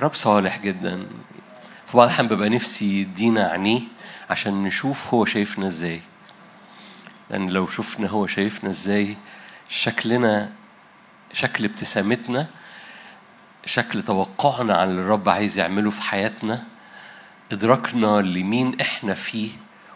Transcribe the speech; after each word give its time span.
رب 0.00 0.14
صالح 0.14 0.58
جدا. 0.58 1.06
في 1.86 1.96
بعض 1.96 2.06
الأحيان 2.08 2.28
ببقى 2.28 2.48
نفسي 2.48 3.00
يدينا 3.00 3.44
عينيه 3.48 3.80
عشان 4.30 4.64
نشوف 4.64 5.14
هو 5.14 5.24
شايفنا 5.24 5.66
إزاي. 5.66 6.00
لأن 7.30 7.50
لو 7.50 7.66
شفنا 7.66 8.08
هو 8.08 8.26
شايفنا 8.26 8.70
إزاي 8.70 9.16
شكلنا 9.68 10.52
شكل 11.32 11.64
ابتسامتنا 11.64 12.46
شكل 13.66 14.02
توقعنا 14.02 14.76
عن 14.76 14.88
اللي 14.90 15.00
الرب 15.00 15.28
عايز 15.28 15.58
يعمله 15.58 15.90
في 15.90 16.02
حياتنا 16.02 16.64
إدراكنا 17.52 18.20
لمين 18.22 18.80
إحنا 18.80 19.14
فيه 19.14 19.50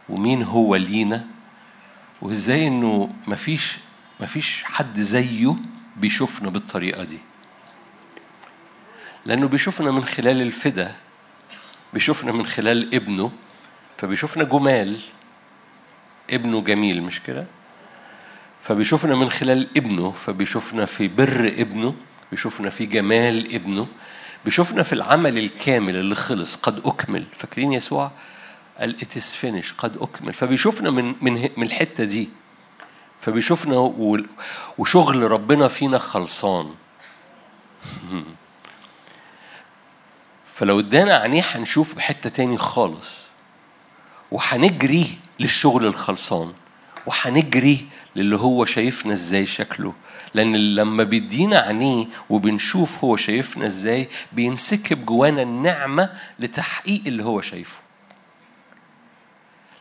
ومين 0.09 0.43
هو 0.43 0.77
لينا 0.77 1.27
وإزاي 2.23 2.67
إنه 2.67 3.11
مفيش 3.27 3.79
مفيش 4.21 4.65
حد 4.65 5.01
زيه 5.01 5.55
بيشوفنا 5.97 6.51
بالطريقة 6.51 7.05
دي. 7.05 7.19
لأنه 9.29 9.49
بيشوفنا 9.49 9.91
من 9.91 10.05
خلال 10.05 10.43
الفدا 10.43 10.95
بيشوفنا 11.93 12.33
من 12.33 12.47
خلال 12.47 12.95
ابنه 12.95 13.33
فبيشوفنا 13.97 14.45
جمال. 14.45 15.01
ابنه 16.31 16.61
جميل 16.61 17.03
مش 17.03 17.23
كده؟ 17.23 17.47
فبيشوفنا 18.63 19.15
من 19.15 19.31
خلال 19.31 19.69
ابنه 19.77 20.11
فبيشوفنا 20.11 20.85
في 20.85 21.09
بر 21.09 21.47
ابنه 21.59 21.95
بيشوفنا 22.31 22.71
في 22.71 22.87
جمال 22.87 23.55
ابنه 23.55 23.87
بيشوفنا 24.45 24.83
في 24.83 24.93
العمل 24.93 25.39
الكامل 25.39 25.97
اللي 25.97 26.15
خلص 26.15 26.57
قد 26.57 26.83
أكمل. 26.85 27.25
فاكرين 27.33 27.73
يسوع؟ 27.73 28.11
قال 28.79 28.97
is 29.01 29.35
finished 29.43 29.75
قد 29.79 29.97
أكمل. 29.97 30.33
فبيشوفنا 30.33 30.91
من 30.91 31.15
من 31.21 31.49
من 31.57 31.63
الحتة 31.67 32.05
دي. 32.05 32.29
فبيشوفنا 33.21 33.77
وشغل 34.79 35.31
ربنا 35.31 35.69
فينا 35.69 35.99
خلصان. 35.99 36.75
فلو 40.59 40.81
ادانا 40.81 41.15
عينيه 41.17 41.43
هنشوف 41.51 41.95
بحتة 41.95 42.31
تاني 42.31 42.57
خالص. 42.57 43.27
وهنجري 44.31 45.19
للشغل 45.41 45.87
الخلصان. 45.87 46.53
وهنجري 47.07 47.87
للي 48.17 48.37
هو 48.37 48.65
شايفنا 48.65 49.13
إزاي 49.13 49.47
شكله. 49.47 49.95
لأن 50.35 50.57
لما 50.57 51.05
بيدينا 51.05 51.59
عينيه 51.59 52.07
وبنشوف 52.31 53.05
هو 53.05 53.17
شايفنا 53.17 53.67
إزاي 53.67 54.09
بينسكب 54.33 55.07
جوانا 55.07 55.43
النعمة 55.43 56.11
لتحقيق 56.39 57.03
اللي 57.07 57.25
هو 57.25 57.41
شايفه. 57.41 57.79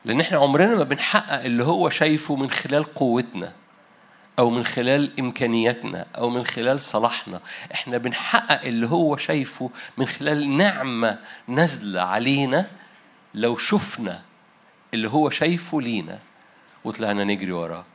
لأن 0.06 0.20
إحنا 0.20 0.38
عمرنا 0.38 0.76
ما 0.76 0.84
بنحقق 0.84 1.44
اللي 1.44 1.64
هو 1.64 1.90
شايفه 1.90 2.36
من 2.36 2.52
خلال 2.52 2.84
قوتنا. 2.84 3.54
أو 4.40 4.50
من 4.50 4.66
خلال 4.66 5.20
إمكانياتنا 5.20 6.06
أو 6.18 6.30
من 6.30 6.46
خلال 6.46 6.82
صلاحنا. 6.82 7.42
إحنا 7.74 7.98
بنحقق 7.98 8.62
اللي 8.62 8.88
هو 8.88 9.18
شايفه 9.18 9.70
من 9.98 10.08
خلال 10.08 10.58
نعمة 10.58 11.20
نازلة 11.48 12.02
علينا 12.02 12.68
لو 13.34 13.58
شفنا 13.58 14.22
اللي 14.94 15.10
هو 15.10 15.30
شايفه 15.30 15.82
لينا 15.82 16.20
وطلعنا 16.84 17.24
نجري 17.24 17.52
وراه. 17.52 17.86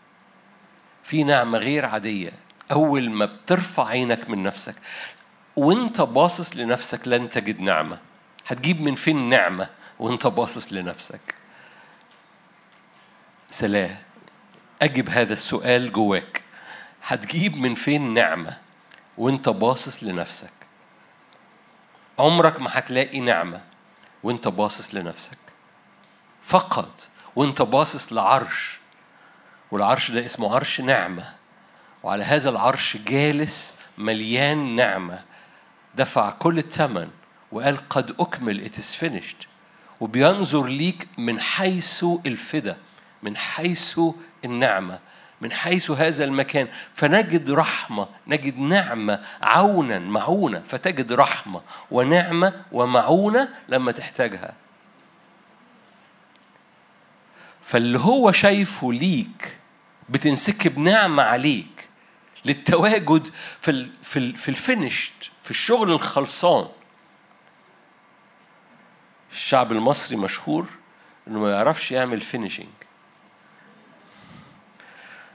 في 1.04 1.24
نعمة 1.24 1.58
غير 1.58 1.84
عادية. 1.84 2.32
أول 2.72 3.10
ما 3.10 3.24
بترفع 3.24 3.86
عينك 3.86 4.30
من 4.30 4.42
نفسك 4.42 4.74
وانت 5.56 6.00
باصص 6.00 6.56
لنفسك 6.56 7.08
لن 7.08 7.30
تجد 7.30 7.60
نعمة. 7.60 7.98
هتجيب 8.46 8.80
من 8.80 8.94
فين 8.94 9.28
نعمة 9.28 9.68
وانت 9.98 10.26
باصص 10.26 10.72
لنفسك؟ 10.72 11.34
سلام. 13.50 13.96
أجب 14.82 15.10
هذا 15.10 15.32
السؤال 15.32 15.92
جواك. 15.92 16.42
هتجيب 17.06 17.56
من 17.56 17.74
فين 17.74 18.14
نعمة 18.14 18.58
وانت 19.18 19.48
باصص 19.48 20.04
لنفسك؟ 20.04 20.52
عمرك 22.18 22.60
ما 22.60 22.70
هتلاقي 22.72 23.20
نعمة 23.20 23.60
وانت 24.22 24.48
باصص 24.48 24.94
لنفسك. 24.94 25.38
فقط 26.42 27.08
وانت 27.36 27.62
باصص 27.62 28.12
لعرش. 28.12 28.78
والعرش 29.70 30.10
ده 30.10 30.24
اسمه 30.24 30.54
عرش 30.54 30.80
نعمة. 30.80 31.34
وعلى 32.02 32.24
هذا 32.24 32.50
العرش 32.50 32.96
جالس 32.96 33.74
مليان 33.98 34.76
نعمة. 34.76 35.24
دفع 35.94 36.30
كل 36.30 36.58
الثمن 36.58 37.10
وقال 37.52 37.88
قد 37.88 38.14
أكمل 38.20 38.70
it 38.70 38.78
is 38.78 39.04
finished. 39.04 39.46
وبينظر 40.00 40.66
ليك 40.66 41.08
من 41.18 41.40
حيث 41.40 42.04
الفدا 42.26 42.76
من 43.22 43.36
حيث 43.36 44.00
النعمة. 44.44 44.98
من 45.40 45.52
حيث 45.52 45.90
هذا 45.90 46.24
المكان 46.24 46.68
فنجد 46.94 47.50
رحمة 47.50 48.08
نجد 48.26 48.58
نعمة 48.58 49.22
عونا 49.42 49.98
معونة. 49.98 50.60
فتجد 50.66 51.12
رحمة 51.12 51.62
ونعمة 51.90 52.64
ومعونة 52.72 53.48
لما 53.68 53.92
تحتاجها. 53.92 54.54
فاللي 57.62 57.98
هو 57.98 58.32
شايفه 58.32 58.92
ليك 58.92 59.58
بتنسكب 60.08 60.78
نعمة 60.78 61.22
عليك 61.22 61.88
للتواجد 62.44 63.30
في 63.60 63.70
ال 63.70 63.90
في 64.02 64.18
ال 64.18 64.36
في 64.36 64.48
ال 64.48 64.55
finished 64.55 65.12
في 65.42 65.50
الشغل 65.50 65.90
الخلصان. 65.92 66.68
الشعب 69.32 69.72
المصري 69.72 70.16
مشهور 70.16 70.66
إنه 71.28 71.38
ما 71.38 71.50
يعرفش 71.50 71.92
يعمل 71.92 72.20
finishing. 72.20 72.66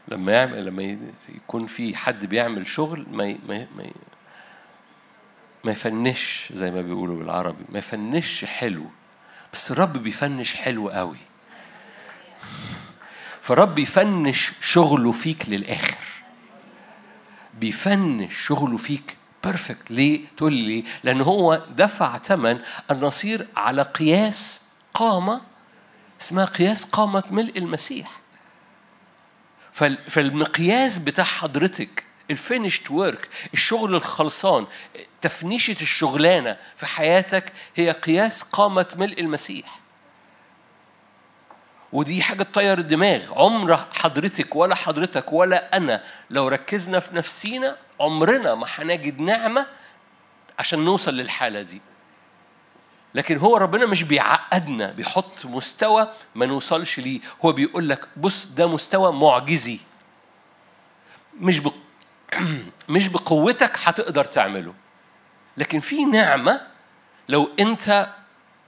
لما 0.07 0.31
يعمل 0.31 0.65
لما 0.65 0.97
يكون 1.29 1.65
في 1.65 1.95
حد 1.95 2.25
بيعمل 2.25 2.67
شغل 2.67 3.05
ما 3.11 3.25
ي- 3.25 3.39
ما 3.47 3.55
ي- 3.55 3.67
ما 3.77 3.83
ي- 3.83 3.93
ما 5.63 5.71
يفنش 5.71 6.49
زي 6.53 6.71
ما 6.71 6.81
بيقولوا 6.81 7.17
بالعربي. 7.19 7.63
ما 7.69 7.79
يفنش 7.79 8.45
حلو. 8.45 8.85
بس 9.53 9.71
الرب 9.71 9.93
بيفنش 9.97 10.55
حلو 10.55 10.89
قوي. 10.89 11.17
فرب 13.41 13.79
يفنش 13.79 14.51
شغله 14.61 15.11
فيك 15.11 15.49
للآخر. 15.49 15.97
بيفنش 17.53 18.37
شغله 18.47 18.77
فيك 18.77 19.17
perfect 19.43 19.91
ليه؟ 19.91 20.21
تقول 20.37 20.53
لي؟ 20.53 20.83
لأن 21.03 21.21
هو 21.21 21.61
دفع 21.75 22.17
ثمن 22.17 22.59
أن 22.91 22.99
نصير 23.01 23.47
على 23.55 23.81
قياس 23.81 24.61
قامة 24.93 25.41
اسمها 26.21 26.45
قياس 26.45 26.83
قامة 26.85 27.23
ملء 27.31 27.57
المسيح. 27.57 28.11
فالمقياس 30.07 30.97
بتاع 30.97 31.23
حضرتك 31.23 32.03
ال 32.31 32.38
finished 32.38 32.91
work 32.91 33.29
الشغل 33.53 33.95
الخلصان 33.95 34.67
تفنيشة 35.21 35.75
الشغلانة 35.81 36.57
في 36.75 36.85
حياتك 36.85 37.53
هي 37.75 37.91
قياس 37.91 38.43
قامة 38.43 38.85
ملء 38.95 39.19
المسيح. 39.19 39.79
ودي 41.93 42.21
حاجة 42.21 42.43
تطير 42.43 42.77
الدماغ. 42.77 43.33
عمر 43.33 43.75
حضرتك 43.75 44.55
ولا 44.55 44.75
حضرتك 44.75 45.33
ولا 45.33 45.77
أنا 45.77 46.03
لو 46.29 46.47
ركزنا 46.47 46.99
في 46.99 47.15
نفسينا 47.15 47.77
عمرنا 47.99 48.55
ما 48.55 48.67
هنجد 48.75 49.19
نعمة 49.19 49.65
عشان 50.59 50.79
نوصل 50.85 51.13
للحالة 51.13 51.61
دي. 51.61 51.81
لكن 53.17 53.37
هو 53.37 53.57
ربنا 53.57 53.85
مش 53.85 54.03
بيعقدنا 54.03 54.91
بيحط 54.91 55.45
مستوى 55.45 56.13
ما 56.35 56.45
نوصلش 56.45 56.99
ليه 56.99 57.19
هو 57.45 57.51
بيقول 57.51 57.89
لك 57.89 58.07
بص 58.17 58.45
ده 58.45 58.67
مستوى 58.67 59.11
معجزي 59.13 59.79
مش 61.39 61.59
بق... 61.59 61.73
مش 62.89 63.07
بقوتك 63.07 63.71
هتقدر 63.83 64.25
تعمله 64.25 64.73
لكن 65.57 65.79
في 65.79 66.05
نعمة 66.05 66.61
لو 67.29 67.49
أنت 67.59 68.07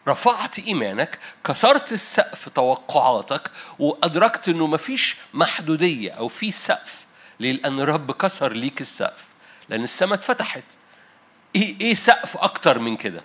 رفعت 0.08 0.60
إيمانك 0.60 1.20
كسرت 1.44 1.92
السقف 1.92 2.50
توقعاتك 2.50 3.52
وأدركت 3.80 4.50
إنه 4.50 4.68
مفيش 4.68 5.18
محدودية 5.34 6.12
أو 6.12 6.28
في 6.28 6.52
سقف 6.52 7.06
ليه؟ 7.40 7.52
لأن 7.52 7.80
الرب 7.80 8.12
كسر 8.12 8.54
ليك 8.54 8.82
السقف 8.82 9.28
لأن 9.70 9.84
السماء 9.84 10.14
اتفتحت 10.14 10.64
إيه 11.56 11.82
إيه 11.82 11.94
سقف 11.94 12.38
أكتر 12.38 12.80
من 12.80 12.98
كده؟ 12.98 13.24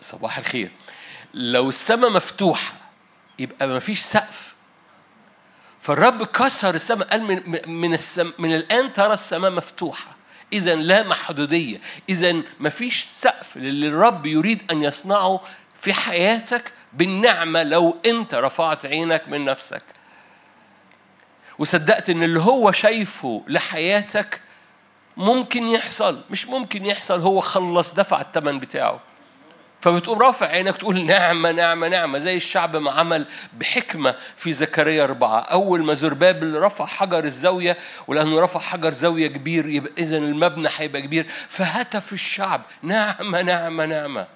صباح 0.00 0.38
الخير. 0.38 0.70
لو 1.34 1.68
السماء 1.68 2.10
مفتوحة 2.10 2.72
يبقى 3.38 3.68
مفيش 3.68 4.00
سقف. 4.00 4.54
فالرب 5.80 6.22
كسر 6.22 6.74
السماء 6.74 7.08
قال 7.08 7.24
من 7.24 7.60
من 7.66 7.94
السم 7.94 8.32
من 8.38 8.54
الآن 8.54 8.92
ترى 8.92 9.14
السماء 9.14 9.50
مفتوحة. 9.50 10.16
إذا 10.52 10.74
لا 10.74 11.02
محدودية. 11.02 11.80
إذا 12.08 12.42
مفيش 12.60 13.02
سقف 13.02 13.56
للي 13.56 13.88
الرب 13.88 14.26
يريد 14.26 14.72
أن 14.72 14.82
يصنعه 14.82 15.40
في 15.74 15.92
حياتك 15.92 16.72
بالنعمة 16.92 17.62
لو 17.62 17.96
أنت 18.06 18.34
رفعت 18.34 18.86
عينك 18.86 19.28
من 19.28 19.44
نفسك. 19.44 19.82
وصدقت 21.58 22.10
إن 22.10 22.22
اللي 22.22 22.40
هو 22.40 22.72
شايفه 22.72 23.44
لحياتك 23.48 24.40
ممكن 25.16 25.68
يحصل. 25.68 26.24
مش 26.30 26.46
ممكن 26.46 26.86
يحصل 26.86 27.20
هو 27.20 27.40
خلص 27.40 27.94
دفع 27.94 28.20
الثمن 28.20 28.58
بتاعه. 28.58 29.00
فبتقوم 29.80 30.18
رافع 30.18 30.46
عينك 30.46 30.76
تقول 30.76 31.04
نعمة 31.06 31.52
نعمة 31.52 31.88
نعمة 31.88 32.18
زي 32.18 32.36
الشعب 32.36 32.76
ما 32.76 32.90
عمل 32.90 33.26
بحكمة 33.52 34.14
في 34.36 34.52
زكريا 34.52 35.04
أربعة. 35.04 35.40
أول 35.40 35.84
ما 35.84 35.94
زربابل 35.94 36.60
رفع 36.60 36.86
حجر 36.86 37.24
الزاوية 37.24 37.78
ولأنه 38.06 38.40
رفع 38.40 38.60
حجر 38.60 38.92
زاوية 38.92 39.26
كبير 39.26 39.68
يبقى 39.68 39.92
إذا 39.98 40.16
المبنى 40.16 40.68
هيبقى 40.76 41.02
كبير. 41.02 41.26
فهتف 41.48 42.12
الشعب. 42.12 42.62
نعمة 42.82 43.42
نعمة 43.42 43.86
نعمة. 43.86 44.26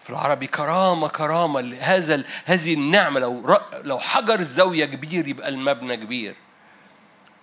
في 0.00 0.10
العربي 0.10 0.46
كرامة 0.46 1.08
كرامة 1.08 1.76
هذا 1.80 2.24
هذه 2.44 2.74
النعمة. 2.74 3.20
لو 3.20 3.58
لو 3.84 3.98
حجر 3.98 4.40
الزاوية 4.40 4.84
كبير 4.84 5.28
يبقى 5.28 5.48
المبنى 5.48 5.96
كبير. 5.96 6.34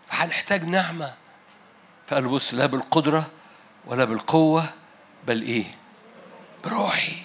فهنحتاج 0.08 0.66
نعمة. 0.66 1.14
فقال 2.06 2.28
بص 2.28 2.54
لا 2.54 2.66
بالقدرة 2.66 3.28
ولا 3.86 4.06
بالقوة 4.06 4.64
بل 5.28 5.42
إيه؟ 5.42 5.79
بروحي. 6.64 7.16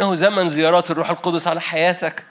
إنه 0.00 0.14
زمن 0.14 0.48
زيارات 0.48 0.90
الروح 0.90 1.10
القدس 1.10 1.48
على 1.48 1.60
حياتك. 1.60 2.24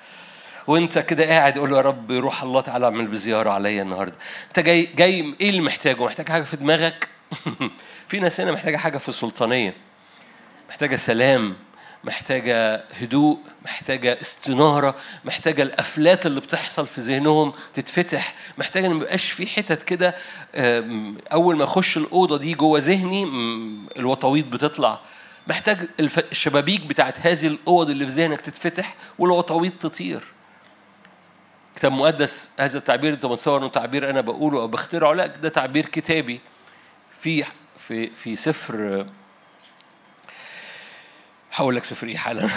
وأنت 0.67 0.99
كده 0.99 1.25
قاعد 1.25 1.57
قول 1.57 1.73
يا 1.73 1.81
رب 1.81 2.11
روح 2.11 2.43
الله 2.43 2.61
تعالى 2.61 2.85
اعمل 2.85 3.07
بزيارة 3.07 3.49
عليا 3.49 3.81
النهارده. 3.81 4.15
أنت 4.47 4.59
جاي 4.59 4.85
جاي 4.85 5.35
إيه 5.41 5.49
اللي 5.49 5.61
محتاجه؟ 5.61 6.03
محتاج 6.03 6.29
حاجة 6.29 6.43
في 6.43 6.57
دماغك؟ 6.57 7.07
في 8.07 8.19
ناس 8.19 8.41
هنا 8.41 8.51
محتاجة 8.51 8.77
حاجة 8.77 8.97
في 8.97 9.09
السلطانية. 9.09 9.73
محتاجة 10.69 10.95
سلام 10.95 11.55
محتاجة 12.03 12.83
هدوء 13.01 13.39
محتاجة 13.65 14.17
استنارة 14.21 14.95
محتاجة 15.25 15.61
الأفلات 15.61 16.25
اللي 16.25 16.41
بتحصل 16.41 16.87
في 16.87 17.01
ذهنهم 17.01 17.53
تتفتح. 17.73 18.33
محتاجة 18.57 18.85
إن 18.85 18.93
ميبقاش 18.93 19.31
في 19.31 19.47
حتت 19.47 19.83
كده 19.83 20.15
أول 21.33 21.55
ما 21.55 21.63
أخش 21.63 21.97
الأوضة 21.97 22.37
دي 22.37 22.53
جوه 22.53 22.79
ذهني 22.79 23.23
الوطاويط 23.97 24.45
بتطلع. 24.45 24.99
محتاج 25.49 25.89
الشبابيك 25.99 26.81
بتاعت 26.81 27.19
هذه 27.19 27.47
الأوض 27.47 27.89
اللي 27.89 28.05
في 28.05 28.11
ذهنك 28.11 28.41
تتفتح 28.41 28.95
والوطاويط 29.19 29.73
تطير. 29.73 30.23
كتاب 31.75 31.91
مقدس 31.91 32.49
هذا 32.59 32.77
التعبير 32.77 33.13
انت 33.13 33.25
متصور 33.25 33.59
انه 33.59 33.69
تعبير 33.69 34.09
أنا 34.09 34.21
بقوله 34.21 34.61
أو 34.61 34.67
بخترعه 34.67 35.13
لا 35.13 35.27
ده 35.27 35.49
تعبير 35.49 35.85
كتابي 35.85 36.41
في 37.19 37.43
في 37.77 38.07
في 38.09 38.35
سفر 38.35 39.05
هقول 41.51 41.75
لك 41.75 41.83
سفر 41.83 42.07
إيه 42.07 42.17
حالا. 42.17 42.47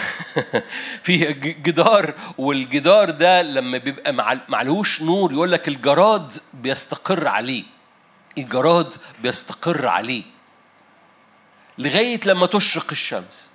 في 1.05 1.33
جدار 1.43 2.15
والجدار 2.39 3.11
ده 3.11 3.43
لما 3.43 3.79
بيبقى 3.79 4.13
معلهوش 4.49 5.03
نور 5.03 5.33
يقول 5.33 5.53
لك 5.53 5.69
الجراد 5.69 6.33
بيستقر 6.55 7.29
عليه. 7.29 7.65
الجراد 8.39 8.95
بيستقر 9.23 9.87
عليه. 9.87 10.23
لغاية 11.81 12.21
لما 12.27 12.47
تشرق 12.47 12.87
الشمس. 12.93 13.51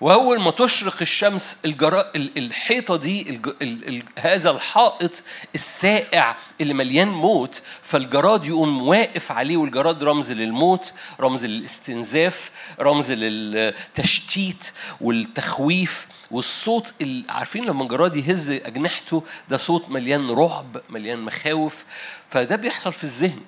واول 0.00 0.40
ما 0.40 0.50
تشرق 0.50 0.96
الشمس 1.00 1.58
الجرا... 1.64 2.04
الحيطة 2.16 2.96
دي 2.96 3.30
الج... 3.30 3.48
ال... 3.62 3.88
ال... 3.88 4.02
هذا 4.18 4.50
الحائط 4.50 5.22
السائع 5.54 6.36
اللي 6.60 6.74
مليان 6.74 7.08
موت 7.08 7.62
فالجراد 7.82 8.46
يقوم 8.46 8.82
واقف 8.82 9.32
عليه 9.32 9.56
والجراد 9.56 10.04
رمز 10.04 10.32
للموت 10.32 10.92
رمز 11.20 11.44
للاستنزاف 11.44 12.50
رمز 12.80 13.12
للتشتيت 13.12 14.72
والتخويف. 15.00 16.06
والصوت 16.30 16.94
اللي 17.00 17.24
عارفين 17.28 17.64
لما 17.64 17.82
الجراد 17.82 18.16
يهز 18.16 18.50
أجنحته 18.50 19.22
ده 19.48 19.56
صوت 19.56 19.90
مليان 19.90 20.30
رعب 20.30 20.80
مليان 20.90 21.18
مخاوف. 21.18 21.84
فده 22.30 22.56
بيحصل 22.56 22.92
في 22.92 23.04
الذهن. 23.04 23.40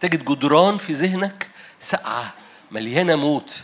تجد 0.00 0.24
جدران 0.24 0.76
في 0.76 0.92
ذهنك 0.92 1.46
ساقعة. 1.80 2.34
مليانة 2.70 3.16
موت 3.16 3.62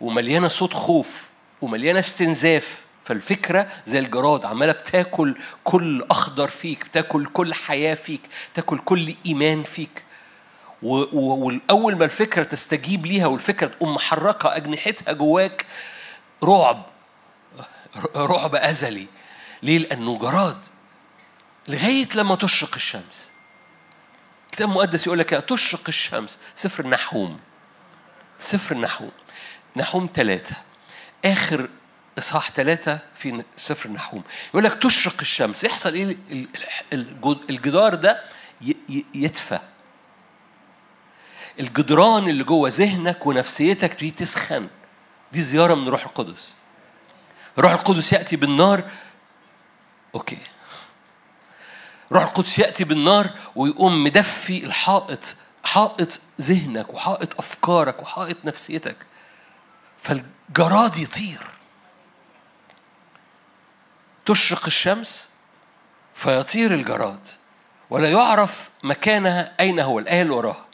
ومليانة 0.00 0.48
صوت 0.48 0.74
خوف 0.74 1.28
ومليانة 1.62 1.98
استنزاف. 1.98 2.82
فالفكرة 3.04 3.68
زي 3.86 3.98
الجراد 3.98 4.44
عمالة 4.44 4.72
بتاكل 4.72 5.36
كل 5.64 6.04
أخضر 6.10 6.48
فيك 6.48 6.84
بتاكل 6.84 7.26
كل 7.26 7.54
حياة 7.54 7.94
فيك 7.94 8.20
تاكل 8.54 8.78
كل 8.78 9.14
إيمان 9.26 9.62
فيك. 9.62 10.04
وأول 10.82 11.96
ما 11.96 12.04
الفكرة 12.04 12.42
تستجيب 12.42 13.06
ليها 13.06 13.26
والفكرة 13.26 13.66
تقوم 13.66 13.94
محركة 13.94 14.56
أجنحتها 14.56 15.12
جواك 15.12 15.66
رعب 16.44 16.86
رعب 18.16 18.54
أزلي. 18.54 19.06
ليه؟ 19.62 19.78
لأنه 19.78 20.18
جراد. 20.18 20.58
لغاية 21.68 22.08
لما 22.14 22.34
تشرق 22.34 22.74
الشمس. 22.74 23.30
كتاب 24.52 24.68
مقدس 24.68 25.06
يقول 25.06 25.18
لك 25.18 25.30
تشرق 25.30 25.82
الشمس 25.88 26.38
سفر 26.54 26.84
النحوم. 26.84 27.40
سفر 28.38 28.74
النحوم 28.74 29.10
نحوم 29.76 30.08
ثلاثة 30.14 30.56
آخر 31.24 31.68
إصحاح 32.18 32.50
ثلاثة 32.50 33.00
في 33.14 33.42
سفر 33.56 33.88
النحوم 33.88 34.22
يقول 34.50 34.64
لك 34.64 34.74
تشرق 34.74 35.14
الشمس. 35.20 35.64
يحصل 35.64 35.94
إيه؟ 35.94 36.16
الجدار 37.50 37.94
ده 37.94 38.24
يدفى. 39.14 39.58
الجدران 41.60 42.28
اللي 42.28 42.44
جوه 42.44 42.68
ذهنك 42.68 43.26
ونفسيتك 43.26 43.88
تبتدي 43.90 44.10
تسخن. 44.10 44.68
دي 45.32 45.42
زيارة 45.42 45.74
من 45.74 45.86
الروح 45.86 46.04
القدس. 46.04 46.54
الروح 47.58 47.72
القدس 47.72 48.12
يأتي 48.12 48.36
بالنار. 48.36 48.90
أوكي. 50.14 50.38
الروح 52.10 52.22
القدس 52.22 52.58
يأتي 52.58 52.84
بالنار 52.84 53.30
ويقوم 53.56 54.04
مدفي 54.04 54.64
الحائط 54.64 55.36
حائط 55.72 56.20
ذهنك 56.40 56.94
وحائط 56.94 57.38
أفكارك 57.38 58.02
وحائط 58.02 58.44
نفسيتك 58.44 58.96
فالجراد 59.98 60.96
يطير. 60.96 61.40
تشرق 64.26 64.66
الشمس 64.66 65.28
فيطير 66.14 66.74
الجراد 66.74 67.28
ولا 67.90 68.10
يعرف 68.10 68.70
مكانها 68.84 69.52
أين 69.60 69.80
هو 69.80 69.98
الآية 69.98 70.22
اللي 70.22 70.34
وراها. 70.34 70.64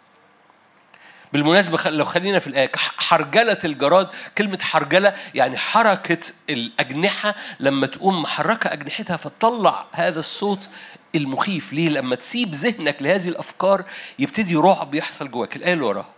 بالمناسبة 1.32 1.90
لو 1.90 2.04
خلينا 2.04 2.38
في 2.38 2.46
الآية 2.46 2.72
حرجلة 2.76 3.58
الجراد 3.64 4.08
كلمة 4.38 4.58
حرجلة 4.62 5.14
يعني 5.34 5.56
حركة 5.56 6.18
الأجنحة 6.50 7.34
لما 7.60 7.86
تقوم 7.86 8.22
محركة 8.22 8.72
أجنحتها 8.72 9.16
فتطلع 9.16 9.86
هذا 9.92 10.18
الصوت 10.18 10.68
المخيف 11.14 11.72
ليه 11.72 11.88
لما 11.88 12.16
تسيب 12.16 12.54
ذهنك 12.54 13.02
لهذه 13.02 13.28
الأفكار 13.28 13.84
يبتدي 14.18 14.56
رعب 14.56 14.94
يحصل 14.94 15.30
جواك. 15.30 15.56
الآية 15.56 15.72
اللي 15.72 15.84
وراها. 15.84 16.12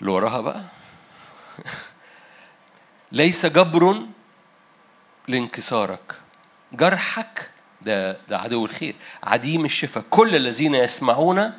اللي 0.00 0.12
وراها 0.12 0.40
بقى. 0.40 0.64
ليس 3.12 3.46
جبر 3.46 4.02
لانكسارك. 5.28 6.14
جرحك 6.72 7.50
ده 7.82 8.12
ده 8.28 8.38
عدو 8.38 8.64
الخير. 8.64 8.94
عديم 9.22 9.64
الشفاء 9.64 10.04
كل 10.10 10.36
الذين 10.36 10.74
يسمعون 10.74 11.52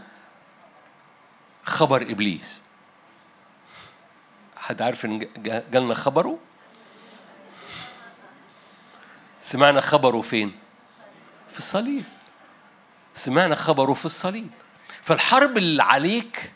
خبر 1.64 2.02
إبليس. 2.02 2.62
حد 4.56 4.82
عارف 4.82 5.06
إن 5.06 5.28
جالنا 5.72 5.94
خبره؟ 5.94 6.40
سمعنا 9.42 9.82
خبره 9.82 10.22
فين؟ 10.22 10.65
في 11.56 11.62
الصليب. 11.62 12.04
سمعنا 13.14 13.56
خبره 13.56 13.94
في 13.94 14.06
الصليب. 14.06 14.50
فالحرب 15.02 15.58
اللي 15.58 15.84
عليك 15.84 16.52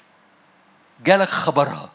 جالك 1.03 1.29
خبرها. 1.29 1.91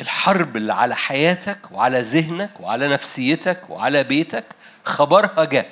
الحرب 0.00 0.56
اللي 0.56 0.72
على 0.74 0.96
حياتك 0.96 1.58
وعلى 1.70 2.00
ذهنك 2.00 2.50
وعلى 2.60 2.88
نفسيتك 2.88 3.70
وعلى 3.70 4.02
بيتك 4.02 4.44
خبرها 4.84 5.44
جاء. 5.44 5.70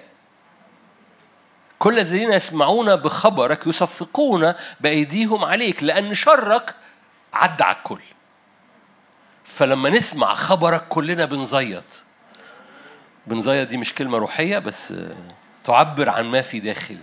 كل 1.78 1.98
الذين 1.98 2.32
يسمعون 2.32 2.96
بخبرك 2.96 3.66
يصفقون 3.66 4.54
بأيديهم 4.80 5.44
عليك 5.44 5.82
لأن 5.82 6.14
شرك 6.14 6.74
عدى 7.34 7.64
على 7.64 7.76
الكل. 7.76 8.02
فلما 9.44 9.90
نسمع 9.90 10.34
خبرك 10.34 10.88
كلنا 10.88 11.24
بنزيط. 11.24 12.04
بنزيط 13.26 13.68
دي 13.68 13.76
مش 13.76 13.94
كلمة 13.94 14.18
روحية 14.18 14.58
بس 14.58 14.94
تعبر 15.64 16.08
عن 16.08 16.24
ما 16.24 16.42
في 16.42 16.60
داخلي 16.60 17.02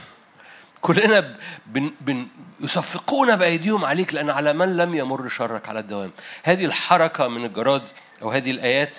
كلنا 0.80 1.36
بن 1.66 1.92
بن 2.00 2.26
يصفقون 2.60 3.36
بأيديهم 3.36 3.84
عليك 3.84 4.14
لأن 4.14 4.30
على 4.30 4.52
من 4.52 4.76
لم 4.76 4.94
يمر 4.94 5.28
شرك 5.28 5.68
على 5.68 5.80
الدوام. 5.80 6.12
هذه 6.42 6.64
الحركة 6.64 7.28
من 7.28 7.44
الجراد 7.44 7.88
أو 8.22 8.30
هذه 8.30 8.50
الآيات 8.50 8.98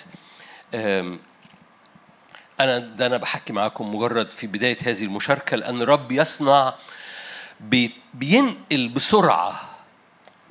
أنا 2.60 2.78
ده 2.78 3.06
أنا 3.06 3.16
بحكي 3.16 3.52
معاكم 3.52 3.94
مجرد 3.94 4.30
في 4.30 4.46
بداية 4.46 4.76
هذه 4.82 5.04
المشاركة 5.04 5.56
لأن 5.56 5.82
الرب 5.82 6.12
يصنع 6.12 6.74
بينقل 8.14 8.88
بسرعة 8.88 9.60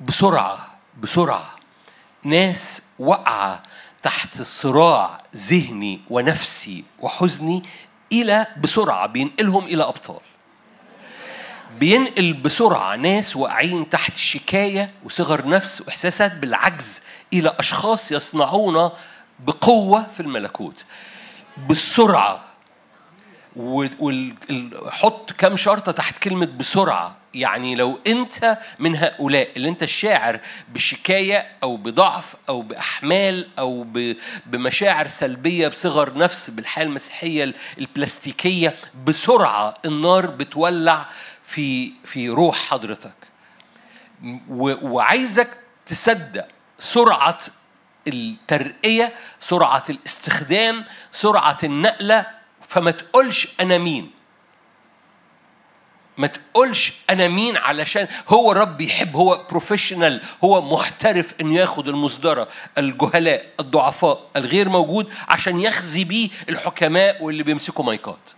بسرعة 0.00 0.78
بسرعة. 1.00 1.56
ناس 2.24 2.82
واقعة 2.98 3.62
تحت 4.02 4.42
صراع 4.42 5.22
ذهني 5.36 6.00
ونفسي 6.10 6.84
وحزني 7.00 7.62
إلى 8.12 8.46
بسرعة 8.62 9.06
بينقلهم 9.06 9.64
إلى 9.64 9.82
أبطال. 9.84 10.20
بينقل 11.78 12.32
بسرعة 12.32 12.96
ناس 12.96 13.36
واقعين 13.36 13.90
تحت 13.90 14.16
شكاية 14.16 14.90
وصغر 15.04 15.48
نفس 15.48 15.80
وإحساسات 15.80 16.34
بالعجز 16.34 17.02
إلى 17.32 17.54
أشخاص 17.58 18.12
يصنعون 18.12 18.90
بقوة 19.40 20.02
في 20.02 20.20
الملكوت. 20.20 20.84
بالسرعة 21.56 22.44
وحط 23.56 25.32
كم 25.32 25.56
شرطة 25.56 25.92
تحت 25.92 26.18
كلمة 26.18 26.46
بسرعة. 26.46 27.16
يعني 27.34 27.74
لو 27.74 27.98
أنت 28.06 28.58
من 28.78 28.96
هؤلاء 28.96 29.48
اللي 29.56 29.68
أنت 29.68 29.84
شاعر 29.84 30.40
بشكاية 30.68 31.46
أو 31.62 31.76
بضعف 31.76 32.36
أو 32.48 32.62
بأحمال 32.62 33.48
أو 33.58 33.86
بمشاعر 34.46 35.06
سلبية 35.06 35.68
بصغر 35.68 36.18
نفس 36.18 36.50
بالحياة 36.50 36.84
المسيحية 36.84 37.54
البلاستيكية 37.78 38.74
بسرعة 39.06 39.74
النار 39.84 40.26
بتولع 40.26 41.06
في 41.42 41.92
في 42.04 42.28
روح 42.28 42.56
حضرتك. 42.56 43.14
وعايزك 44.48 45.48
تصدق 45.86 46.48
سرعة 46.78 47.38
الترقية 48.08 49.12
سرعة 49.40 49.84
الاستخدام 49.90 50.84
سرعة 51.12 51.58
النقلة. 51.64 52.26
فما 52.60 52.90
تقولش 52.90 53.48
أنا 53.60 53.78
مين. 53.78 54.10
ما 56.20 56.26
تقولش 56.26 56.92
أنا 57.10 57.28
مين 57.28 57.56
علشان 57.56 58.08
هو 58.28 58.52
رب 58.52 58.80
يحب 58.80 59.16
هو 59.16 59.46
بروفيشنال 59.50 60.20
هو 60.44 60.62
محترف 60.62 61.34
إنه 61.40 61.54
ياخد 61.54 61.88
المصدرة. 61.88 62.48
الجهلاء 62.78 63.46
الضعفاء 63.60 64.26
الغير 64.36 64.68
موجود 64.68 65.10
عشان 65.28 65.60
يخزي 65.60 66.04
بيه 66.04 66.28
الحكماء 66.48 67.22
واللي 67.24 67.42
بيمسكوا 67.42 67.84
مايكات. 67.84 68.30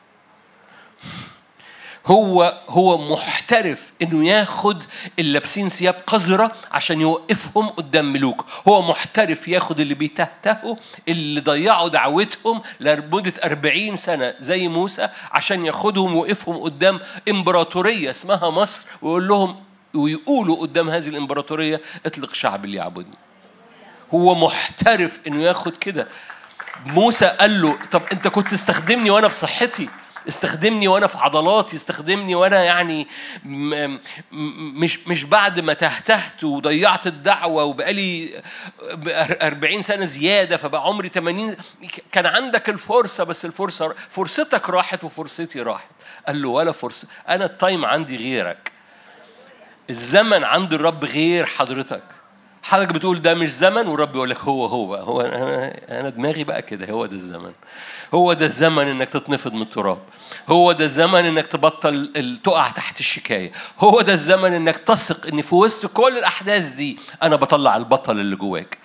هو 2.06 2.60
هو 2.68 2.98
محترف 3.12 3.92
إنه 4.02 4.26
ياخد 4.26 4.82
اللي 5.18 5.32
لابسين 5.32 5.68
ثياب 5.68 5.94
قذرة 6.06 6.52
عشان 6.72 7.00
يوقفهم 7.00 7.68
قدام 7.68 8.12
ملوك. 8.12 8.44
هو 8.68 8.82
محترف 8.82 9.48
ياخد 9.48 9.80
اللي 9.80 9.94
بيتهتهوا 9.94 10.76
اللي 11.08 11.40
ضيعوا 11.40 11.88
دعوتهم 11.88 12.62
لمدة 12.80 13.32
40 13.44 13.96
سنة 13.96 14.34
زي 14.40 14.68
موسى 14.68 15.08
عشان 15.32 15.66
ياخدهم 15.66 16.16
ويوقفهم 16.16 16.56
قدام 16.56 17.00
إمبراطورية 17.28 18.10
اسمها 18.10 18.50
مصر 18.50 18.86
ويقول 19.02 19.28
لهم 19.28 19.56
ويقولوا 19.94 20.56
قدام 20.56 20.90
هذه 20.90 21.08
الإمبراطورية 21.08 21.80
اطلق 22.06 22.34
شعب 22.34 22.64
اللي 22.64 22.76
يعبدني. 22.76 23.16
هو 24.14 24.34
محترف 24.34 25.20
إنه 25.26 25.42
ياخد 25.42 25.76
كده. 25.76 26.08
موسى 26.86 27.26
قال 27.26 27.62
له 27.62 27.78
طب 27.92 28.02
أنت 28.12 28.28
كنت 28.28 28.48
تستخدمني 28.48 29.10
وأنا 29.10 29.28
بصحتي؟ 29.28 29.88
استخدمني 30.28 30.88
وأنا 30.88 31.06
في 31.06 31.18
عضلاتي 31.18 31.76
استخدمني 31.76 32.34
وأنا 32.34 32.64
يعني 32.64 33.06
مش 34.74 35.08
مش 35.08 35.24
بعد 35.24 35.60
ما 35.60 35.72
تهتهت 35.72 36.44
وضيعت 36.44 37.06
الدعوة 37.06 37.64
وبقالي 37.64 38.42
40 39.42 39.82
سنة 39.82 40.04
زيادة 40.04 40.56
فبقى 40.56 40.82
عمري 40.86 41.08
80 41.08 41.56
كان 42.12 42.26
عندك 42.26 42.68
الفرصة 42.68 43.24
بس 43.24 43.44
الفرصة 43.44 43.94
فرصتك 44.08 44.70
راحت 44.70 45.04
وفرصتي 45.04 45.62
راحت. 45.62 45.88
قال 46.26 46.42
له 46.42 46.48
ولا 46.48 46.72
فرصة. 46.72 47.08
أنا 47.28 47.44
التايم 47.44 47.84
عندي 47.84 48.16
غيرك. 48.16 48.72
الزمن 49.90 50.44
عند 50.44 50.74
الرب 50.74 51.04
غير 51.04 51.46
حضرتك. 51.46 52.02
حضرتك 52.62 52.92
بتقول 52.92 53.22
ده 53.22 53.34
مش 53.34 53.48
زمن 53.52 53.86
والرب 53.86 54.14
يقول 54.14 54.30
لك 54.30 54.38
هو 54.38 54.66
هو 54.66 54.94
هو 54.94 55.20
أنا 55.20 56.08
دماغي 56.08 56.44
بقى 56.44 56.62
كده 56.62 56.86
هو 56.90 57.06
ده 57.06 57.16
الزمن. 57.16 57.52
هو 58.14 58.32
ده 58.32 58.46
الزمن 58.46 58.88
إنك 58.88 59.08
تتنفض 59.08 59.52
من 59.52 59.62
التراب. 59.62 59.98
هو 60.48 60.72
ده 60.72 60.84
الزمن 60.84 61.24
إنك 61.24 61.46
تبطل 61.46 62.38
تقع 62.44 62.68
تحت 62.68 63.00
الشكاية. 63.00 63.52
هو 63.78 64.00
ده 64.00 64.12
الزمن 64.12 64.52
إنك 64.52 64.76
تثق 64.76 65.26
إن 65.26 65.40
في 65.40 65.54
وسط 65.54 65.86
كل 65.86 66.18
الأحداث 66.18 66.74
دي 66.74 66.98
أنا 67.22 67.36
بطلع 67.36 67.76
البطل 67.76 68.20
اللي 68.20 68.36
جواك. 68.36 68.78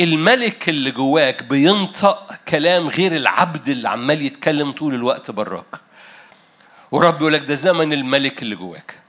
الملك 0.00 0.68
اللي 0.68 0.90
جواك 0.90 1.42
بينطق 1.42 2.32
كلام 2.48 2.88
غير 2.88 3.16
العبد 3.16 3.68
اللي 3.68 3.88
عمال 3.88 4.22
يتكلم 4.22 4.70
طول 4.72 4.94
الوقت 4.94 5.30
براك. 5.30 5.80
ورب 6.92 7.20
يقول 7.20 7.32
لك 7.32 7.42
ده 7.42 7.54
زمن 7.54 7.92
الملك 7.92 8.42
اللي 8.42 8.56
جواك. 8.56 8.99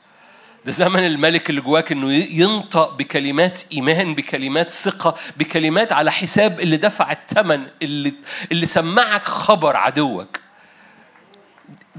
ده 0.65 0.71
زمن 0.71 1.05
الملك 1.05 1.49
اللي 1.49 1.61
جواك 1.61 1.91
إنه 1.91 2.13
ينطق 2.13 2.93
بكلمات 2.97 3.61
إيمان 3.73 4.15
بكلمات 4.15 4.69
ثقة 4.69 5.15
بكلمات 5.37 5.91
على 5.91 6.11
حساب 6.11 6.59
اللي 6.59 6.77
دفع 6.77 7.11
الثمن 7.11 7.67
اللي 7.81 8.13
اللي 8.51 8.65
سمعك 8.65 9.23
خبر 9.23 9.75
عدوك. 9.75 10.37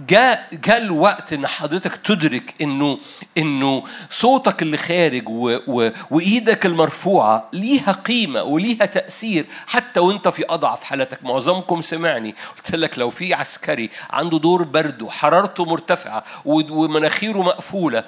جاء 0.08 0.48
جاء 0.52 0.78
الوقت 0.78 1.32
إن 1.32 1.46
حضرتك 1.46 1.96
تدرك 1.96 2.54
إنه 2.60 2.98
إنه 3.38 3.84
صوتك 4.10 4.62
اللي 4.62 4.76
خارج 4.76 5.28
و 5.28 5.58
و 5.66 5.90
وإيدك 6.10 6.66
المرفوعة 6.66 7.48
ليها 7.52 7.92
قيمة 7.92 8.42
وليها 8.42 8.86
تأثير 8.86 9.46
حتى 9.66 10.00
وأنت 10.00 10.28
في 10.28 10.44
أضعف 10.48 10.84
حالتك 10.84 11.24
معظمكم 11.24 11.80
سمعني. 11.80 12.34
قلت 12.56 12.74
لك 12.74 12.98
لو 12.98 13.10
في 13.10 13.34
عسكري 13.34 13.90
عنده 14.10 14.38
دور 14.38 14.62
برد 14.62 15.02
وحرارته 15.02 15.64
مرتفعة 15.64 16.24
ومناخيره 16.44 17.38
مقفولة 17.42 18.04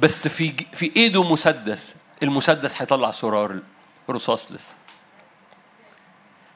بس 0.00 0.28
في 0.28 0.52
في 0.72 0.92
إيده 0.96 1.22
مسدس 1.22 1.94
المسدس 2.22 2.82
هيطلع 2.82 3.12
سرار 3.12 3.58
رصاص 4.10 4.52
لسه. 4.52 4.76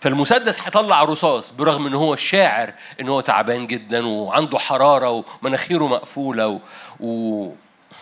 فالمسدس 0.01 0.61
هيطلع 0.61 1.05
رصاص 1.05 1.51
برغم 1.51 1.87
إن 1.87 1.95
هو 1.95 2.17
شاعر 2.17 2.73
إن 3.01 3.09
هو 3.09 3.21
تعبان 3.21 3.67
جدا 3.67 4.07
وعنده 4.07 4.59
حرارة 4.59 5.25
ومناخيره 5.43 5.87
مقفولة 5.87 6.61
و. 7.01 7.51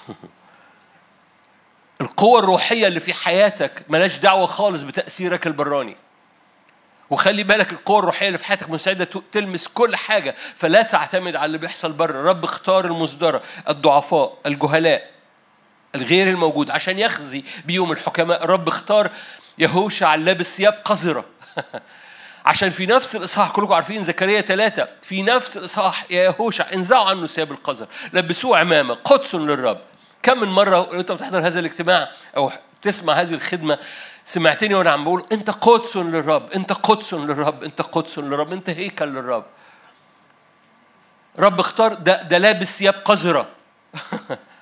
القوة 2.01 2.39
الروحية 2.39 2.87
اللي 2.87 3.01
في 3.01 3.13
حياتك 3.13 3.83
ملاش 3.89 4.19
دعوة 4.19 4.47
خالص 4.47 4.83
بتأثيرك 4.83 5.47
البراني. 5.47 5.97
وخلي 7.11 7.43
بالك 7.43 7.73
القوة 7.73 7.99
الروحية 7.99 8.27
اللي 8.27 8.39
في 8.39 8.47
حياتك 8.47 8.71
مساعدة 8.71 9.09
تلمس 9.33 9.69
كل 9.69 9.97
حاجة. 9.97 10.35
فلا 10.55 10.83
تعتمد 10.83 11.37
على 11.37 11.47
اللي 11.47 11.59
بيحصل 11.59 11.93
بره. 11.93 12.29
رب 12.31 12.45
اختار 12.45 12.85
المصدرة 12.85 13.43
الضعفاء 13.69 14.39
الجهلاء 14.47 15.11
الغير 15.95 16.29
الموجود 16.29 16.71
عشان 16.71 16.99
يخزي 16.99 17.45
بيهم 17.65 17.93
الحكماء. 17.93 18.47
رب 18.47 18.69
اختار 18.69 19.11
يهوشع 19.59 20.15
لابس 20.15 20.57
ثياب 20.57 20.81
قذرة. 20.85 21.25
عشان 22.47 22.71
في 22.71 22.87
نفس 22.87 23.17
الإصحاح 23.17 23.51
كلكم 23.51 23.73
عارفين 23.73 24.03
زكريا 24.03 24.41
ثلاثة 24.41 24.89
في 25.03 25.23
نفس 25.23 25.57
الإصحاح 25.57 26.07
يا 26.11 26.23
يهوشع 26.25 26.73
انزعوا 26.73 27.05
عنه 27.11 27.27
ثياب 27.27 27.53
القذر. 27.53 27.87
لبسوه 28.13 28.59
عمامة 28.59 28.95
قدس 28.95 29.35
للرب. 29.35 29.81
كم 30.23 30.41
من 30.41 30.49
مرة 30.49 30.93
أنت 30.93 31.13
بتحضر 31.13 31.39
هذا 31.39 31.61
الاجتماع 31.61 32.09
أو 32.37 32.53
تسمع 32.83 33.13
هذه 33.13 33.35
الخدمة 33.35 33.79
سمعتني 34.27 34.75
وأنا 34.75 34.91
عم 34.91 35.05
بقول 35.05 35.25
أنت 35.33 35.51
قدس 35.51 35.97
للرب 35.97 36.53
أنت 36.53 36.73
قدس 36.73 37.15
للرب 37.15 37.65
أنت 37.65 37.83
قدس 37.83 38.19
للرب 38.19 38.53
أنت 38.53 38.71
هيكل 38.71 39.09
للرب. 39.09 39.45
رب 41.39 41.61
اختار 41.61 41.95
ده 41.95 42.23
ده 42.23 42.39
لابس 42.39 42.79
ثياب 42.79 42.95
قذرة. 42.95 43.47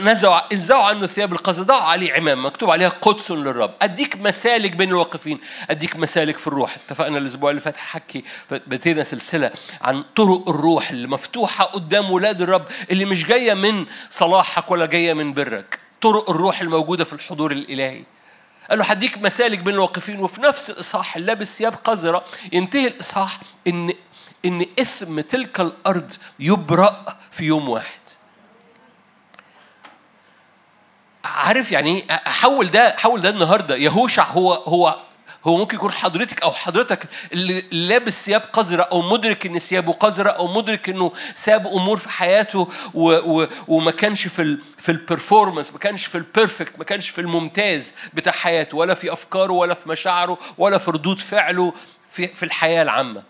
نزعوا 0.00 0.52
انزعوا 0.52 0.84
عنه 0.84 1.06
ثياب 1.06 1.32
القذر 1.32 1.62
ضعوا 1.62 1.82
عليه 1.82 2.12
عمام 2.12 2.46
مكتوب 2.46 2.70
عليها 2.70 2.88
قدس 2.88 3.30
للرب. 3.30 3.74
أديك 3.82 4.16
مسالك 4.16 4.72
بين 4.76 4.88
الواقفين 4.88 5.40
أديك 5.70 5.96
مسالك 5.96 6.38
في 6.38 6.46
الروح. 6.46 6.74
اتفقنا 6.74 7.18
الأسبوع 7.18 7.50
اللي 7.50 7.60
فات 7.60 7.76
حكي 7.76 8.24
بدينا 8.50 9.04
سلسلة 9.04 9.50
عن 9.82 10.04
طرق 10.16 10.48
الروح 10.48 10.90
اللي 10.90 11.08
مفتوحة 11.08 11.64
قدام 11.64 12.10
ولاد 12.10 12.42
الرب 12.42 12.64
اللي 12.90 13.04
مش 13.04 13.26
جاية 13.26 13.54
من 13.54 13.86
صلاحك 14.10 14.70
ولا 14.70 14.86
جاية 14.86 15.12
من 15.14 15.34
برك. 15.34 15.78
طرق 16.00 16.30
الروح 16.30 16.60
الموجودة 16.60 17.04
في 17.04 17.12
الحضور 17.12 17.52
الإلهي. 17.52 18.02
قال 18.70 18.78
له 18.78 18.84
هديك 18.84 19.18
مسالك 19.18 19.58
بين 19.58 19.74
الواقفين 19.74 20.20
وفي 20.20 20.40
نفس 20.42 20.70
الاصحاح 20.70 21.16
اللي 21.16 21.26
لابس 21.26 21.58
ثياب 21.58 21.74
قذرة. 21.84 22.24
ينتهي 22.52 22.86
الإصحاح 22.86 23.38
ان 23.66 23.92
إن 24.44 24.66
إثم 24.78 25.20
تلك 25.20 25.60
الأرض 25.60 26.12
يبرأ 26.40 27.16
في 27.30 27.44
يوم 27.44 27.68
واحد. 27.68 28.03
عارف 31.24 31.72
يعني 31.72 31.96
إيه؟ 31.96 32.06
حول 32.24 32.70
ده 32.70 32.94
حول 32.98 33.20
ده 33.20 33.28
النهارده. 33.28 33.76
يهوشع 33.76 34.24
هو 34.24 34.52
هو 34.54 34.98
هو 35.46 35.56
ممكن 35.56 35.76
يكون 35.76 35.92
حضرتك 35.92 36.42
أو 36.42 36.52
حضرتك 36.52 37.06
اللي 37.32 37.64
لابس 37.70 38.24
ثياب 38.24 38.40
قذرة 38.52 38.82
أو 38.82 39.02
مدرك 39.02 39.46
إن 39.46 39.58
ثيابه 39.58 39.92
قذرة 39.92 40.30
أو 40.30 40.46
مدرك 40.46 40.88
إنه 40.88 41.12
ساب 41.34 41.66
أمور 41.66 41.96
في 41.96 42.08
حياته 42.10 42.68
و 42.94 43.10
و 43.42 43.46
وما 43.68 43.90
كانش 43.90 44.26
في 44.26 44.58
في 44.78 44.92
ال 44.92 44.99
performance 44.99 45.72
ما 45.72 45.78
كانش 45.78 46.06
في 46.06 46.14
ال 46.18 46.25
perfect 46.25 46.78
ما 46.78 46.84
كانش 46.84 47.08
في 47.08 47.20
الممتاز 47.20 47.94
بتاع 48.14 48.32
حياته 48.32 48.76
ولا 48.76 48.94
في 48.94 49.12
أفكاره 49.12 49.52
ولا 49.52 49.74
في 49.74 49.88
مشاعره 49.88 50.38
ولا 50.58 50.78
في 50.78 50.90
ردود 50.90 51.18
فعله 51.20 51.72
في 52.10 52.26
في 52.26 52.42
الحياة 52.42 52.82
العامة. 52.82 53.22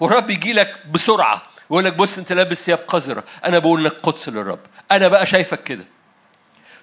والرب 0.00 0.30
يجي 0.30 0.52
لك 0.52 0.76
بسرعة 0.92 1.42
ويقول 1.70 1.84
لك 1.84 1.94
بص 1.94 2.18
أنت 2.18 2.32
لابس 2.32 2.64
ثياب 2.66 2.78
قذرة. 2.88 3.24
أنا 3.44 3.58
بقول 3.58 3.84
لك 3.84 3.92
قدس 4.02 4.28
للرب. 4.28 4.58
أنا 4.92 5.08
بقى 5.08 5.26
شايفك 5.26 5.62
كده. 5.62 5.84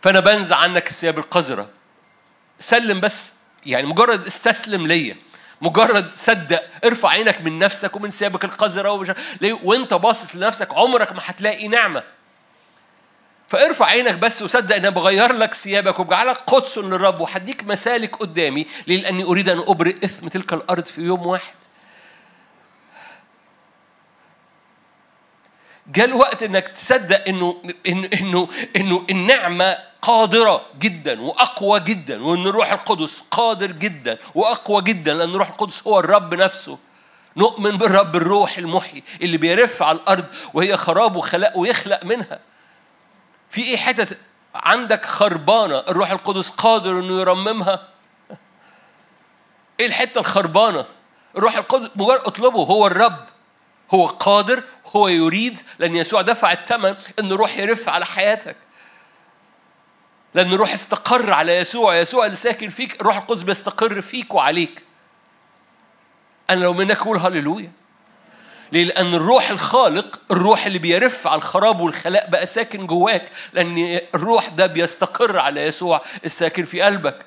فأنا 0.02 0.20
بنزع 0.20 0.56
عنك 0.56 0.88
الثياب 0.88 1.18
القذرة. 1.18 1.70
سلم 2.60 3.00
بس 3.00 3.34
يعني 3.66 3.88
مجرد 3.88 4.26
استسلم 4.26 4.88
ليا. 4.88 5.16
مجرد 5.62 6.10
صدق 6.10 6.64
ارفع 6.86 7.10
عينك 7.10 7.42
من 7.42 7.60
نفسك 7.60 7.96
ومن 7.96 8.10
ثيابك 8.10 8.46
القذرة 8.46 8.92
ومش... 8.92 9.12
وانت 9.64 9.94
باصص 9.94 10.36
لنفسك 10.36 10.74
عمرك 10.74 11.12
ما 11.12 11.22
هتلاقي 11.26 11.68
نعمة. 11.68 12.04
فارفع 13.48 13.86
عينك 13.86 14.16
بس 14.16 14.42
وصدق 14.42 14.76
إن 14.76 14.90
بغير 14.90 15.34
لك 15.34 15.54
ثيابك 15.54 16.00
وبجعلك 16.00 16.38
قدس 16.38 16.78
للرب 16.78 17.22
وهديك 17.22 17.64
مسالك 17.64 18.16
قدامي 18.16 18.68
لأني 18.88 19.24
أريد 19.24 19.50
أن 19.50 19.60
أبرئ 19.60 20.06
إثم 20.06 20.28
تلك 20.28 20.54
الأرض 20.54 20.86
في 20.86 21.02
يوم 21.02 21.28
واحد. 21.28 21.56
جاء 25.88 26.06
الوقت 26.06 26.44
إنك 26.44 26.68
تصدق 26.68 27.28
إنه 27.28 27.62
انه 27.88 28.10
إنه 28.14 28.50
إنه 28.76 29.06
النعمة 29.10 29.78
قادرة 30.02 30.62
جدا 30.80 31.22
وأقوى 31.22 31.80
جدا 31.80 32.24
وإن 32.24 32.48
الروح 32.48 32.72
القدس 32.72 33.24
قادر 33.32 33.72
جدا 33.72 34.18
وأقوى 34.36 34.82
جدا 34.82 35.14
لأن 35.14 35.30
الروح 35.30 35.50
القدس 35.50 35.88
هو 35.88 36.00
الرب 36.00 36.34
نفسه. 36.34 36.78
نؤمن 37.38 37.78
بالرب 37.78 38.16
الروح 38.16 38.58
المحيي 38.58 39.04
اللي 39.22 39.38
بيرف 39.38 39.84
على 39.84 39.98
الأرض 39.98 40.26
وهي 40.54 40.78
خراب 40.78 41.16
وخلق 41.16 41.58
ويخلق 41.58 42.06
منها. 42.06 42.40
في 43.50 43.64
إيه 43.64 43.78
حتت 43.78 44.18
عندك 44.56 45.06
خربانة 45.06 45.78
الروح 45.78 46.12
القدس 46.12 46.50
قادر 46.50 47.00
إنه 47.00 47.20
يرممها؟ 47.20 47.88
إيه 49.80 49.86
الحتة 49.86 50.20
الخربانة؟ 50.20 50.86
الروح 51.38 51.58
القدس 51.58 51.90
مجرد 51.96 52.20
اطلبه 52.20 52.64
هو 52.64 52.88
الرب. 52.88 53.28
هو 53.94 54.06
قادر 54.06 54.64
هو 54.96 55.08
يريد 55.08 55.60
لأن 55.80 55.96
يسوع 55.96 56.22
دفع 56.22 56.52
الثمن 56.52 56.96
أن 57.20 57.32
الروح 57.32 57.58
يرف 57.58 57.90
على 57.90 58.06
حياتك. 58.06 58.56
لأن 60.38 60.54
الروح 60.54 60.74
استقر 60.74 61.34
على 61.34 61.58
يسوع. 61.58 61.96
يسوع 61.96 62.26
اللي 62.26 62.36
ساكن 62.36 62.70
فيك 62.70 63.02
الروح 63.02 63.18
القدس 63.18 63.44
بيستقر 63.44 64.02
فيك 64.02 64.34
وعليك. 64.34 64.84
أنا 66.50 66.60
لو 66.60 66.74
منك 66.74 66.98
أقول 66.98 67.18
هللويا. 67.18 67.72
ليه؟ 68.72 68.84
لأن 68.84 69.14
الروح 69.14 69.50
الخالق 69.50 70.22
الروح 70.32 70.66
اللي 70.66 70.80
بيرف 70.80 71.28
على 71.28 71.36
الخراب 71.36 71.80
والخلاء 71.80 72.30
بقى 72.30 72.46
ساكن 72.46 72.88
جواك 72.88 73.32
لأن 73.54 74.00
الروح 74.16 74.48
ده 74.48 74.66
بيستقر 74.68 75.40
على 75.40 75.62
يسوع 75.62 76.02
الساكن 76.26 76.64
في 76.64 76.82
قلبك. 76.82 77.26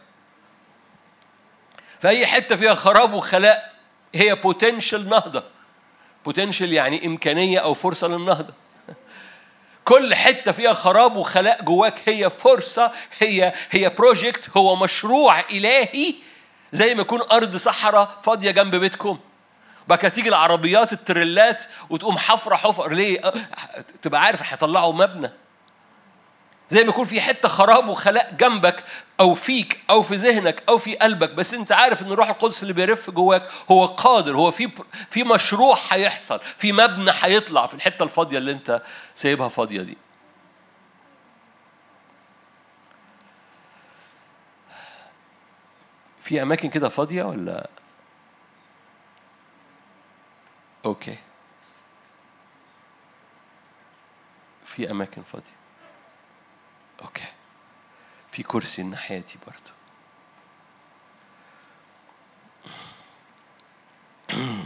فأي 1.98 2.26
حتة 2.26 2.56
فيها 2.56 2.74
خراب 2.74 3.12
وخلاء 3.14 3.74
هي 4.14 4.34
potential 4.34 5.08
نهضة. 5.08 5.44
potential 6.24 6.72
يعني 6.72 7.06
إمكانية 7.06 7.58
أو 7.58 7.74
فرصة 7.74 8.08
للنهضة. 8.08 8.54
كل 9.84 10.14
حتة 10.14 10.52
فيها 10.52 10.72
خراب 10.72 11.16
وخلاء 11.16 11.62
جواك 11.64 12.08
هي 12.08 12.30
فرصة 12.30 12.92
هي 13.18 13.52
هي 13.70 13.88
project 13.88 14.56
هو 14.56 14.76
مشروع 14.76 15.40
إلهي. 15.40 16.14
زي 16.72 16.94
ما 16.94 17.00
يكون 17.00 17.20
أرض 17.32 17.56
صحراء 17.56 18.18
فاضية 18.22 18.50
جنب 18.50 18.76
بيتكم. 18.76 19.18
بقى 19.88 20.10
تيجي 20.10 20.28
العربيات 20.28 20.92
التريلات 20.92 21.64
وتقوم 21.90 22.18
حفرة 22.18 22.56
حفر. 22.56 22.92
ليه؟ 22.92 23.32
تبقى 24.02 24.22
عارف 24.22 24.52
هيطلعوا 24.52 24.92
مبنى. 24.92 25.30
زي 26.70 26.82
ما 26.84 26.88
يكون 26.88 27.04
في 27.04 27.20
حتة 27.20 27.48
خراب 27.48 27.88
وخلاء 27.88 28.34
جنبك 28.34 28.84
أو 29.20 29.34
فيك 29.34 29.80
أو 29.90 30.02
في 30.02 30.14
ذهنك 30.14 30.62
أو 30.68 30.78
في 30.78 30.96
قلبك. 30.96 31.30
بس 31.30 31.54
أنت 31.54 31.72
عارف 31.72 32.02
إن 32.02 32.12
الروح 32.12 32.28
القدس 32.28 32.62
اللي 32.62 32.72
بيرف 32.72 33.10
جواك 33.10 33.42
هو 33.70 33.86
قادر 33.86 34.36
هو 34.36 34.50
في 34.50 34.70
في 35.10 35.24
مشروع 35.24 35.76
هيحصل 35.90 36.40
في 36.56 36.72
مبنى 36.72 37.10
هيطلع 37.22 37.66
في 37.66 37.74
الحتة 37.74 38.02
الفاضية 38.02 38.38
اللي 38.38 38.52
أنت 38.52 38.82
سايبها 39.14 39.48
فاضية 39.48 39.82
دي. 39.82 39.98
في 46.20 46.42
أماكن 46.42 46.70
كده 46.70 46.88
فاضية 46.88 47.22
ولا؟ 47.22 47.68
okay. 50.84 51.16
في 54.64 54.90
أماكن 54.90 55.22
فاضية. 55.22 55.59
أوكي. 57.02 57.24
في 58.30 58.42
كرسي 58.42 58.82
ناحيتي 58.82 59.38
برضه 59.46 59.70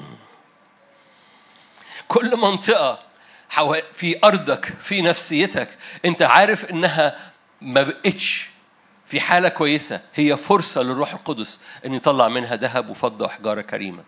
كل 2.08 2.36
منطقة 2.36 2.98
في 3.92 4.18
أرضك 4.24 4.64
في 4.64 5.02
نفسيتك 5.02 5.68
أنت 6.04 6.22
عارف 6.22 6.64
إنها 6.64 7.32
ما 7.60 7.82
بقتش 7.82 8.50
في 9.06 9.20
حالة 9.20 9.48
كويسة. 9.48 10.00
هي 10.14 10.36
فرصة 10.36 10.82
للروح 10.82 11.12
القدس 11.12 11.60
أن 11.86 11.94
يطلع 11.94 12.28
منها 12.28 12.56
ذهب 12.56 12.88
وفضة 12.90 13.24
وحجارة 13.24 13.60
كريمة. 13.60 14.04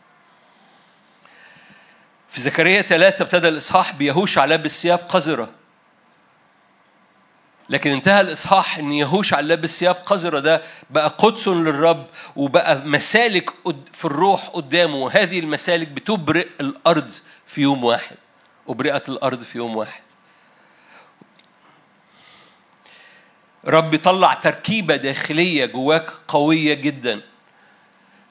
في 2.28 2.40
زكريا 2.40 2.82
ثلاثة 2.82 3.22
ابتدى 3.22 3.48
الإصحاح 3.48 3.92
بيهوش 3.92 4.38
لابس 4.38 4.82
ثياب 4.82 4.98
قذرة. 4.98 5.50
لكن 7.70 7.90
انتهى 7.90 8.20
الإصحاح 8.20 8.78
إن 8.78 8.92
يهوشع 8.92 9.40
لابس 9.40 9.78
ثياب 9.80 9.94
قذره 9.94 10.38
ده 10.40 10.62
بقى 10.90 11.08
قدس 11.18 11.48
للرب 11.48 12.06
وبقى 12.36 12.78
مسالك 12.86 13.50
في 13.92 14.04
الروح 14.04 14.46
قدامه 14.48 14.96
وهذه 14.96 15.38
المسالك 15.38 15.88
بتبرئ 15.88 16.48
الأرض 16.60 17.12
في 17.46 17.60
يوم 17.62 17.84
واحد 17.84 18.16
أبرئت 18.68 19.08
الأرض 19.08 19.42
في 19.42 19.58
يوم 19.58 19.76
واحد. 19.76 20.02
رب 23.66 23.94
يطلع 23.94 24.34
تركيبة 24.34 24.96
داخلية 24.96 25.66
جواك 25.66 26.10
قوية 26.28 26.74
جدا. 26.74 27.20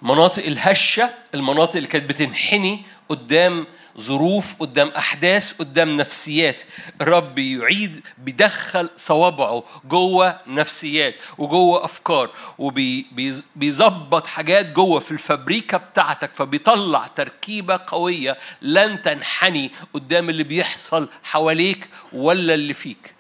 مناطق 0.02 0.46
الهشة 0.46 1.10
المناطق 1.36 1.76
اللي 1.76 1.88
كانت 1.88 2.10
بتنحني 2.10 2.84
قدام 3.10 3.68
ظروف 4.00 4.56
قدام 4.60 4.88
أحداث 4.88 5.54
قدام 5.54 5.96
نفسيات. 5.96 6.64
الرب 7.02 7.38
يعيد 7.38 8.06
بيدخل 8.18 8.90
صوابعه 8.98 9.64
جوه 9.86 10.40
نفسيات 10.48 11.16
وجوه 11.38 11.86
أفكار 11.86 12.30
وبيظبط 12.58 14.28
حاجات 14.28 14.66
جوه 14.66 15.00
في 15.00 15.12
الفابريكا 15.12 15.78
بتاعتك 15.78 16.34
فبيطلع 16.34 17.08
تركيبة 17.08 17.80
قوية 17.88 18.38
لن 18.62 19.02
تنحني 19.02 19.72
قدام 19.94 20.30
اللي 20.30 20.44
بيحصل 20.44 21.10
حواليك 21.24 21.90
ولا 22.14 22.54
اللي 22.54 22.74
فيك. 22.74 23.15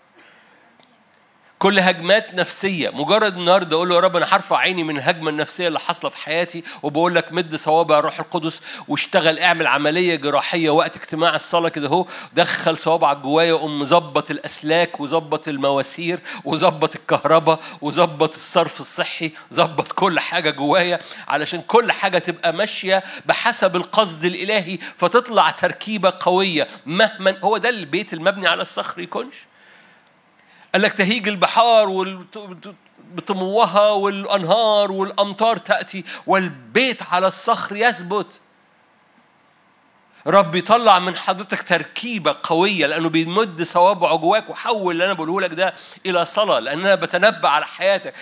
كل 1.65 1.79
هجمات 1.79 2.33
نفسية. 2.33 2.89
مجرد 2.89 3.37
النهاردة 3.37 3.75
أقول 3.75 3.89
له 3.89 3.95
يا 3.95 3.99
رب 3.99 4.15
أنا 4.15 4.25
هرفع 4.29 4.57
عيني 4.57 4.83
من 4.83 4.97
الهجمة 4.97 5.29
النفسية 5.29 5.67
اللي 5.67 5.79
حاصلة 5.79 6.09
في 6.09 6.17
حياتي 6.17 6.63
وبقول 6.83 7.15
لك 7.15 7.33
مد 7.33 7.55
صوابع 7.55 7.99
الروح 7.99 8.19
القدس 8.19 8.61
واشتغل 8.87 9.39
اعمل 9.39 9.67
عملية 9.67 10.15
جراحية 10.15 10.69
وقت 10.69 10.95
اجتماع 10.95 11.35
الصلاة 11.35 11.69
كده 11.69 11.87
أهو. 11.87 12.05
دخل 12.33 12.77
صوابعك 12.77 13.17
جوايا 13.17 13.53
وقوم 13.53 13.79
مظبط 13.79 14.31
الأسلاك 14.31 14.99
وظبط 14.99 15.47
المواسير 15.47 16.19
وظبط 16.43 16.95
الكهرباء 16.95 17.59
وظبط 17.81 18.35
الصرف 18.35 18.79
الصحي 18.79 19.31
ظبط 19.53 19.91
كل 19.91 20.19
حاجة 20.19 20.49
جوايا 20.49 20.99
علشان 21.27 21.61
كل 21.61 21.91
حاجة 21.91 22.17
تبقى 22.17 22.53
ماشية 22.53 23.03
بحسب 23.25 23.75
القصد 23.75 24.25
الإلهي 24.25 24.77
فتطلع 24.97 25.49
تركيبة 25.49 26.13
قوية 26.19 26.67
مهما 26.85 27.37
هو 27.43 27.57
ده 27.57 27.69
البيت 27.69 28.13
المبني 28.13 28.47
على 28.47 28.61
الصخر 28.61 29.01
يكونش 29.01 29.35
قال 30.75 30.81
لك 30.81 30.93
تهيج 30.93 31.27
البحار 31.27 32.17
بطموها 33.13 33.89
والأنهار 33.89 34.91
والأمطار 34.91 35.57
تأتي 35.57 36.03
والبيت 36.27 37.03
على 37.03 37.27
الصخر 37.27 37.75
يثبت. 37.75 38.39
رب 40.27 40.55
يطلع 40.55 40.99
من 40.99 41.15
حضرتك 41.15 41.63
تركيبة 41.63 42.35
قوية 42.43 42.85
لأنه 42.85 43.09
بيمد 43.09 43.61
صوابعه 43.61 44.17
جواك 44.17 44.49
وحول 44.49 44.91
اللي 44.93 45.05
أنا 45.05 45.13
بقوله 45.13 45.41
لك 45.41 45.53
ده 45.53 45.73
إلى 46.05 46.25
صلاة 46.25 46.59
لأن 46.59 46.79
أنا 46.79 46.95
بتنبأ 46.95 47.49
على 47.49 47.65
حياتك. 47.65 48.13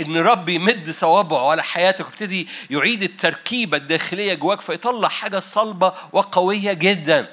إن 0.00 0.16
رب 0.16 0.48
يمد 0.48 0.90
صوابعه 0.90 1.50
على 1.50 1.62
حياتك 1.62 2.06
ويبتدي 2.06 2.48
يعيد 2.70 3.02
التركيبة 3.02 3.76
الداخلية 3.76 4.34
جواك 4.34 4.60
فيطلع 4.60 5.08
حاجة 5.08 5.40
صلبة 5.40 5.92
وقوية 6.12 6.72
جدا. 6.72 7.26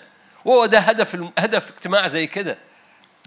وهو 0.45 0.65
ده 0.65 0.79
هدف 0.79 1.23
هدف 1.39 1.71
اجتماع 1.71 2.07
زي 2.07 2.27
كده. 2.27 2.66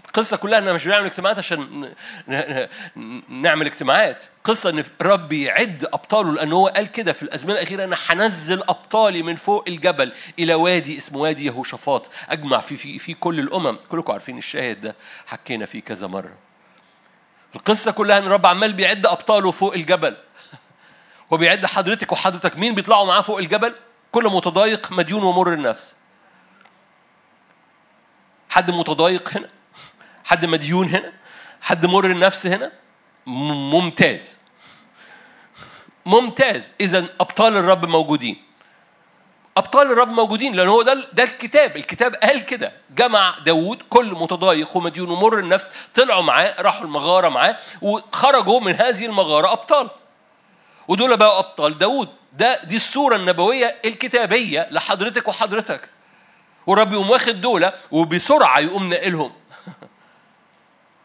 القصة 0.05 0.37
كلها 0.37 0.59
ان 0.59 0.73
مش 0.73 0.85
بنعمل 0.85 1.05
اجتماعات 1.05 1.37
عشان 1.37 1.93
نعمل 3.29 3.65
اجتماعات. 3.65 4.21
قصة 4.43 4.69
إن 4.69 4.83
رب 5.01 5.33
يعد 5.33 5.85
أبطاله 5.93 6.33
لأن 6.33 6.53
هو 6.53 6.67
قال 6.67 6.91
كده 6.91 7.13
في 7.13 7.23
الأزمنة 7.23 7.53
الأخيرة 7.53 7.83
أنا 7.83 7.95
هنزل 8.07 8.61
أبطالي 8.61 9.23
من 9.23 9.35
فوق 9.35 9.63
الجبل 9.67 10.13
إلى 10.39 10.53
وادي 10.53 10.97
اسمه 10.97 11.19
وادي 11.19 11.45
يهوشافاط. 11.45 12.11
أجمع 12.29 12.57
في 12.57 12.75
في 12.75 12.99
في 12.99 13.13
كل 13.13 13.39
الأمم. 13.39 13.77
كلكم 13.89 14.13
عارفين 14.13 14.37
الشاهد 14.37 14.81
ده. 14.81 14.95
حكينا 15.25 15.65
فيه 15.65 15.81
كذا 15.81 16.07
مرة. 16.07 16.37
القصة 17.55 17.91
كلها 17.91 18.17
إن 18.17 18.27
رب 18.27 18.45
عمال 18.45 18.73
بيعد 18.73 19.05
أبطاله 19.05 19.51
فوق 19.51 19.73
الجبل. 19.73 20.17
هو 21.33 21.37
بيعد 21.37 21.65
حضرتك 21.65 22.11
وحضرتك 22.11 22.57
مين 22.57 22.75
بيطلعوا 22.75 23.05
معاه 23.05 23.21
فوق 23.21 23.37
الجبل؟ 23.37 23.75
كل 24.11 24.23
متضايق 24.23 24.91
مديون 24.91 25.23
ومر 25.23 25.53
النفس. 25.53 25.95
حد 28.49 28.71
متضايق 28.71 29.37
هنا؟ 29.37 29.49
حد 30.31 30.45
مديون 30.45 30.87
هنا؟ 30.87 31.11
حد 31.61 31.85
مر 31.85 32.05
النفس 32.05 32.47
هنا؟ 32.47 32.71
ممتاز. 33.25 34.39
ممتاز. 36.05 36.73
اذا 36.81 37.05
أبطال 37.19 37.57
الرب 37.57 37.85
موجودين. 37.85 38.37
أبطال 39.57 39.91
الرب 39.91 40.07
موجودين 40.09 40.55
لأن 40.55 40.67
هو 40.67 40.81
ده 40.81 41.07
ده 41.13 41.23
الكتاب. 41.23 41.77
الكتاب 41.77 42.15
قال 42.15 42.45
كده. 42.45 42.71
جمع 42.95 43.35
داوود 43.45 43.81
كل 43.89 44.11
متضايق 44.15 44.77
ومديون 44.77 45.09
ومر 45.09 45.39
النفس 45.39 45.71
طلعوا 45.93 46.21
معاه 46.21 46.61
راحوا 46.61 46.85
المغارة 46.85 47.29
معاه 47.29 47.57
وخرجوا 47.81 48.59
من 48.59 48.75
هذه 48.75 49.05
المغارة 49.05 49.51
أبطال. 49.51 49.89
ودول 50.87 51.17
بقوا 51.17 51.39
أبطال. 51.39 51.77
داوود 51.77 52.09
ده 52.33 52.63
دي 52.63 52.75
الصورة 52.75 53.15
النبوية 53.15 53.75
الكتابية 53.85 54.67
لحضرتك 54.71 55.27
وحضرتك. 55.27 55.89
والرب 56.67 56.93
يقوم 56.93 57.09
واخد 57.09 57.41
دول 57.41 57.71
وبسرعة 57.91 58.59
يقوم 58.59 58.89
ناقلهم 58.89 59.40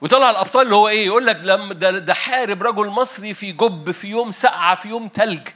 وطلع 0.01 0.31
الأبطال 0.31 0.63
اللي 0.63 0.75
هو 0.75 0.89
إيه 0.89 1.07
يقول 1.07 1.27
لك 1.27 1.41
لما 1.43 1.75
ده, 1.75 1.91
ده 1.91 2.15
حارب 2.15 2.63
رجل 2.63 2.87
مصري 2.89 3.35
في 3.35 3.53
جب 3.53 3.91
في 3.91 4.09
يوم 4.09 4.31
سقعة 4.31 4.75
في 4.75 4.89
يوم 4.89 5.09
تلج. 5.09 5.49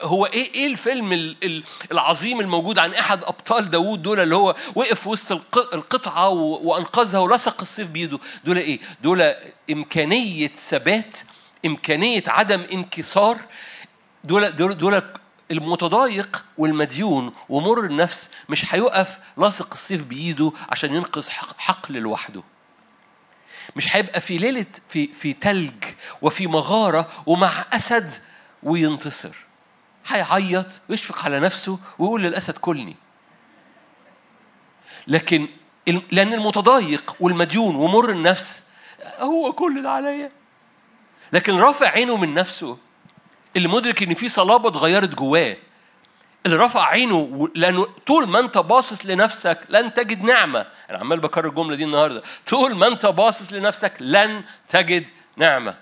هو 0.00 0.26
إيه 0.26 0.54
إيه 0.54 0.66
الفيلم 0.66 1.12
ال- 1.12 1.36
ال- 1.42 1.64
العظيم 1.92 2.40
الموجود 2.40 2.78
عن 2.78 2.94
إحد 2.94 3.24
أبطال 3.24 3.70
داوود 3.70 4.02
دول 4.02 4.20
اللي 4.20 4.36
هو 4.36 4.54
وقف 4.74 5.06
وسط 5.06 5.32
الق- 5.32 5.74
القطعة 5.74 6.28
وأنقذها 6.28 7.18
ولصق 7.20 7.60
السيف 7.60 7.88
بيده؟ 7.88 8.18
دول 8.44 8.58
إيه؟ 8.58 8.78
دول 9.02 9.34
إمكانية 9.70 10.48
ثبات 10.48 11.18
إمكانية 11.66 12.22
عدم 12.26 12.60
انكسار. 12.72 13.38
دول 14.24 14.56
دول 14.56 14.78
دول 14.78 15.02
المتضايق 15.50 16.44
والمديون 16.58 17.32
ومر 17.48 17.84
النفس 17.84 18.30
مش 18.48 18.74
هيقف 18.74 19.18
لاصق 19.36 19.72
السيف 19.72 20.02
بإيده 20.04 20.52
عشان 20.68 20.94
ينقذ 20.94 21.30
حق- 21.30 21.58
حقل 21.58 21.94
لوحده. 21.94 22.42
مش 23.78 23.96
هيبقى 23.96 24.20
في 24.20 24.38
ليلة 24.38 24.66
في 24.88 25.12
في 25.12 25.32
تلج 25.32 25.84
وفي 26.22 26.46
مغارة 26.46 27.08
ومع 27.26 27.64
أسد 27.72 28.12
وينتصر. 28.62 29.36
هيعيط 30.06 30.80
ويشفق 30.88 31.24
على 31.24 31.40
نفسه 31.40 31.78
ويقول 31.98 32.22
للأسد 32.22 32.54
كلني. 32.58 32.96
لكن 35.06 35.48
لأن 36.12 36.34
المتضايق 36.34 37.16
والمديون 37.20 37.74
ومر 37.76 38.10
النفس 38.10 38.66
هو 39.18 39.52
كل 39.52 39.82
ده 39.82 39.90
عليا. 39.90 40.28
لكن 41.32 41.56
رافع 41.56 41.88
عينه 41.88 42.16
من 42.16 42.34
نفسه 42.34 42.78
اللي 43.56 43.68
مدرك 43.68 44.02
إن 44.02 44.14
في 44.14 44.28
صلابة 44.28 44.68
اتغيرت 44.68 45.14
جواه. 45.14 45.56
اللي 46.48 46.64
رفع 46.64 46.86
عينه 46.86 47.48
لأنه 47.54 47.86
طول 48.06 48.28
ما 48.28 48.38
أنت 48.38 48.58
باصص 48.58 49.06
لنفسك 49.06 49.58
لن 49.68 49.94
تجد 49.94 50.22
نعمة. 50.22 50.66
أنا 50.90 50.98
عمال 50.98 51.20
بكرر 51.20 51.48
الجملة 51.48 51.76
دي 51.76 51.84
النهارده. 51.84 52.22
طول 52.46 52.74
ما 52.74 52.86
أنت 52.86 53.06
باصص 53.06 53.52
لنفسك 53.52 53.92
لن 54.00 54.44
تجد 54.68 55.10
نعمة. 55.36 55.74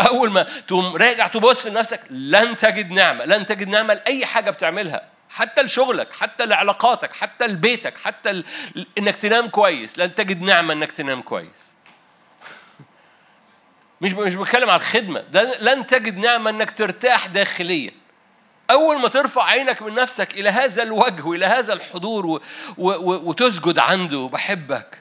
أول 0.00 0.30
ما 0.30 0.42
تقوم 0.42 0.96
راجع 0.96 1.26
تبص 1.26 1.66
لنفسك 1.66 2.00
لن 2.10 2.56
تجد 2.56 2.90
نعمة. 2.90 3.24
لن 3.24 3.46
تجد 3.46 3.68
نعمة 3.68 3.94
لأي 3.94 4.26
حاجة 4.26 4.50
بتعملها. 4.50 5.08
حتى 5.30 5.62
لشغلك 5.62 6.12
حتى 6.12 6.46
لعلاقاتك 6.46 7.12
حتى 7.12 7.46
لبيتك 7.46 7.98
حتى 7.98 8.32
ل... 8.32 8.44
إنك 8.98 9.16
تنام 9.16 9.48
كويس. 9.48 9.98
لن 9.98 10.14
تجد 10.14 10.42
نعمة 10.42 10.72
إنك 10.72 10.92
تنام 10.92 11.22
كويس. 11.22 11.73
مش 14.04 14.12
مش 14.12 14.34
بتكلم 14.34 14.70
على 14.70 14.80
الخدمة. 14.80 15.20
ده 15.20 15.60
لن 15.60 15.86
تجد 15.86 16.16
نعمة 16.18 16.50
إنك 16.50 16.70
ترتاح 16.70 17.26
داخليا. 17.26 17.90
أول 18.70 19.00
ما 19.00 19.08
ترفع 19.08 19.44
عينك 19.44 19.82
من 19.82 19.94
نفسك 19.94 20.34
إلى 20.34 20.48
هذا 20.48 20.82
الوجه 20.82 21.22
وإلى 21.22 21.46
هذا 21.46 21.72
الحضور. 21.72 22.40
وتسجد 22.78 23.78
عنده 23.78 24.28
بحبك. 24.32 24.98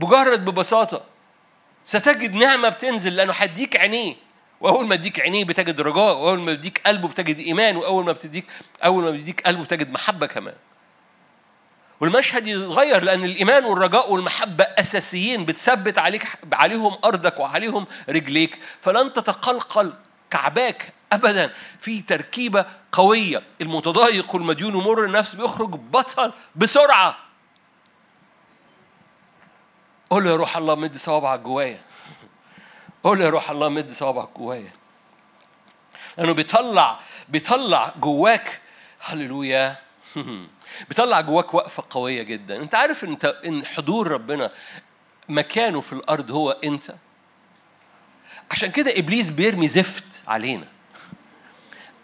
مجرد 0.00 0.44
ببساطة. 0.44 1.04
ستجد 1.84 2.34
نعمة 2.34 2.68
بتنزل 2.68 3.16
لأنه 3.16 3.32
هيديك 3.32 3.76
عينيه. 3.76 4.16
وأول 4.60 4.86
ما 4.86 4.94
يديك 4.94 5.20
عينيه 5.20 5.44
بتجد 5.44 5.80
رجاء 5.80 6.16
وأول 6.16 6.40
ما 6.40 6.52
يديك 6.52 6.80
قلبه 6.86 7.08
بتجد 7.08 7.38
إيمان 7.38 7.76
وأول 7.76 8.04
ما 8.04 8.12
بتديك 8.12 8.44
أول 8.84 9.04
ما 9.04 9.10
بيديك 9.10 9.40
قلبه 9.40 9.64
بتجد 9.64 9.90
محبة 9.90 10.26
كمان. 10.26 10.54
والمشهد 12.00 12.46
يتغير 12.46 13.02
لأن 13.02 13.24
الإيمان 13.24 13.64
والرجاء 13.64 14.12
والمحبة 14.12 14.64
أساسيين 14.64 15.44
بتثبت 15.44 15.98
عليك 15.98 16.28
عليهم 16.52 16.96
أرضك 17.04 17.40
وعليهم 17.40 17.86
رجليك. 18.08 18.58
فلن 18.80 19.12
تتقلقل 19.12 19.92
كعباك 20.30 20.92
ابدا. 21.12 21.52
في 21.80 22.02
تركيبة 22.02 22.66
قوية. 22.92 23.42
المتضايق 23.60 24.34
والمديون 24.34 24.74
ومر 24.74 25.04
النفس 25.04 25.34
بيخرج 25.34 25.70
بطل 25.70 26.32
بسرعة. 26.56 27.16
قول 30.10 30.24
له 30.24 30.30
يا 30.30 30.36
روح 30.36 30.56
الله 30.56 30.74
مد 30.74 30.96
صوابعك 30.96 31.40
جوايا. 31.40 31.80
قول 33.04 33.18
له 33.18 33.24
يا 33.24 33.30
روح 33.30 33.50
الله 33.50 33.68
مد 33.68 33.90
صوابعك 33.90 34.28
جوايا. 34.36 34.72
لأنه 36.18 36.32
بيطلع 36.32 36.98
بيطلع 37.28 37.94
جواك. 38.00 38.60
هللويا. 39.00 39.76
بيطلع 40.88 41.20
جواك 41.20 41.54
وقفة 41.54 41.84
قوية 41.90 42.22
جدا. 42.22 42.56
أنت 42.56 42.74
عارف 42.74 43.04
انت 43.04 43.24
إن 43.24 43.66
حضور 43.66 44.08
ربنا 44.08 44.50
مكانه 45.28 45.80
في 45.80 45.92
الأرض 45.92 46.30
هو 46.30 46.50
انت 46.50 46.94
عشان 48.50 48.70
كده 48.70 48.92
إبليس 48.96 49.30
بيرمي 49.30 49.68
زفت 49.68 50.22
علينا. 50.28 50.66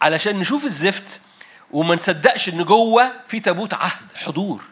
علشان 0.03 0.39
نشوف 0.39 0.65
الزفت 0.65 1.21
وما 1.71 1.95
نصدقش 1.95 2.49
إن 2.49 2.65
جوه 2.65 3.13
في 3.27 3.41
تابوت 3.41 3.75
عهد 3.75 4.13
حضور 4.15 4.65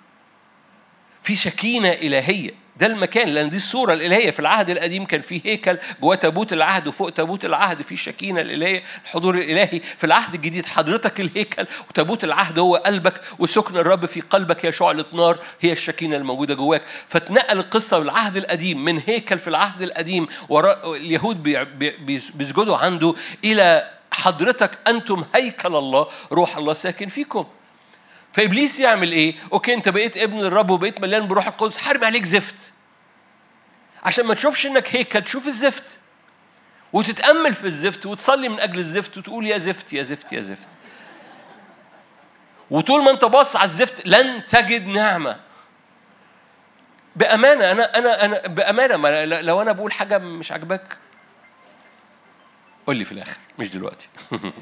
في 1.22 1.36
شكينه 1.36 1.88
إلهية. 1.88 2.61
ده 2.82 2.88
المكان 2.88 3.28
لأن 3.28 3.48
دي 3.50 3.56
الصورة 3.56 3.92
الإلهية. 3.92 4.30
في 4.30 4.40
العهد 4.40 4.70
القديم 4.70 5.04
كان 5.04 5.20
في 5.20 5.40
هيكل 5.44 5.78
جواه 6.00 6.14
تابوت 6.14 6.52
العهد 6.52 6.86
وفوق 6.86 7.10
تابوت 7.10 7.44
العهد 7.44 7.82
في 7.82 7.92
الشكينة 7.92 8.40
الإلهية 8.40 8.82
الحضور 9.04 9.34
الإلهي. 9.34 9.80
في 9.96 10.04
العهد 10.04 10.34
الجديد 10.34 10.66
حضرتك 10.66 11.20
الهيكل 11.20 11.66
وتابوت 11.90 12.24
العهد 12.24 12.58
هو 12.58 12.76
قلبك 12.76 13.20
وسكن 13.38 13.76
الرب 13.76 14.06
في 14.06 14.20
قلبك 14.20 14.66
هي 14.66 14.72
شعلة 14.72 15.04
نار 15.12 15.38
هي 15.60 15.72
الشكينة 15.72 16.16
الموجودة 16.16 16.54
جواك. 16.54 16.82
فتنقل 17.08 17.58
القصة 17.58 17.98
بالعهد 17.98 18.36
القديم 18.36 18.84
من 18.84 19.02
هيكل 19.06 19.38
في 19.38 19.48
العهد 19.48 19.82
القديم 19.82 20.26
وراء 20.48 20.94
اليهود 20.96 21.42
بي- 21.42 21.64
بي- 21.64 21.96
بيسجدوا 22.34 22.76
عنده 22.76 23.14
إلى 23.44 23.90
حضرتك 24.12 24.70
أنتم 24.88 25.24
هيكل 25.34 25.76
الله 25.76 26.06
روح 26.32 26.56
الله 26.56 26.74
ساكن 26.74 27.08
فيكم. 27.08 27.46
فإبليس 28.32 28.80
يعمل 28.80 29.12
إيه؟ 29.12 29.34
okay 29.52 29.74
أنت 29.74 29.88
بقيت 29.88 30.16
ابن 30.16 30.40
الرب 30.40 30.70
وبقيت 30.70 31.00
مليان 31.00 31.28
بروح 31.28 31.46
القدس 31.46 31.78
حارب 31.78 32.04
عليك 32.04 32.24
زفت. 32.24 32.72
عشان 34.02 34.26
ما 34.26 34.34
تشوفش 34.34 34.66
إنك 34.66 34.96
هيكل 34.96 35.22
تشوف 35.22 35.46
الزفت. 35.46 35.98
وتتأمل 36.92 37.54
في 37.54 37.64
الزفت 37.64 38.06
وتصلي 38.06 38.48
من 38.48 38.60
أجل 38.60 38.78
الزفت 38.78 39.18
وتقول 39.18 39.46
يا 39.46 39.58
زفت 39.58 39.92
يا 39.92 40.02
زفت 40.02 40.32
يا 40.32 40.40
زفت. 40.40 40.68
وطول 42.70 43.04
ما 43.04 43.10
أنت 43.10 43.24
باص 43.24 43.56
على 43.56 43.64
الزفت 43.64 44.06
لن 44.06 44.44
تجد 44.44 44.86
نعمة. 44.86 45.40
بأمانة 47.16 47.72
أنا 47.72 47.98
أنا 47.98 48.24
أنا 48.24 48.46
بأمانة 48.46 48.96
ما 48.96 49.26
لو 49.26 49.62
أنا 49.62 49.72
بقول 49.72 49.92
حاجة 49.92 50.18
مش 50.18 50.52
عاجباك 50.52 50.96
قول 52.86 52.96
لي 52.96 53.04
في 53.04 53.12
الآخر 53.12 53.36
مش 53.58 53.70
دلوقتي. 53.70 54.08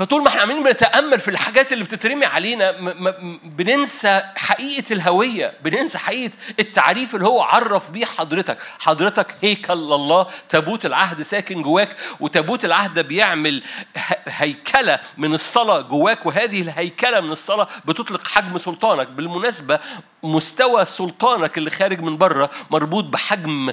فطول 0.00 0.22
ما 0.22 0.28
إحنا 0.28 0.40
عمالين 0.42 0.62
بنتأمل 0.62 1.20
في 1.20 1.28
الحاجات 1.30 1.72
اللي 1.72 1.84
بتترمي 1.84 2.24
علينا 2.26 2.80
م- 2.80 2.84
م- 3.08 3.40
بننسى 3.44 4.22
حقيقة 4.36 4.92
الهوية 4.92 5.52
بننسى 5.64 5.98
حقيقة 5.98 6.32
التعريف 6.60 7.14
اللي 7.14 7.26
هو 7.26 7.40
عرف 7.42 7.90
بيه 7.90 8.04
حضرتك. 8.04 8.58
حضرتك 8.78 9.36
هيكل 9.42 9.72
الله 9.72 10.26
تابوت 10.48 10.86
العهد 10.86 11.22
ساكن 11.22 11.62
جواك 11.62 11.96
وتابوت 12.20 12.64
العهد 12.64 12.94
ده 12.94 13.02
بيعمل 13.02 13.62
هيكلة 14.28 15.00
من 15.18 15.34
الصلاة 15.34 15.80
جواك 15.80 16.26
وهذه 16.26 16.60
الهيكلة 16.62 17.20
من 17.20 17.32
الصلاة 17.32 17.68
بتطلق 17.84 18.28
حجم 18.28 18.58
سلطانك. 18.58 19.08
بالمناسبة 19.08 19.80
مستوى 20.22 20.84
سلطانك 20.84 21.58
اللي 21.58 21.70
خارج 21.70 22.00
من 22.00 22.16
بره 22.18 22.50
مربوط 22.70 23.04
بحجم 23.04 23.72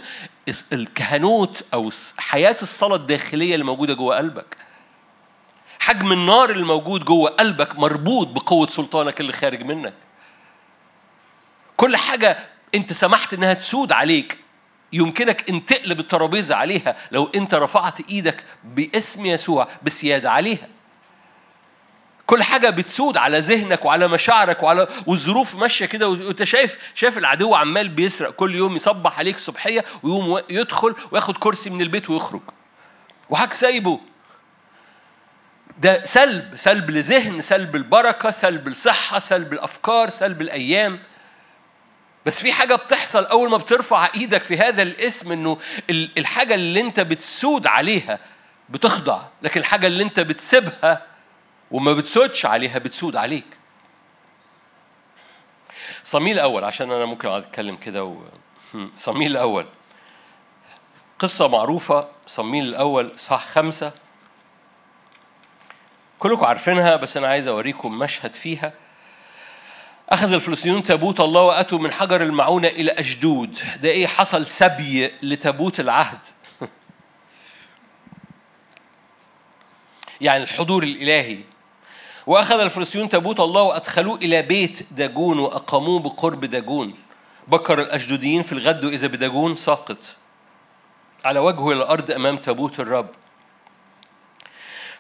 الكهنوت 0.74 1.64
أو 1.74 1.90
حياة 2.18 2.58
الصلاة 2.62 2.96
الداخلية 2.96 3.54
اللي 3.54 3.66
موجودة 3.66 3.94
جوه 3.94 4.18
قلبك. 4.18 4.67
حجم 5.88 6.12
النار 6.12 6.50
اللي 6.50 6.66
موجود 6.66 7.06
جوه 7.06 7.30
قلبك 7.30 7.80
مربوط 7.80 8.28
بقوة 8.28 8.68
سلطانك 8.68 9.20
اللي 9.22 9.34
خارج 9.34 9.62
منك. 9.62 9.94
كل 11.78 11.98
حاجة 11.98 12.38
انت 12.76 12.94
سمحت 12.94 13.34
انها 13.34 13.54
تسود 13.54 13.92
عليك 13.92 14.38
يمكنك 14.94 15.50
ان 15.50 15.66
تقلب 15.66 16.00
الترابيزة 16.00 16.56
عليها 16.56 16.96
لو 17.12 17.30
انت 17.36 17.56
رفعت 17.56 18.10
إيدك 18.10 18.44
باسم 18.64 19.26
يسوع 19.26 19.68
بسيادة 19.84 20.32
عليها. 20.32 20.68
كل 22.26 22.44
حاجة 22.44 22.70
بتسود 22.70 23.18
على 23.18 23.40
ذهنك 23.40 23.86
وعلى 23.86 24.08
مشاعرك 24.08 24.64
وعلى 24.64 24.88
والظروف 25.06 25.56
ماشية 25.56 25.86
كده. 25.86 26.10
وانت 26.10 26.44
شايف 26.44 26.78
شايف 26.96 27.18
العدو 27.18 27.56
عمال 27.56 27.90
بيسرق 27.90 28.30
كل 28.32 28.56
يوم 28.56 28.76
يصبح 28.76 29.20
عليك 29.20 29.36
الصبحية 29.36 29.86
ويقوم 30.04 30.42
يدخل 30.50 30.96
وياخد 31.12 31.38
كرسي 31.38 31.70
من 31.70 31.82
البيت 31.82 32.10
ويخرج. 32.10 32.42
وحك 33.30 33.54
سايبه 33.54 34.00
ده 35.78 36.06
سلب 36.06 36.56
سلب 36.56 36.92
لذهن 36.92 37.42
سلب 37.42 37.76
البركة 37.76 38.32
سلب 38.32 38.68
الصحة 38.68 39.20
سلب 39.20 39.54
الأفكار 39.54 40.10
سلب 40.10 40.42
الأيام. 40.42 41.00
بس 42.26 42.42
في 42.42 42.54
حاجة 42.54 42.76
بتحصل 42.76 43.26
أول 43.26 43.50
ما 43.50 43.58
بترفع 43.58 44.08
إيدك 44.16 44.44
في 44.44 44.58
هذا 44.58 44.82
الاسم 44.82 45.32
إنه 45.32 45.58
ال- 45.90 46.18
الحاجة 46.18 46.56
اللي 46.56 46.82
أنت 46.82 47.00
بتسود 47.00 47.68
عليها 47.68 48.20
بتخضع 48.70 49.22
لكن 49.42 49.60
الحاجة 49.60 49.88
اللي 49.88 50.04
أنت 50.04 50.20
بتسيبها 50.20 51.02
وما 51.72 51.94
بتسودش 51.94 52.46
عليها 52.46 52.78
بتسود 52.80 53.16
عليك. 53.16 53.46
صميل 56.04 56.34
الأول 56.36 56.64
عشان 56.64 56.92
أنا 56.92 57.06
ممكن 57.06 57.28
أتكلم 57.28 57.76
كده 57.76 58.04
و... 58.04 58.18
صميل 58.96 59.32
الأول. 59.32 59.66
قصة 61.20 61.48
معروفة 61.48 62.10
صميل 62.28 62.66
الأول 62.68 63.20
صح 63.20 63.46
خمسة. 63.46 63.92
كلكم 66.20 66.46
عارفينها 66.46 66.96
بس 66.96 67.18
أنا 67.18 67.28
عايز 67.28 67.48
أوريكم 67.48 68.00
مشهد 68.00 68.36
فيها. 68.36 68.74
أخذ 70.10 70.34
الفلسطينيون 70.34 70.84
تابوت 70.84 71.20
الله 71.20 71.42
وأتوا 71.42 71.80
من 71.80 71.92
حجر 71.92 72.22
المعونة 72.22 72.68
إلى 72.68 72.92
أجدود. 72.92 73.60
ده 73.82 73.90
إيه؟ 73.90 74.08
حصل 74.08 74.46
سبي 74.46 75.12
لتابوت 75.22 75.80
العهد. 75.80 76.20
يعني 80.22 80.44
الحضور 80.44 80.84
الإلهي. 80.84 81.40
وأخذ 82.28 82.60
الفلسطينيون 82.60 83.10
تابوت 83.10 83.40
الله 83.40 83.62
وأدخلوه 83.62 84.16
إلى 84.16 84.42
بيت 84.42 84.94
داجون 84.94 85.40
وأقاموه 85.40 86.00
بقرب 86.00 86.46
داجون. 86.46 86.94
بكر 87.48 87.82
الأشدوديين 87.82 88.42
في 88.42 88.52
الغد 88.52 88.86
إذا 88.86 89.08
بداجون 89.08 89.56
ساقط. 89.56 90.16
على 91.26 91.40
وجهه 91.40 91.72
إلى 91.72 91.84
الأرض 91.84 92.12
أمام 92.12 92.38
تابوت 92.38 92.80
الرب. 92.80 93.10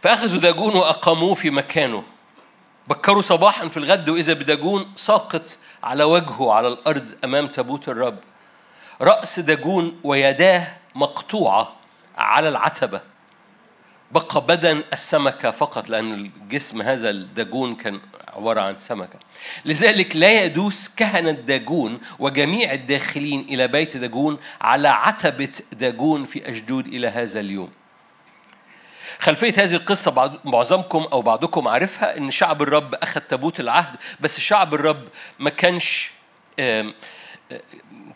فأخذوا 0.01 0.41
داجون 0.41 0.75
وأقاموه 0.75 1.33
في 1.33 1.49
مكانه. 1.49 2.03
بكروا 2.87 3.21
صباحا 3.21 3.67
في 3.67 3.77
الغد 3.77 4.09
وإذا 4.09 4.33
بداجون 4.33 4.91
ساقط 4.95 5.57
على 5.83 6.03
وجهه 6.03 6.53
على 6.53 6.67
الأرض 6.67 7.15
أمام 7.23 7.47
تابوت 7.47 7.89
الرب. 7.89 8.17
رأس 9.01 9.39
داجون 9.39 9.99
ويداه 10.03 10.67
مقطوعة 10.95 11.75
على 12.17 12.49
العتبة. 12.49 13.01
بقى 14.11 14.41
بدن 14.41 14.83
السمكة 14.93 15.51
فقط 15.51 15.89
لأن 15.89 16.13
الجسم 16.13 16.81
هذا 16.81 17.09
الداجون 17.09 17.75
كان 17.75 17.99
عبارة 18.33 18.61
عن 18.61 18.77
سمكة. 18.77 19.19
لذلك 19.65 20.15
لا 20.15 20.43
يدوس 20.43 20.89
كهنة 20.89 21.31
داجون 21.31 21.99
وجميع 22.19 22.73
الداخلين 22.73 23.39
إلى 23.49 23.67
بيت 23.67 23.97
داجون 23.97 24.37
على 24.61 24.87
عتبة 24.87 25.51
داجون 25.73 26.23
في 26.25 26.49
أشدود 26.49 26.87
إلى 26.87 27.07
هذا 27.07 27.39
اليوم. 27.39 27.69
خلفية 29.19 29.53
هذه 29.57 29.75
القصة 29.75 30.39
معظمكم 30.45 30.99
أو 30.99 31.21
بعضكم 31.21 31.67
عارفها 31.67 32.17
إن 32.17 32.31
شعب 32.31 32.61
الرب 32.61 32.95
أخذ 32.95 33.21
تابوت 33.21 33.59
العهد 33.59 33.95
بس 34.19 34.39
شعب 34.39 34.73
الرب 34.73 35.07
ما 35.39 35.49
كانش 35.49 36.11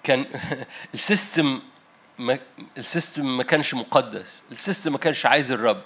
كان 0.04 0.26
ال 0.94 1.03
system 1.03 1.62
ما 2.20 2.40
ال 2.78 2.86
system 2.86 3.38
ما 3.38 3.44
كانش 3.44 3.74
مقدس 3.74 4.44
ال 4.52 4.57
system 4.57 4.92
ما 4.92 4.98
كانش 4.98 5.26
عايز 5.26 5.52
الرب. 5.52 5.82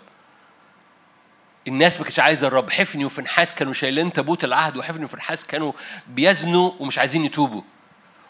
الناس 1.67 1.97
ما 1.97 2.03
كانتش 2.03 2.19
عايزة 2.19 2.47
الرب. 2.47 2.69
حفني 2.69 3.05
وفنحاس 3.05 3.55
كانوا 3.55 3.73
شايلين 3.73 4.13
تابوت 4.13 4.43
العهد 4.43 4.77
وحفني 4.77 5.03
وفنحاس 5.03 5.47
كانوا 5.47 5.71
بيزنوا 6.07 6.71
ومش 6.79 6.99
عايزين 6.99 7.25
يتوبوا. 7.25 7.61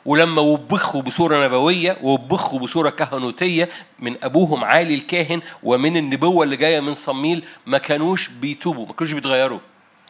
ولما 0.06 0.42
وبخوا 0.42 1.02
بصورة 1.02 1.46
نبوية 1.46 1.98
وبخوا 2.02 2.60
بصورة 2.60 2.90
كهنوتية 2.90 3.70
من 4.00 4.24
أبوهم 4.24 4.64
عالي 4.64 4.96
الكاهن 4.96 5.42
ومن 5.64 5.98
النبوة 5.98 6.44
اللي 6.44 6.56
جاية 6.56 6.80
من 6.80 6.94
صموئيل 6.94 7.44
ما 7.66 7.78
كانوش 7.78 8.28
بيتوبوا 8.30 8.86
ما 8.86 8.94
كانوش 8.94 9.14
بيتغيروا. 9.14 9.60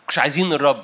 مش 0.10 0.20
عايزين 0.20 0.54
الرب. 0.54 0.84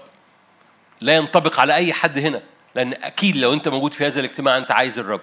لا 1.01 1.15
ينطبق 1.15 1.59
على 1.59 1.75
أي 1.75 1.93
حد 1.93 2.17
هنا 2.17 2.41
لأن 2.75 2.93
أكيد 2.93 3.35
لو 3.35 3.53
أنت 3.53 3.67
موجود 3.67 3.93
في 3.93 4.05
هذا 4.07 4.19
الاجتماع 4.19 4.57
أنت 4.57 4.71
عايز 4.71 4.99
الرب. 4.99 5.21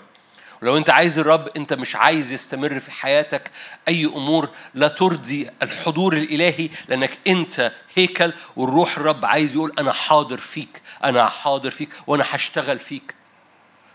ولو 0.62 0.76
أنت 0.76 0.90
عايز 0.90 1.18
الرب 1.18 1.48
أنت 1.56 1.72
مش 1.72 1.96
عايز 1.96 2.32
يستمر 2.32 2.78
في 2.78 2.90
حياتك 2.90 3.50
أي 3.88 4.04
أمور 4.06 4.48
لا 4.74 4.88
ترضي 4.88 5.50
الحضور 5.62 6.16
الإلهي 6.16 6.68
لأنك 6.88 7.18
أنت 7.26 7.72
هيكل 7.94 8.32
والروح 8.56 8.96
الرب 8.96 9.24
عايز 9.24 9.56
يقول 9.56 9.72
أنا 9.78 9.92
حاضر 9.92 10.36
فيك 10.36 10.82
أنا 11.04 11.28
حاضر 11.28 11.70
فيك 11.70 11.88
وأنا 12.06 12.24
هشتغل 12.30 12.78
فيك. 12.78 13.17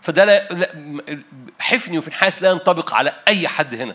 فده 0.04 0.24
لا 0.24 0.48
حفني 1.58 1.98
وفي 1.98 2.08
الحاس 2.08 2.42
لا 2.42 2.50
ينطبق 2.50 2.94
على 2.94 3.12
أي 3.28 3.48
حد 3.48 3.74
هنا. 3.74 3.94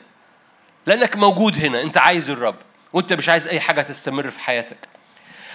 لأنك 0.85 1.15
موجود 1.15 1.65
هنا 1.65 1.81
أنت 1.81 1.97
عايز 1.97 2.29
الرب 2.29 2.55
وأنت 2.93 3.13
مش 3.13 3.29
عايز 3.29 3.47
أي 3.47 3.59
حاجة 3.59 3.81
تستمر 3.81 4.29
في 4.29 4.39
حياتك. 4.39 4.77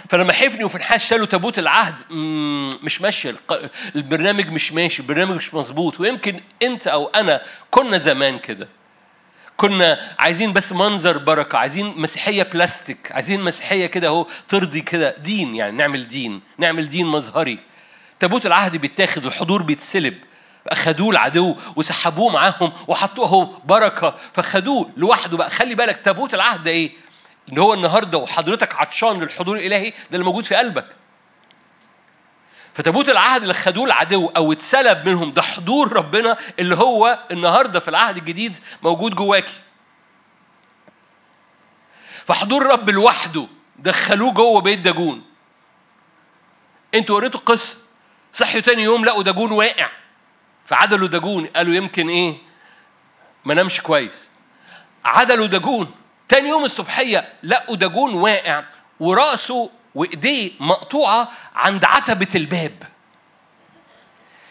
فلما 0.09 0.33
حفني 0.33 0.65
وفنحاس 0.65 1.07
شالوا 1.07 1.27
تابوت 1.27 1.59
العهد 1.59 1.95
مش 2.83 3.01
ماشي 3.01 3.35
البرنامج 3.97 4.47
مش 4.49 4.73
ماشي 4.73 5.03
البرنامج 5.03 5.37
مش 5.37 5.55
مظبوط. 5.55 6.01
ويمكن 6.01 6.41
أنت 6.63 6.87
أو 6.87 7.07
أنا 7.07 7.43
كنا 7.71 7.99
زمان 7.99 8.39
كده. 8.39 8.69
كنا 9.57 10.15
عايزين 10.19 10.53
بس 10.53 10.73
منظر 10.73 11.19
بركة 11.19 11.59
عايزين 11.59 11.87
مسيحية 12.01 12.43
بلاستيك 12.43 13.13
عايزين 13.13 13.41
مسيحية 13.41 13.87
كده 13.87 14.09
أهو 14.09 14.27
ترضي 14.49 14.81
كده 14.81 15.17
دين 15.19 15.55
يعني 15.55 15.77
نعمل 15.77 16.09
دين 16.09 16.41
نعمل 16.59 16.89
دين 16.89 17.07
مظهري. 17.07 17.59
تابوت 18.21 18.47
العهد 18.47 18.77
بيتاخد 18.77 19.27
الحضور 19.27 19.63
بيتسلب. 19.63 20.15
أخدوه 20.69 21.11
العدو 21.11 21.57
وسحبوه 21.77 22.33
معاهم 22.33 22.73
وحطوه 22.89 23.27
اهو 23.27 23.45
بركة. 23.65 24.15
فخدوه 24.35 24.91
لوحده 24.97 25.37
بقى. 25.37 25.51
خلي 25.51 25.75
بالك 25.75 25.97
تابوت 26.05 26.35
العهد 26.35 26.65
ده 26.65 26.71
إيه؟ 26.71 26.93
إن 27.53 27.59
هو 27.59 27.75
النهارده 27.75 28.19
وحضرتك 28.19 28.75
عطشان 28.77 29.21
للحضور 29.21 29.57
الإلهي 29.57 29.91
ده 29.91 29.97
اللي 30.13 30.25
موجود 30.25 30.45
في 30.45 30.55
قلبك. 30.55 30.87
فتابوت 32.75 33.09
العهد 33.09 33.43
اللي 33.43 33.55
خدوه 33.55 33.85
العدو 33.87 34.27
أو 34.37 34.53
اتسلب 34.53 35.09
منهم 35.09 35.33
ده 35.33 35.43
حضور 35.43 35.93
ربنا 35.93 36.39
اللي 36.59 36.77
هو 36.77 37.19
النهارده 37.31 37.81
في 37.81 37.89
العهد 37.89 38.17
الجديد 38.17 38.59
موجود 38.83 39.15
جواكي 39.15 39.55
فحضور 42.25 42.67
رب 42.67 42.91
لوحده 42.91 43.47
دخلوه 43.79 44.33
جوه 44.33 44.61
بيت 44.61 44.79
داجون. 44.79 45.23
أنتوا 46.95 47.17
قريتوا 47.17 47.41
القصة 47.41 47.77
صحيوا 48.33 48.63
تاني 48.63 48.83
يوم 48.83 49.05
لقوا 49.05 49.23
داجون 49.23 49.53
واقع. 49.53 49.89
فعدلوا 50.67 51.09
داجون 51.09 51.47
قالوا 51.47 51.75
يمكن 51.75 52.09
إيه؟ 52.09 52.35
ما 53.45 53.55
نامش 53.55 53.81
كويس. 53.81 54.29
عدلوا 55.05 55.47
داجون 55.47 55.95
تاني 56.29 56.49
يوم 56.49 56.65
الصبحية 56.65 57.33
لقوا 57.43 57.77
داجون 57.77 58.15
واقع 58.15 58.65
ورأسه 59.01 59.71
وإيديه 59.95 60.51
مقطوعة 60.61 61.29
عند 61.55 61.85
عتبة 61.85 62.29
الباب. 62.35 62.83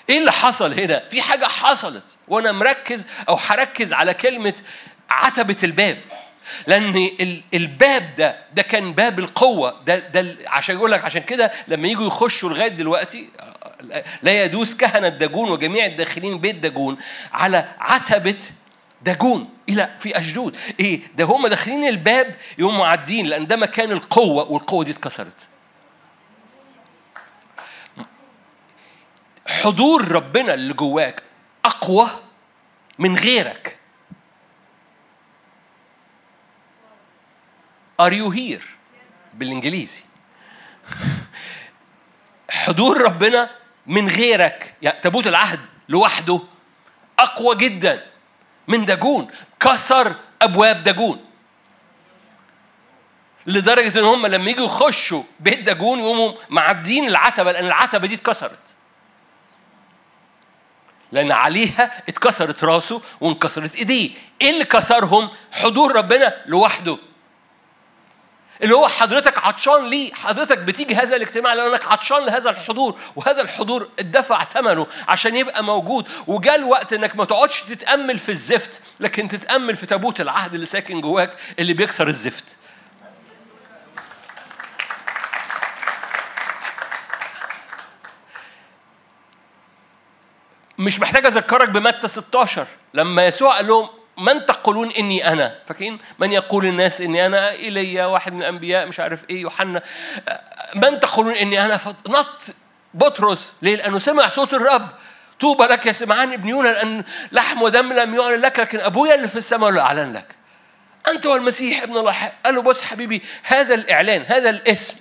إيه 0.10 0.18
اللي 0.18 0.32
حصل 0.32 0.80
هنا؟ 0.80 1.08
في 1.10 1.22
حاجة 1.22 1.46
حصلت 1.46 2.04
وأنا 2.28 2.52
مركز 2.52 3.08
أو 3.30 3.36
هركز 3.36 3.94
على 3.94 4.14
كلمة 4.14 4.54
عتبة 5.10 5.58
الباب. 5.64 5.98
لأن 6.68 7.12
الباب 7.54 8.16
ده 8.18 8.44
ده 8.54 8.62
كان 8.62 8.94
باب 8.94 9.20
القوة. 9.20 9.82
ده 9.86 10.00
ده 10.00 10.38
عشان 10.48 10.76
يقول 10.76 10.92
لك 10.92 11.06
عشان 11.06 11.22
كده 11.22 11.52
لما 11.68 11.88
يجوا 11.88 12.08
يخشوا 12.08 12.50
لغاية 12.50 12.68
دلوقتي 12.68 13.30
لا 14.22 14.44
يدوس 14.44 14.76
كهنة 14.76 15.10
داجون 15.10 15.52
وجميع 15.52 15.86
الداخلين 15.86 16.38
بيت 16.38 16.56
داجون 16.56 16.98
على 17.34 17.70
عتبة 17.80 18.40
داجون 19.02 19.50
إلى 19.70 19.96
في 20.00 20.18
أشدود. 20.18 20.58
إيه؟ 20.80 21.02
ده 21.16 21.26
هم 21.26 21.48
داخلين 21.48 21.88
الباب 21.88 22.36
يقوموا 22.58 22.80
معدين 22.80 23.26
لأن 23.26 23.48
ده 23.48 23.56
مكان 23.56 23.92
القوة 23.92 24.52
والقوة 24.52 24.84
دي 24.84 24.92
اتكسرت. 24.92 25.48
حضور 29.48 30.12
ربنا 30.12 30.54
اللي 30.54 30.74
جواك 30.74 31.24
أقوى 31.66 32.10
من 33.00 33.16
غيرك. 33.16 33.78
Are 38.02 38.12
you 38.14 38.32
here? 38.32 38.64
بالإنجليزي. 39.34 40.04
حضور 42.50 43.02
ربنا 43.02 43.50
من 43.88 44.08
غيرك. 44.08 44.76
يعني 44.82 45.00
تابوت 45.02 45.28
العهد 45.28 45.60
لوحده 45.90 46.40
أقوى 47.20 47.56
جدا 47.56 48.04
من 48.68 48.86
داجون. 48.86 49.28
كسر 49.60 50.16
أبواب 50.42 50.84
داجون. 50.84 51.26
لدرجة 53.48 54.00
إن 54.00 54.06
هم 54.06 54.28
لما 54.28 54.52
يجوا 54.52 54.66
يخشوا 54.66 55.24
بيت 55.40 55.60
داجون 55.60 56.00
يقوموا 56.00 56.34
معدين 56.50 57.08
العتبة 57.08 57.52
لأن 57.52 57.66
العتبة 57.66 58.08
دي 58.08 58.16
اتكسرت. 58.16 58.76
لأن 61.12 61.32
عليها 61.32 62.04
اتكسرت 62.10 62.64
راسه 62.64 63.02
وانكسرت 63.22 63.76
إيديه. 63.76 64.12
إيه 64.42 64.50
اللي 64.50 64.66
كسرهم؟ 64.66 65.30
حضور 65.52 65.96
ربنا 65.96 66.34
لوحده. 66.46 66.98
اللي 68.62 68.76
هو 68.76 68.88
حضرتك 68.88 69.38
عطشان 69.38 69.88
ليه؟ 69.88 70.14
حضرتك 70.14 70.58
بتيجي 70.58 70.96
هذا 70.96 71.16
الاجتماع 71.16 71.54
لانك 71.54 71.88
عطشان 71.88 72.26
لهذا 72.26 72.50
الحضور 72.50 73.00
وهذا 73.16 73.42
الحضور 73.42 73.90
اتدفع 74.00 74.44
ثمنه 74.44 74.88
عشان 75.08 75.36
يبقى 75.36 75.64
موجود. 75.64 76.08
وجاء 76.28 76.56
الوقت 76.56 76.94
إنك 76.94 77.16
ما 77.16 77.26
تقعدش 77.26 77.62
تتأمل 77.62 78.20
في 78.20 78.30
الزفت 78.30 78.82
لكن 79.00 79.28
تتأمل 79.28 79.76
في 79.76 79.86
تابوت 79.86 80.22
العهد 80.22 80.54
اللي 80.54 80.66
ساكن 80.66 81.02
جواك 81.02 81.38
اللي 81.60 81.74
بيكسر 81.74 82.08
الزفت. 82.08 82.58
مش 90.78 91.00
محتاج 91.00 91.26
أذكرك 91.26 91.70
بمتى 91.70 92.08
16 92.08 92.68
لما 92.94 93.28
يسوع 93.28 93.56
قال 93.56 93.68
لهم 93.68 93.90
من 94.18 94.46
تقولون 94.46 94.92
إني 94.92 95.28
أنا؟ 95.28 95.56
فاكرين؟ 95.68 96.00
من 96.20 96.32
يقول 96.32 96.66
الناس 96.66 97.02
إني 97.02 97.26
أنا؟ 97.26 97.52
ايليا 97.52 98.06
واحد 98.06 98.34
من 98.34 98.42
الأنبياء 98.42 98.88
مش 98.88 99.00
عارف 99.00 99.30
إيه 99.30 99.42
يوحنا. 99.42 99.82
من 100.76 101.00
تقولون 101.00 101.34
إني 101.34 101.66
أنا؟ 101.66 101.78
فنط 101.78 102.56
بطرس. 102.94 103.54
ليه؟ 103.62 103.76
لأنه 103.76 103.98
سمع 103.98 104.28
صوت 104.28 104.54
الرب. 104.54 104.88
طوبى 105.40 105.64
لك 105.64 105.86
يا 105.86 105.92
سمعان 105.92 106.34
ابن 106.34 106.50
يونا 106.50 106.70
لأن 106.70 107.04
لحم 107.32 107.62
ودم 107.62 107.94
لم 107.94 108.16
يعلن 108.16 108.42
لك 108.42 108.60
لكن 108.60 108.80
أبويا 108.80 109.16
اللي 109.16 109.28
في 109.28 109.36
السماء 109.36 109.70
اللي 109.70 109.82
أعلن 109.82 110.14
لك. 110.14 110.36
أنت 111.08 111.28
هو 111.28 111.36
المسيح 111.36 111.84
ابن 111.84 111.98
الله. 111.98 112.16
قال 112.46 112.56
له 112.56 112.62
بص 112.62 112.84
حبيبي 112.84 113.22
هذا 113.44 113.76
الإعلان 113.76 114.26
هذا 114.28 114.50
الاسم 114.50 114.98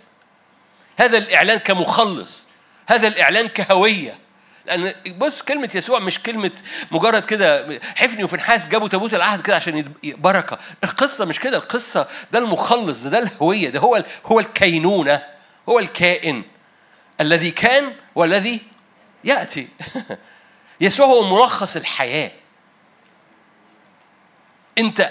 هذا 0.96 1.18
الإعلان 1.18 1.59
كمخلص 1.59 2.44
هذا 2.88 3.09
الإعلان 3.09 3.48
كهوية. 3.48 4.18
لأن 4.66 4.94
بص 5.18 5.42
كلمة 5.42 5.70
يسوع 5.75 5.98
مش 5.98 6.22
كلمة 6.22 6.51
مجرد 6.90 7.25
كده 7.25 7.81
حفني 7.96 8.25
وفنحاس 8.25 8.68
جابوا 8.68 8.88
تابوت 8.88 9.14
العهد 9.14 9.42
كده 9.42 9.57
عشان 9.57 9.92
بركة. 10.05 10.59
القصة 10.85 11.25
مش 11.25 11.40
كده 11.40 11.57
القصة 11.57 12.09
ده 12.33 12.38
المخلص 12.38 13.03
ده, 13.03 13.11
ده 13.11 13.18
الهوية 13.18 13.70
ده 13.70 13.81
هو 13.81 14.05
هو 14.27 14.40
الكينونة 14.40 15.22
هو 15.68 15.79
الكائن. 15.79 16.44
الذي 17.20 17.51
كان 17.51 17.94
والذي 18.14 18.61
يأتي. 19.25 19.68
يسوع 20.81 21.07
هو 21.07 21.37
ملخص 21.37 21.77
الحياة. 21.77 22.31
انت 24.79 25.11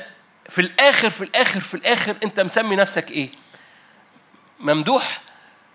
في 0.49 0.61
الآخر 0.61 1.09
في 1.09 1.23
الآخر 1.23 1.59
في 1.59 1.73
الآخر 1.73 2.15
انت 2.23 2.39
مسمي 2.39 2.75
نفسك 2.75 3.11
إيه؟ 3.11 3.29
ممدوح. 4.59 5.21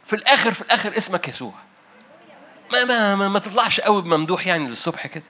في 0.04 0.16
الآخر 0.16 0.50
في 0.52 0.62
الآخر 0.62 0.98
اسمك 0.98 1.28
يسوع. 1.28 1.65
ما 2.72 2.84
ما 2.84 3.14
ما, 3.14 3.28
ما 3.28 3.38
تطلعش 3.38 3.80
قوي 3.80 4.02
بممدوح 4.02 4.46
يعني 4.46 4.68
للصبح 4.68 5.06
كده. 5.06 5.24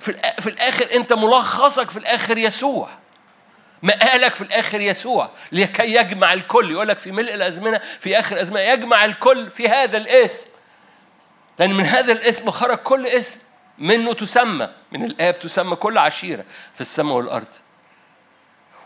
في 0.00 0.12
في 0.38 0.46
الآخر 0.46 0.88
أنت 0.94 1.12
ملخصك 1.12 1.90
في 1.90 1.96
الآخر 1.96 2.38
يسوع. 2.38 2.88
مقالك 3.82 4.34
في 4.34 4.42
الآخر 4.42 4.80
يسوع. 4.80 5.30
لكي 5.52 5.94
يجمع 5.94 6.32
الكل. 6.32 6.70
يقول 6.70 6.88
لك 6.88 6.98
في 6.98 7.12
ملء 7.12 7.34
الأزمنة 7.34 7.80
في 8.00 8.18
آخر 8.18 8.36
الأزمنة. 8.36 8.60
يجمع 8.60 9.04
الكل 9.04 9.50
في 9.50 9.68
هذا 9.68 9.96
الاسم. 9.96 10.46
لأن 11.58 11.72
من 11.72 11.86
هذا 11.86 12.12
الاسم 12.12 12.50
خرج 12.50 12.78
كل 12.78 13.06
اسم. 13.06 13.38
منه 13.78 14.12
تسمى. 14.12 14.68
من 14.92 15.04
الآب 15.04 15.38
تسمى 15.38 15.76
كل 15.76 15.98
عشيرة 15.98 16.44
في 16.74 16.80
السماء 16.80 17.16
والأرض. 17.16 17.54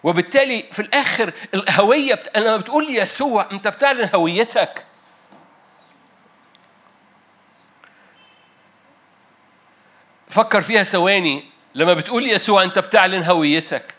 وبالتالي 0.03 0.64
في 0.73 0.83
الآخر 0.83 1.33
الهوية 1.55 2.14
بت... 2.14 2.38
لما 2.38 2.57
بتقول 2.57 2.97
يسوع 2.97 3.47
أنت 3.53 3.69
بتعلن 3.69 4.11
هويتك. 4.14 4.85
فكر 10.38 10.61
فيها 10.61 10.83
ثواني 10.83 11.44
لما 11.74 11.92
بتقول 11.92 12.27
يسوع 12.27 12.62
أنت 12.62 12.79
بتعلن 12.79 13.22
هويتك. 13.24 13.94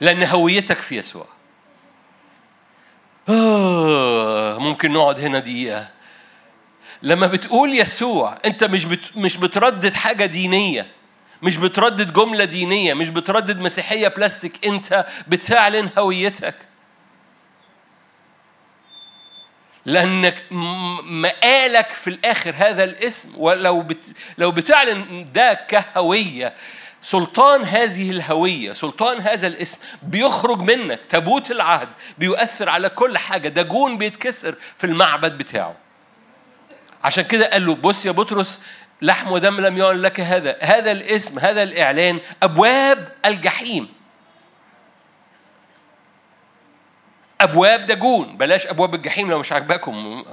لأن 0.00 0.24
هويتك 0.24 0.78
في 0.78 0.96
يسوع. 0.96 1.26
آه 3.28 4.58
ممكن 4.58 4.92
نقعد 4.92 5.20
هنا 5.20 5.38
دقيقة. 5.38 5.88
لما 7.02 7.26
بتقول 7.26 7.78
يسوع 7.78 8.38
أنت 8.44 8.64
مش 8.64 8.84
بت... 8.84 9.16
مش 9.16 9.36
بتردد 9.36 9.94
حاجة 9.94 10.26
دينية. 10.26 10.86
مش 11.42 11.56
بتردد 11.56 12.12
جملة 12.12 12.44
دينية. 12.44 12.94
مش 12.94 13.08
بتردد 13.08 13.60
مسيحية 13.60 14.08
بلاستيك. 14.08 14.66
أنت 14.66 15.06
بتعلن 15.28 15.90
هويتك. 15.98 16.54
لأنك 19.86 20.42
مقالك 21.02 21.88
في 21.88 22.08
الآخر 22.10 22.54
هذا 22.56 22.84
الاسم. 22.84 23.32
ولو 23.36 23.80
بت... 23.80 24.04
لو 24.38 24.50
بتعلن 24.50 25.26
ده 25.32 25.54
كهوية 25.54 26.54
سلطان 27.02 27.64
هذه 27.64 28.10
الهوية 28.10 28.72
سلطان 28.72 29.20
هذا 29.20 29.46
الاسم 29.46 29.78
بيخرج 30.02 30.58
منك 30.60 31.06
تابوت 31.06 31.50
العهد 31.50 31.88
بيؤثر 32.18 32.68
على 32.68 32.88
كل 32.88 33.18
حاجة. 33.18 33.48
دجون 33.48 33.98
بيتكسر 33.98 34.54
في 34.76 34.84
المعبد 34.84 35.38
بتاعه. 35.38 35.74
عشان 37.04 37.24
كده 37.24 37.50
قال 37.50 37.66
له 37.66 37.74
بص 37.74 38.06
يا 38.06 38.10
بطرس 38.10 38.60
لحم 39.02 39.32
ودم 39.32 39.60
لم 39.60 39.78
يعلن 39.78 40.02
لك 40.02 40.20
هذا. 40.20 40.56
هذا 40.60 40.92
الاسم 40.92 41.38
هذا 41.38 41.62
الإعلان 41.62 42.20
أبواب 42.42 43.12
الجحيم. 43.24 43.99
أبواب 47.40 47.86
دجون. 47.86 48.36
بلاش 48.36 48.66
أبواب 48.66 48.94
الجحيم 48.94 49.30
لو 49.30 49.38
مش 49.38 49.52
عاجباكم. 49.52 50.24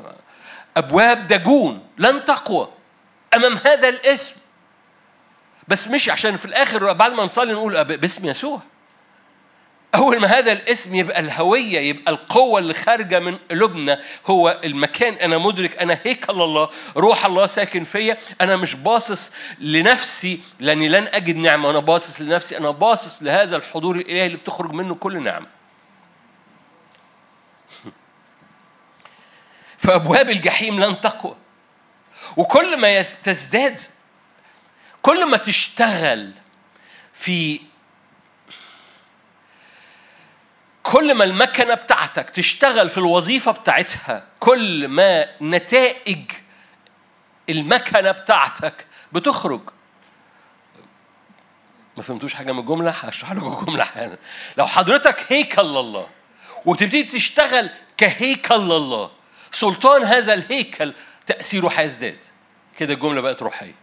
أبواب 0.77 1.27
دجون. 1.27 1.83
لن 1.97 2.25
تقوى 2.25 2.69
أمام 3.35 3.57
هذا 3.65 3.89
الاسم. 3.89 4.35
بس 5.67 5.87
مش 5.87 6.09
عشان 6.09 6.35
في 6.35 6.45
الآخر 6.45 6.93
بعد 6.93 7.11
ما 7.13 7.23
نصلي 7.23 7.53
نقول 7.53 7.83
باسم 7.83 8.27
يسوع. 8.27 8.61
أول 9.95 10.19
ما 10.19 10.27
هذا 10.27 10.51
الاسم 10.51 10.95
يبقى 10.95 11.19
الهوية 11.19 11.79
يبقى 11.79 12.11
القوة 12.11 12.59
اللي 12.59 12.73
خارجة 12.73 13.19
من 13.19 13.37
قلوبنا 13.51 13.99
هو 14.27 14.59
المكان. 14.63 15.13
أنا 15.13 15.37
مدرك 15.37 15.77
أنا 15.77 15.99
هيكل 16.03 16.41
الله. 16.41 16.69
روح 16.97 17.25
الله 17.25 17.47
ساكن 17.47 17.83
فيا. 17.83 18.17
أنا 18.41 18.55
مش 18.57 18.75
باصص 18.75 19.31
لنفسي 19.59 20.41
لأني 20.59 20.89
لن 20.89 21.07
أجد 21.13 21.35
نعمة. 21.35 21.69
أنا 21.69 21.79
باصص 21.79 22.21
لنفسي. 22.21 22.57
أنا 22.57 22.71
باصص 22.71 23.23
لهذا 23.23 23.57
الحضور 23.57 23.95
الإلهي 23.95 24.25
اللي 24.25 24.37
بتخرج 24.37 24.71
منه 24.71 24.95
كل 24.95 25.23
نعمة. 25.23 25.56
فأبواب 29.77 30.29
الجحيم 30.29 30.79
لن 30.79 31.01
تقوى. 31.01 31.35
وكل 32.37 32.77
ما 32.77 33.01
تزداد 33.01 33.79
كل 35.01 35.25
ما 35.25 35.37
تشتغل 35.37 36.33
في 37.13 37.59
كل 40.83 41.15
ما 41.15 41.23
المكنة 41.23 41.73
بتاعتك 41.73 42.29
تشتغل 42.29 42.89
في 42.89 42.97
الوظيفة 42.97 43.51
بتاعتها 43.51 44.27
كل 44.39 44.87
ما 44.87 45.27
نتائج 45.41 46.31
المكنة 47.49 48.11
بتاعتك 48.11 48.85
بتخرج. 49.11 49.61
ما 51.97 52.03
فهمتوش 52.03 52.33
حاجة 52.33 52.51
من 52.51 52.59
الجملة؟ 52.59 52.91
هشرح 52.91 53.31
لكم 53.31 53.65
جملة 53.65 53.83
حالا 53.83 54.17
لو 54.57 54.67
حضرتك 54.67 55.31
هيكل 55.31 55.61
لله 55.65 56.07
وتبتدي 56.67 57.03
تشتغل 57.03 57.69
كهيكل 57.97 58.55
لله. 58.55 59.11
سلطان 59.51 60.03
هذا 60.03 60.33
الهيكل 60.33 60.93
تأثيره 61.25 61.67
هيزداد 61.67 62.25
كده 62.79 62.93
الجملة 62.93 63.21
بقت 63.21 63.41
روحية. 63.41 63.75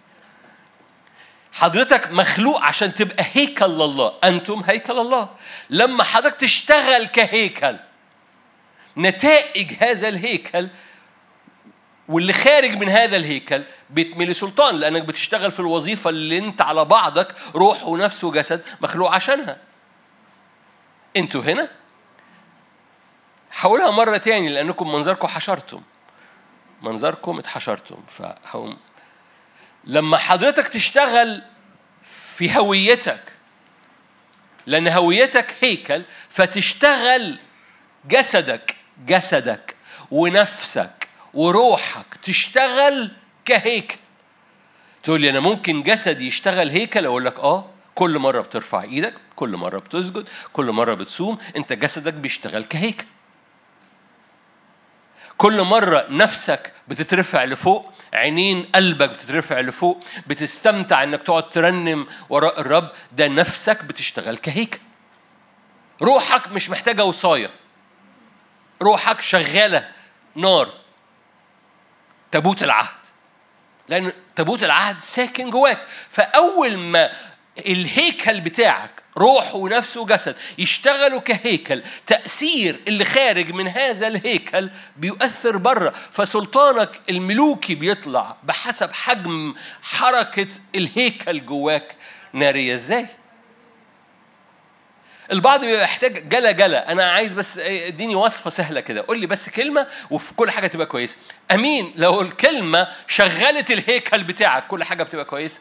حضرتك 1.53 2.13
مخلوق 2.13 2.63
عشان 2.63 2.95
تبقى 2.95 3.25
هيكل 3.33 3.71
لله. 3.71 4.15
أنتم 4.25 4.63
هيكل 4.67 4.99
الله 4.99 5.29
لما 5.71 6.05
حضرتك 6.05 6.37
تشتغل 6.41 7.07
كهيكل 7.07 7.77
نتائج 8.97 9.73
هذا 9.81 10.09
الهيكل 10.09 10.69
واللي 12.09 12.33
خارج 12.33 12.71
من 12.71 12.89
هذا 12.89 13.17
الهيكل 13.17 13.63
بيتملي 13.91 14.35
سلطان 14.35 14.75
لأنك 14.75 15.03
بتشتغل 15.03 15.51
في 15.51 15.61
الوظيفة 15.61 16.11
اللي 16.11 16.39
أنت 16.39 16.63
على 16.63 16.85
بعضك 16.85 17.35
روح 17.55 17.85
ونفس 17.85 18.25
وجسد 18.25 18.63
مخلوق 18.81 19.11
عشانها. 19.11 19.57
أنتوا 21.17 21.43
هنا؟ 21.43 21.69
حولها 23.55 23.91
مرة 23.91 24.17
تاني 24.17 24.49
لأنكم 24.49 24.93
منظركم 24.93 25.29
حشرتم. 25.29 25.83
منظركم 26.83 27.39
اتحشرتم 27.39 27.97
فهقوم. 28.09 28.77
لما 29.85 30.17
حضرتك 30.17 30.69
تشتغل 30.69 31.43
في 32.03 32.59
هويتك 32.59 33.21
لأن 34.67 34.89
هويتك 34.89 35.57
هيكل 35.61 36.05
فتشتغل 36.29 37.39
جسدك 38.05 38.77
جسدك 39.07 39.77
ونفسك 40.11 41.09
وروحك 41.35 42.07
تشتغل 42.23 43.11
كهيكل. 43.45 43.97
تقول 45.03 45.21
لي 45.21 45.31
أنا 45.31 45.41
ممكن 45.41 45.83
جسدي 45.83 46.27
يشتغل 46.27 46.71
هيكل؟ 46.71 47.07
أقول 47.07 47.25
لك 47.25 47.39
آه 47.39 47.71
كل 47.95 48.19
مرة 48.19 48.41
بترفع 48.41 48.83
إيدك 48.83 49.15
كل 49.37 49.57
مرة 49.57 49.79
بتسجد 49.79 50.29
كل 50.53 50.73
مرة 50.73 50.95
بتصوم 50.95 51.39
أنت 51.57 51.73
جسدك 51.73 52.15
بيشتغل 52.15 52.65
كهيكل. 52.65 53.07
كل 55.39 55.63
مرة 55.63 56.07
نفسك 56.09 56.73
بتترفع 56.89 57.45
لفوق 57.45 57.93
عينين 58.13 58.63
قلبك 58.75 59.11
بتترفع 59.11 59.61
لفوق 59.61 60.05
بتستمتع 60.27 61.03
إنك 61.03 61.23
تقعد 61.23 61.51
ترنم 61.51 62.07
وراء 62.29 62.61
الرب 62.61 62.91
ده 63.13 63.29
نفسك 63.29 63.85
بتشتغل 63.85 64.37
كهيكل. 64.37 64.79
روحك 66.03 66.49
مش 66.53 66.71
محتاجة 66.71 67.05
وصاية. 67.05 67.51
روحك 68.83 69.21
شغالة 69.21 69.89
نار. 70.35 70.69
تابوت 72.31 72.63
العهد. 72.63 72.95
لأن 73.89 74.13
تابوت 74.37 74.65
العهد 74.65 74.97
ساكن 75.01 75.51
جواك. 75.51 75.87
فأول 76.09 76.77
ما 76.77 77.13
الهيكل 77.59 78.41
بتاعك 78.41 79.03
روح 79.19 79.55
ونفس 79.55 79.97
وجسد 79.97 80.37
يشتغلوا 80.59 81.21
كهيكل. 81.21 81.83
تأثير 82.07 82.81
اللي 82.89 83.05
خارج 83.05 83.51
من 83.51 83.69
هذا 83.69 84.07
الهيكل 84.07 84.71
بيؤثر 84.97 85.57
بره 85.57 85.95
فسلطانك 86.11 87.01
الملوكي 87.11 87.75
بيطلع 87.75 88.37
بحسب 88.43 88.93
حجم 88.93 89.55
حركة 89.83 90.49
الهيكل 90.75 91.47
جواك. 91.47 91.97
نارية 92.33 92.75
إزاي؟ 92.75 93.07
البعض 95.33 95.61
بيبقى 95.61 95.83
يحتاج 95.85 96.29
جلا 96.29 96.51
جلا. 96.51 96.93
أنا 96.93 97.11
عايز 97.11 97.35
بس 97.35 97.59
إديني 97.59 98.15
وصفة 98.15 98.51
سهلة 98.51 98.81
كده. 98.81 99.05
قول 99.09 99.19
لي 99.21 99.27
بس 99.27 99.51
كلمة 99.51 99.87
وفي 100.11 100.35
كل 100.35 100.51
حاجة 100.51 100.67
تبقى 100.67 100.87
كويسة. 100.87 101.17
أمين 101.53 101.93
لو 101.97 102.21
الكلمة 102.21 102.89
شغلت 103.07 103.71
الهيكل 103.71 104.25
بتاعك 104.25 104.67
كل 104.67 104.85
حاجة 104.85 105.03
بتبقى 105.03 105.25
كويسة. 105.25 105.61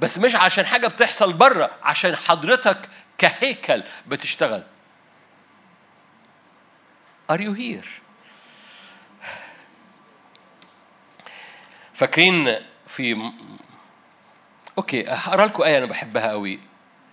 بس 0.00 0.18
مش 0.18 0.36
عشان 0.36 0.66
حاجة 0.66 0.86
بتحصل 0.88 1.32
بره 1.32 1.70
عشان 1.82 2.16
حضرتك 2.16 2.78
كهيكل 3.18 3.82
بتشتغل. 4.06 4.62
Are 7.32 7.38
you 7.40 7.54
here؟ 7.54 7.86
فاكرين 11.94 12.56
في 12.86 13.30
أوكي 14.78 15.04
هقرا 15.08 15.46
لكم 15.46 15.62
آية 15.62 15.78
أنا 15.78 15.86
بحبها 15.86 16.30
قوي 16.30 16.60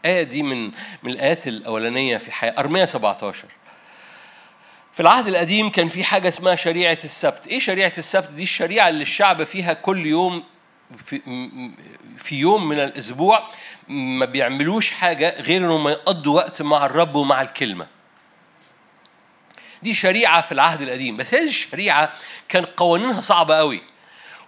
الايه 0.05 0.23
دي 0.23 0.43
من 0.43 0.65
من 1.03 1.11
الآيات 1.11 1.47
الأولانية 1.47 2.17
في 2.17 2.31
حياه 2.31 2.55
أرمية 2.57 2.85
17 2.85 3.47
في 4.93 4.99
العهد 4.99 5.27
القديم 5.27 5.69
كان 5.69 5.87
في 5.87 6.03
حاجة 6.03 6.27
اسمها 6.27 6.55
شريعة 6.55 6.97
السبت. 7.03 7.47
إيه 7.47 7.59
شريعة 7.59 7.93
السبت؟ 7.97 8.29
دي 8.29 8.43
الشريعة 8.43 8.89
اللي 8.89 9.01
الشعب 9.01 9.43
فيها 9.43 9.73
كل 9.73 10.05
يوم 10.05 10.43
في, 10.97 11.21
في 12.17 12.35
يوم 12.35 12.67
من 12.69 12.79
الأسبوع 12.79 13.49
ما 13.87 14.25
بيعملوش 14.25 14.91
حاجة 14.91 15.41
غير 15.41 15.57
إنهم 15.65 15.87
يقضوا 15.87 16.35
وقت 16.35 16.61
مع 16.61 16.85
الرب 16.85 17.15
ومع 17.15 17.41
الكلمة. 17.41 17.87
دي 19.83 19.93
شريعة 19.93 20.41
في 20.41 20.51
العهد 20.51 20.81
القديم 20.81 21.17
بس 21.17 21.33
هذه 21.33 21.43
الشريعة 21.47 22.13
كان 22.49 22.65
قوانينها 22.65 23.21
صعبة 23.21 23.55
قوي 23.55 23.81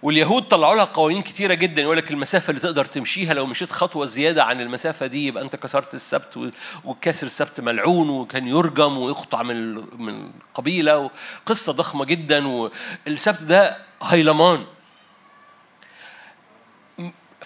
واليهود 0.02 0.42
طلعوا 0.42 0.74
لها 0.74 0.84
قوانين 0.84 1.22
كتيرة 1.22 1.54
جدا 1.54 1.82
يقول 1.82 1.96
لك 1.96 2.10
المسافة 2.10 2.50
اللي 2.50 2.60
تقدر 2.60 2.84
تمشيها 2.84 3.34
لو 3.34 3.46
مشيت 3.46 3.70
خطوة 3.72 4.06
زيادة 4.06 4.44
عن 4.44 4.60
المسافة 4.60 5.06
دي 5.06 5.26
يبقى 5.26 5.42
أنت 5.42 5.56
كسرت 5.56 5.94
السبت 5.94 6.52
وكسر 6.84 7.26
السبت 7.26 7.60
ملعون 7.60 8.08
وكان 8.10 8.48
يرجم 8.48 8.98
ويقطع 8.98 9.42
من 9.42 9.74
من 10.02 10.30
القبيلة 10.50 11.10
وقصة 11.46 11.72
ضخمة 11.72 12.04
جدا 12.04 12.46
والسبت 12.48 13.42
ده 13.42 13.78
هيلمان 14.02 14.64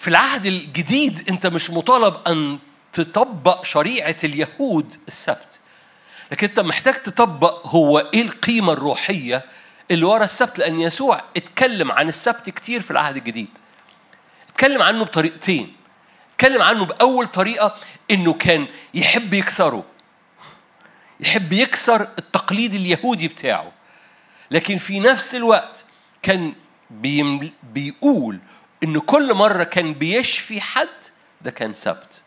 في 0.01 0.07
العهد 0.07 0.45
الجديد 0.45 1.29
انت 1.29 1.47
مش 1.47 1.69
مطالب 1.69 2.27
ان 2.27 2.59
تطبق 2.93 3.65
شريعة 3.65 4.15
اليهود 4.23 4.95
السبت. 5.07 5.59
لكن 6.31 6.47
انت 6.47 6.59
محتاج 6.59 6.93
تطبق 6.93 7.67
هو 7.67 7.99
إيه 7.99 8.21
القيمة 8.21 8.73
الروحية 8.73 9.45
اللي 9.91 10.05
ورا 10.05 10.23
السبت. 10.23 10.59
لأن 10.59 10.81
يسوع 10.81 11.23
اتكلم 11.37 11.91
عن 11.91 12.09
السبت 12.09 12.49
كتير 12.49 12.81
في 12.81 12.91
العهد 12.91 13.17
الجديد. 13.17 13.57
اتكلم 14.49 14.81
عنه 14.81 15.03
بطريقتين. 15.03 15.75
اتكلم 16.35 16.61
عنه 16.61 16.85
بأول 16.85 17.27
طريقة 17.27 17.75
إنه 18.11 18.33
كان 18.33 18.67
يحب 18.93 19.33
يكسره. 19.33 19.85
يحب 21.19 21.53
يكسر 21.53 22.01
التقليد 22.01 22.73
اليهودي 22.73 23.27
بتاعه. 23.27 23.71
لكن 24.51 24.77
في 24.77 24.99
نفس 24.99 25.35
الوقت 25.35 25.85
كان 26.21 26.53
بيقول 27.63 28.39
إن 28.83 28.99
كل 28.99 29.33
مرة 29.33 29.63
كان 29.63 29.93
بيشفي 29.93 30.61
حد 30.61 30.89
ده 31.41 31.51
كان 31.51 31.73
سبت. 31.73 32.21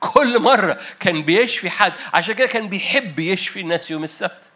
كل 0.00 0.38
مرة 0.38 0.80
كان 1.00 1.22
بيشفي 1.22 1.70
حد 1.70 1.92
عشان 2.14 2.34
كده 2.34 2.46
كان 2.46 2.68
بيحب 2.68 3.18
يشفي 3.18 3.60
الناس 3.60 3.90
يوم 3.90 4.04
السبت. 4.04 4.52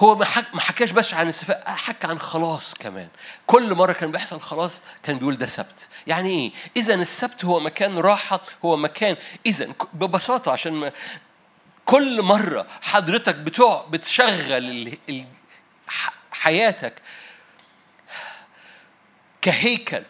هو 0.00 0.14
ما 0.14 0.24
حك... 0.24 0.44
حكاش 0.58 0.90
بس 0.90 1.14
عن 1.14 1.28
السفاء 1.28 1.70
حكى 1.70 2.06
عن 2.06 2.18
خلاص 2.18 2.74
كمان. 2.74 3.08
كل 3.46 3.74
مرة 3.74 3.92
كان 3.92 4.12
بيحصل 4.12 4.40
خلاص 4.40 4.82
كان 5.02 5.18
بيقول 5.18 5.36
ده 5.38 5.46
سبت. 5.46 5.88
يعني 6.06 6.30
إيه؟ 6.30 6.52
اذا 6.76 6.94
السبت 6.94 7.44
هو 7.44 7.60
مكان 7.60 7.98
راحة 7.98 8.40
هو 8.64 8.76
مكان 8.76 9.16
اذا 9.46 9.72
ببساطة 9.92 10.52
عشان 10.52 10.72
ما... 10.72 10.92
كل 11.86 12.22
مرة 12.22 12.66
حضرتك 12.82 13.34
بتوع 13.34 13.86
بتشغل 13.90 14.52
ال... 15.08 15.26
حياتك 16.32 16.94
كهيكل 19.42 20.02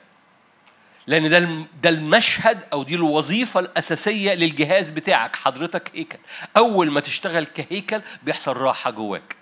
لأن 1.07 1.31
ده 1.31 1.39
ده 1.83 1.91
المشهد 1.91 2.65
أو 2.73 2.83
دي 2.83 2.95
الوظيفة 2.95 3.61
الأساسية 3.61 4.35
للجهاز 4.35 4.91
بتاعك. 4.91 5.37
حضرتك 5.37 5.91
هيكل. 5.95 6.19
أول 6.57 6.91
ما 6.91 7.01
تشتغل 7.01 7.47
كهيكل 7.47 8.01
بيحصل 8.23 8.57
راحة 8.57 8.91
جواك. 8.91 9.37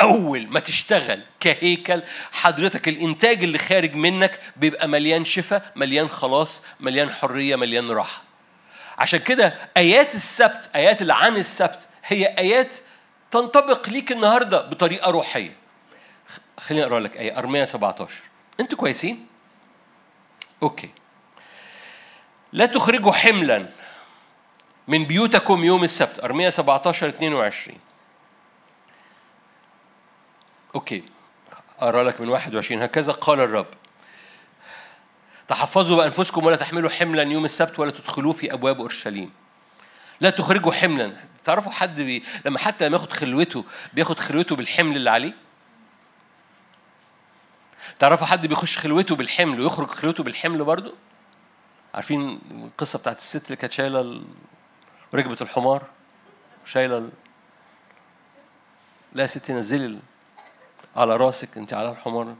أول 0.00 0.46
ما 0.48 0.60
تشتغل 0.60 1.22
كهيكل 1.40 2.02
حضرتك 2.32 2.88
الإنتاج 2.88 3.42
اللي 3.42 3.58
خارج 3.58 3.94
منك 3.94 4.40
بيبقى 4.56 4.88
مليان 4.88 5.24
شفاء 5.24 5.72
مليان 5.76 6.08
خلاص 6.08 6.62
مليان 6.80 7.10
حرية 7.10 7.56
مليان 7.56 7.90
راحة. 7.90 8.22
عشان 8.98 9.20
كده 9.20 9.54
آيات 9.76 10.14
السبت 10.14 10.70
آيات 10.74 11.02
اللي 11.02 11.14
عن 11.14 11.36
السبت 11.36 11.88
هي 12.04 12.26
آيات 12.38 12.76
تنطبق 13.34 13.88
ليك 13.88 14.12
النهارده 14.12 14.60
بطريقة 14.60 15.10
روحية. 15.10 15.56
خليني 16.60 16.84
أقرأ 16.84 17.00
لك 17.00 17.16
آية 17.16 17.38
أرمية 17.38 17.64
17 17.64 18.22
أنتوا 18.60 18.78
كويسين؟ 18.78 19.26
OK. 20.62 20.90
لا 22.52 22.66
تخرجوا 22.66 23.12
حملا 23.12 23.66
من 24.88 25.04
بيوتكم 25.06 25.64
يوم 25.64 25.84
السبت. 25.84 26.24
أرمية 26.24 26.50
17 26.50 27.08
22 27.08 27.78
OK. 30.74 31.04
أقرأ 31.80 32.02
لك 32.02 32.20
من 32.20 32.28
21 32.28 32.82
هكذا 32.82 33.12
قال 33.12 33.40
الرب. 33.40 33.66
تحفظوا 35.48 35.96
بأنفسكم 35.96 36.46
ولا 36.46 36.56
تحملوا 36.56 36.90
حملا 36.90 37.22
يوم 37.22 37.44
السبت 37.44 37.78
ولا 37.78 37.90
تدخلوه 37.90 38.32
في 38.32 38.52
أبواب 38.52 38.80
أورشليم. 38.80 39.43
لا 40.20 40.30
تخرجوا 40.30 40.72
حملا. 40.72 41.12
تعرفوا 41.44 41.72
حد 41.72 42.00
بي... 42.00 42.24
لما 42.44 42.58
حتى 42.58 42.88
لما 42.88 42.96
ياخد 42.96 43.12
خلوته 43.12 43.64
بياخد 43.94 44.18
خلوته 44.18 44.56
بالحمل 44.56 44.96
اللي 44.96 45.10
عليه؟ 45.10 45.34
تعرفوا 47.98 48.26
حد 48.26 48.46
بيخش 48.46 48.78
خلوته 48.78 49.16
بالحمل 49.16 49.60
ويخرج 49.60 49.88
خلوته 49.88 50.24
بالحمل 50.24 50.64
برضه؟ 50.64 50.94
عارفين 51.94 52.40
القصة 52.50 52.98
بتاعت 52.98 53.18
الست 53.18 53.46
اللي 53.46 53.56
كانت 53.56 53.72
شايلة 53.72 54.22
ركبة 55.14 55.36
الحمار؟ 55.40 55.86
شايلة 56.66 56.98
ال... 56.98 57.10
لا 59.12 59.22
يا 59.22 59.26
ستي 59.26 59.52
نزلي 59.52 59.98
على 60.96 61.16
راسك 61.16 61.56
انت 61.56 61.72
على 61.72 61.90
الحمار. 61.90 62.34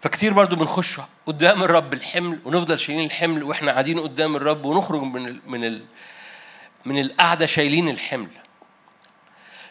فكتير 0.00 0.32
برضو 0.32 0.56
بنخش 0.56 1.00
قدام 1.26 1.62
الرب 1.62 1.92
الحمل 1.92 2.38
ونفضل 2.44 2.78
شايلين 2.78 3.06
الحمل 3.06 3.42
وإحنا 3.42 3.72
قاعدين 3.72 4.00
قدام 4.00 4.36
الرب 4.36 4.64
ونخرج 4.64 5.02
من 5.02 5.28
ال 5.28 5.40
من 5.46 5.64
ال 5.64 5.84
من 6.84 7.00
القعدة 7.00 7.46
شايلين 7.46 7.88
الحمل. 7.88 8.28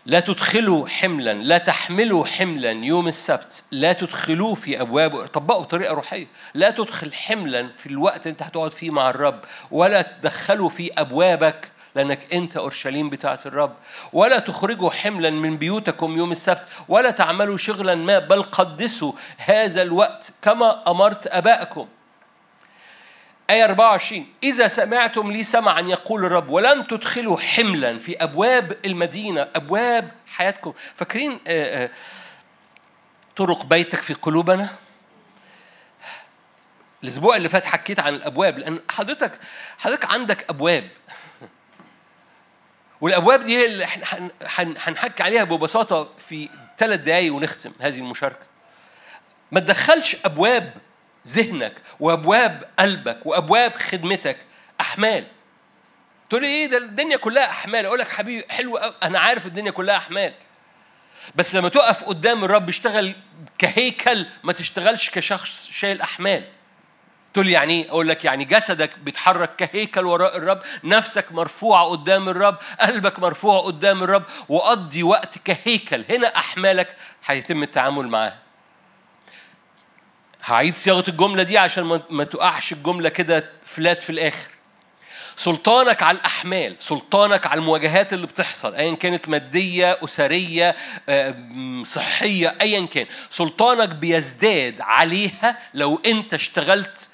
لا 0.05 0.19
تدخلوا 0.19 0.88
حملا 0.88 1.34
لا 1.34 1.57
تحملوا 1.57 2.25
حملا 2.25 2.71
يوم 2.71 3.07
السبت. 3.07 3.63
لا 3.71 3.93
تدخلوه 3.93 4.53
في 4.53 4.82
ابواب 4.82 5.25
طبقوا 5.25 5.61
بطريقة 5.61 5.93
روحية. 5.93 6.27
لا 6.53 6.71
تدخل 6.71 7.13
حملا 7.13 7.67
في 7.75 7.88
الوقت 7.88 8.21
اللي 8.21 8.32
انت 8.32 8.43
هتقعد 8.43 8.71
فيه 8.71 8.91
مع 8.91 9.09
الرب 9.09 9.39
ولا 9.71 10.01
تدخلوا 10.01 10.69
في 10.69 10.91
أبوابك 10.97 11.71
لأنك 11.96 12.34
أنت 12.34 12.58
أورشليم 12.58 13.10
بتاعة 13.10 13.40
الرب. 13.46 13.76
ولا 14.14 14.40
تخرجوا 14.40 14.90
حملا 14.90 15.30
من 15.30 15.58
بيوتكم 15.58 16.18
يوم 16.18 16.32
السبت 16.32 16.66
ولا 16.88 17.12
تعملوا 17.12 17.58
شغلا 17.58 17.96
ما 17.96 18.20
بل 18.20 18.44
قدسوا 18.44 19.14
هذا 19.38 19.82
الوقت 19.82 20.32
كما 20.42 20.92
أمرت 20.92 21.28
ابائكم 21.28 21.88
آية 23.50 23.66
24 23.66 24.28
إذا 24.44 24.68
سمعتم 24.68 25.32
لي 25.32 25.44
سمعا 25.44 25.82
يقول 25.82 26.26
الرب 26.26 26.50
ولن 26.50 26.88
تدخلوا 26.88 27.38
حملا 27.38 28.00
في 28.00 28.24
أبواب 28.24 28.78
المدينة 28.86 29.48
أبواب 29.56 30.12
حياتكم. 30.28 30.74
فاكرين 30.96 31.40
آه، 31.48 31.84
آه، 31.84 31.90
طرق 33.36 33.66
بيتك 33.66 34.02
في 34.02 34.14
قلوبنا؟ 34.14 34.70
الأسبوع 37.04 37.36
اللي 37.36 37.50
فات 37.50 37.66
حكيت 37.66 38.00
عن 38.00 38.16
الأبواب 38.16 38.60
لأن 38.60 38.80
حضرتك 38.90 39.32
حضرتك 39.78 40.06
عندك 40.06 40.50
أبواب. 40.50 40.90
والأبواب 43.02 43.43
دي 43.43 43.58
هي 43.58 43.66
اللي 43.66 43.86
هنحكي 44.80 45.24
عليها 45.24 45.43
ببساطة 45.43 46.10
في 46.18 46.50
ثلاث 46.78 47.00
دقايق 47.00 47.34
ونختم 47.34 47.72
هذه 47.80 47.97
المشاركة. 48.00 48.45
ما 49.52 49.60
تدخلش 49.60 50.16
أبواب 50.26 50.74
ذهنك 51.28 51.74
وأبواب 52.00 52.70
قلبك 52.80 53.26
وأبواب 53.26 53.74
خدمتك 53.74 54.38
أحمال. 54.82 55.28
تقول 56.30 56.41
لي 56.41 56.47
إيه 56.47 56.68
ده 56.68 56.78
الدنيا 56.78 57.18
كلها 57.18 57.50
أحمال؟ 57.50 57.86
أقول 57.86 58.00
لك 58.00 58.10
حبيبي 58.10 58.45
حلو 58.50 58.78
قوي 58.78 58.93
أنا 59.04 59.20
عارف 59.20 59.45
الدنيا 59.45 59.72
كلها 59.72 59.97
أحمال. 59.97 60.34
بس 61.36 61.56
لما 61.56 61.70
تقف 61.70 62.04
قدام 62.04 62.43
الرب 62.43 62.70
اشتغل 62.70 63.16
كهيكل 63.58 64.28
ما 64.43 64.54
تشتغلش 64.54 65.10
كشخص 65.10 65.70
شايل 65.72 66.02
أحمال. 66.02 66.43
تقول 67.34 67.45
لي 67.45 67.51
يعني 67.51 67.73
إيه؟ 67.73 67.89
أقول 67.89 68.07
لك 68.07 68.25
يعني 68.25 68.45
جسدك 68.45 68.99
بيتحرك 68.99 69.55
كهيكل 69.55 70.05
وراء 70.05 70.38
الرب، 70.38 70.61
نفسك 70.84 71.32
مرفوعة 71.32 71.86
قدام 71.86 72.30
الرب، 72.30 72.57
قلبك 72.82 73.19
مرفوع 73.19 73.59
قدام 73.59 74.03
الرب، 74.03 74.23
وقضي 74.49 75.03
وقت 75.03 75.38
كهيكل، 75.38 76.05
هنا 76.09 76.27
أحمالك 76.36 76.95
هيتم 77.25 77.63
التعامل 77.63 78.07
معاها. 78.07 78.39
هعيد 80.45 80.75
صياغة 80.75 81.03
الجملة 81.07 81.43
دي 81.43 81.57
عشان 81.57 82.01
ما- 82.09 82.23
تقعش 82.23 82.71
الجملة 82.73 83.09
كده 83.09 83.49
فلات 83.65 84.01
في 84.03 84.09
الآخر 84.09 84.49
سلطانك 85.36 86.03
على 86.03 86.17
الأحمال 86.17 86.75
سلطانك 86.80 87.47
على 87.47 87.59
المواجهات 87.59 88.13
اللي 88.13 88.27
بتحصل 88.27 88.75
ايا 88.75 88.95
كانت 88.95 89.30
مادية 89.30 89.97
أسرية 90.03 90.75
آه، 91.09 91.36
صحية 91.84 92.55
ايا 92.61 92.86
كان 92.86 93.05
سلطانك 93.30 93.89
بيزداد 93.89 94.82
عليها 94.82 95.57
لو 95.73 96.01
أنت 96.05 96.34
اشتغلت 96.34 97.09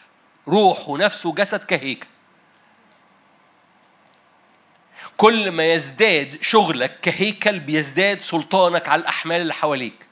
روح 0.48 0.90
ونفس 0.90 1.26
وجسد 1.26 1.60
كهيكل 1.66 2.08
كل 5.18 5.52
ما 5.52 5.74
يزداد 5.74 6.38
شغلك 6.42 7.00
كهيكل 7.02 7.60
بيزداد 7.60 8.20
سلطانك 8.20 8.90
على 8.90 9.02
الأحمال 9.02 9.42
اللي 9.42 9.54
حواليك. 9.54 10.06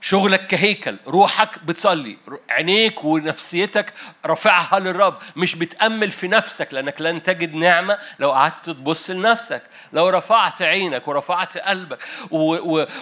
شغلك 0.00 0.46
كهيكل 0.46 0.96
روحك 1.06 1.64
بتصلي 1.64 2.18
عينيك 2.50 3.04
ونفسيتك 3.04 3.92
رافعها 4.26 4.78
للرب 4.78 5.18
مش 5.36 5.54
بتأمل 5.54 6.10
في 6.10 6.28
نفسك 6.28 6.74
لأنك 6.74 7.00
لن 7.00 7.22
تجد 7.22 7.54
نعمة 7.54 7.98
لو 8.18 8.32
قعدت 8.32 8.66
تبص 8.66 9.10
لنفسك. 9.10 9.62
لو 9.92 10.08
رفعت 10.08 10.62
عينك 10.62 11.08
ورفعت 11.08 11.58
قلبك 11.58 11.98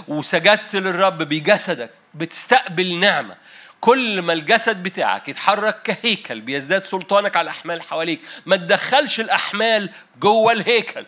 وسجدت 0.09 0.77
للرب 0.77 1.19
بجسدك 1.19 1.91
بتستقبل 2.15 2.99
نعمة. 3.01 3.37
كل 3.81 4.23
ما 4.23 4.33
الجسد 4.33 4.83
بتاعك 4.83 5.29
يتحرك 5.29 5.83
كهيكل 5.83 6.41
بيزداد 6.41 6.85
سلطانك 6.85 7.37
على 7.37 7.45
الأحمال 7.45 7.83
حواليك 7.83 8.21
ما 8.47 8.57
تدخلش 8.57 9.21
الأحمال 9.21 9.91
جوه 10.21 10.53
الهيكل. 10.53 11.07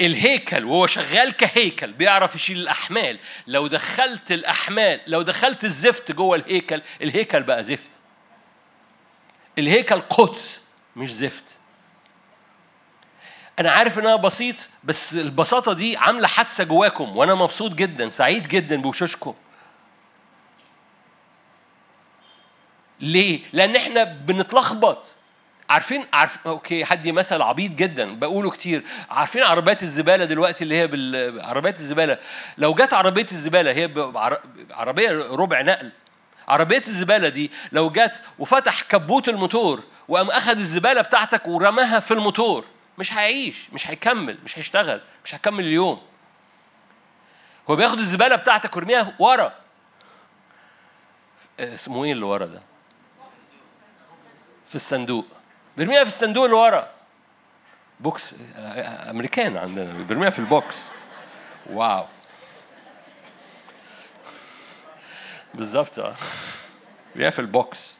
الهيكل 0.00 0.64
وهو 0.64 0.86
شغال 0.86 1.32
كهيكل 1.32 1.92
بيعرف 1.92 2.34
يشيل 2.34 2.56
الأحمال. 2.56 3.18
لو 3.46 3.66
دخلت 3.66 4.32
الأحمال 4.32 5.00
لو 5.06 5.22
دخلت 5.22 5.64
الزفت 5.64 6.12
جوه 6.12 6.36
الهيكل 6.36 6.82
الهيكل 7.02 7.42
بقى 7.42 7.64
زفت. 7.64 7.90
الهيكل 9.58 10.00
قدس 10.00 10.62
مش 10.96 11.12
زفت. 11.12 11.58
أنا 13.58 13.70
عارف 13.70 13.98
انها 13.98 14.16
بسيط 14.16 14.68
بس 14.84 15.14
البساطة 15.14 15.72
دي 15.72 15.96
عاملة 15.96 16.28
حادثة 16.28 16.64
جواكم 16.64 17.16
وأنا 17.16 17.34
مبسوط 17.34 17.72
جدا 17.72 18.08
سعيد 18.08 18.48
جدا 18.48 18.76
بوشوشكم. 18.82 19.34
ليه؟ 23.00 23.40
لأن 23.52 23.76
إحنا 23.76 24.04
بنتلخبط. 24.04 25.06
عارفين؟ 25.70 26.06
عارف 26.12 26.38
أوكي 26.46 26.84
حد 26.84 27.08
مثل 27.08 27.42
عبيط 27.42 27.70
جدا 27.70 28.18
بقوله 28.18 28.50
كتير. 28.50 28.82
عارفين 29.10 29.42
عربيات 29.42 29.82
الزبالة 29.82 30.24
دلوقتي 30.24 30.64
اللي 30.64 30.76
هي 30.78 30.86
بال... 30.86 31.40
عربيات 31.40 31.80
الزبالة؟ 31.80 32.18
لو 32.58 32.74
جت 32.74 32.92
عربية 32.94 33.26
الزبالة 33.32 33.72
هي 33.72 33.86
بعر... 33.88 34.38
عربية 34.70 35.10
ربع 35.10 35.60
نقل. 35.62 35.92
عربية 36.48 36.82
الزبالة 36.88 37.28
دي 37.28 37.50
لو 37.72 37.90
جت 37.90 38.22
وفتح 38.38 38.82
كبوت 38.82 39.28
الموتور 39.28 39.82
وقام 40.08 40.30
اخذ 40.30 40.58
الزبالة 40.58 41.00
بتاعتك 41.02 41.48
ورماها 41.48 42.00
في 42.00 42.14
الموتور 42.14 42.64
مش 42.98 43.12
هيعيش 43.12 43.70
مش 43.70 43.90
هيكمل 43.90 44.38
مش 44.44 44.58
هيشتغل 44.58 45.00
مش 45.24 45.34
هيكمل 45.34 45.64
اليوم. 45.64 46.02
هو 47.70 47.76
بياخد 47.76 47.98
الزبالة 47.98 48.36
بتاعتك 48.36 48.76
ويرميها 48.76 49.14
ورا. 49.18 49.52
اسمه 51.60 52.04
إيه 52.04 52.12
اللي 52.12 52.24
ورا 52.24 52.46
ده؟ 52.46 52.62
في 54.68 54.74
الصندوق. 54.74 55.26
بيرميها 55.76 56.04
في 56.04 56.08
الصندوق 56.08 56.44
اللي 56.44 56.56
ورا. 56.56 56.90
box 58.00 58.34
أمريكان 59.10 59.56
عندنا. 59.56 59.92
بيرميها 59.92 60.30
في 60.30 60.38
ال 60.38 60.48
box. 60.48 60.90
wow. 61.70 62.06
بالظبط 65.54 65.98
آه. 65.98 66.14
بيرميها 67.14 67.30
في 67.30 67.38
البوكس. 67.38 67.96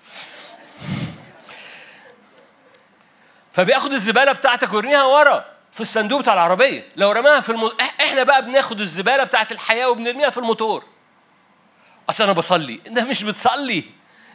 فبياخد 3.53 3.92
الزباله 3.92 4.32
بتاعتك 4.32 4.72
ويرميها 4.72 5.05
ورا 5.05 5.44
في 5.72 5.80
الصندوق 5.80 6.20
بتاع 6.20 6.34
العربيه. 6.34 6.86
لو 6.96 7.12
رماها 7.12 7.40
في 7.40 7.50
الم... 7.50 7.70
إحنا 8.00 8.22
بقى 8.22 8.44
بناخد 8.46 8.80
الزباله 8.80 9.24
بتاعت 9.24 9.53
الحياة 9.53 9.88
وبنرميها 9.90 10.30
في 10.30 10.38
الموتور. 10.38 10.84
أصل 12.11 12.24
أنا 12.24 12.32
بصلي. 12.32 12.80
أنت 12.86 12.98
مش 12.98 13.22
بتصلي. 13.22 13.84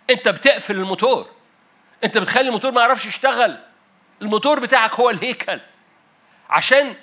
أنت 0.10 0.30
بتقفل 0.30 0.76
الموتور. 0.76 1.30
أنت 2.04 2.18
بتخلي 2.18 2.48
الموتور 2.48 2.72
ما 2.72 2.82
يعرفش 2.82 3.06
يشتغل. 3.06 3.58
الموتور 4.22 4.60
بتاعك 4.60 4.94
هو 4.94 5.10
الهيكل. 5.10 5.60
عشان 6.50 6.96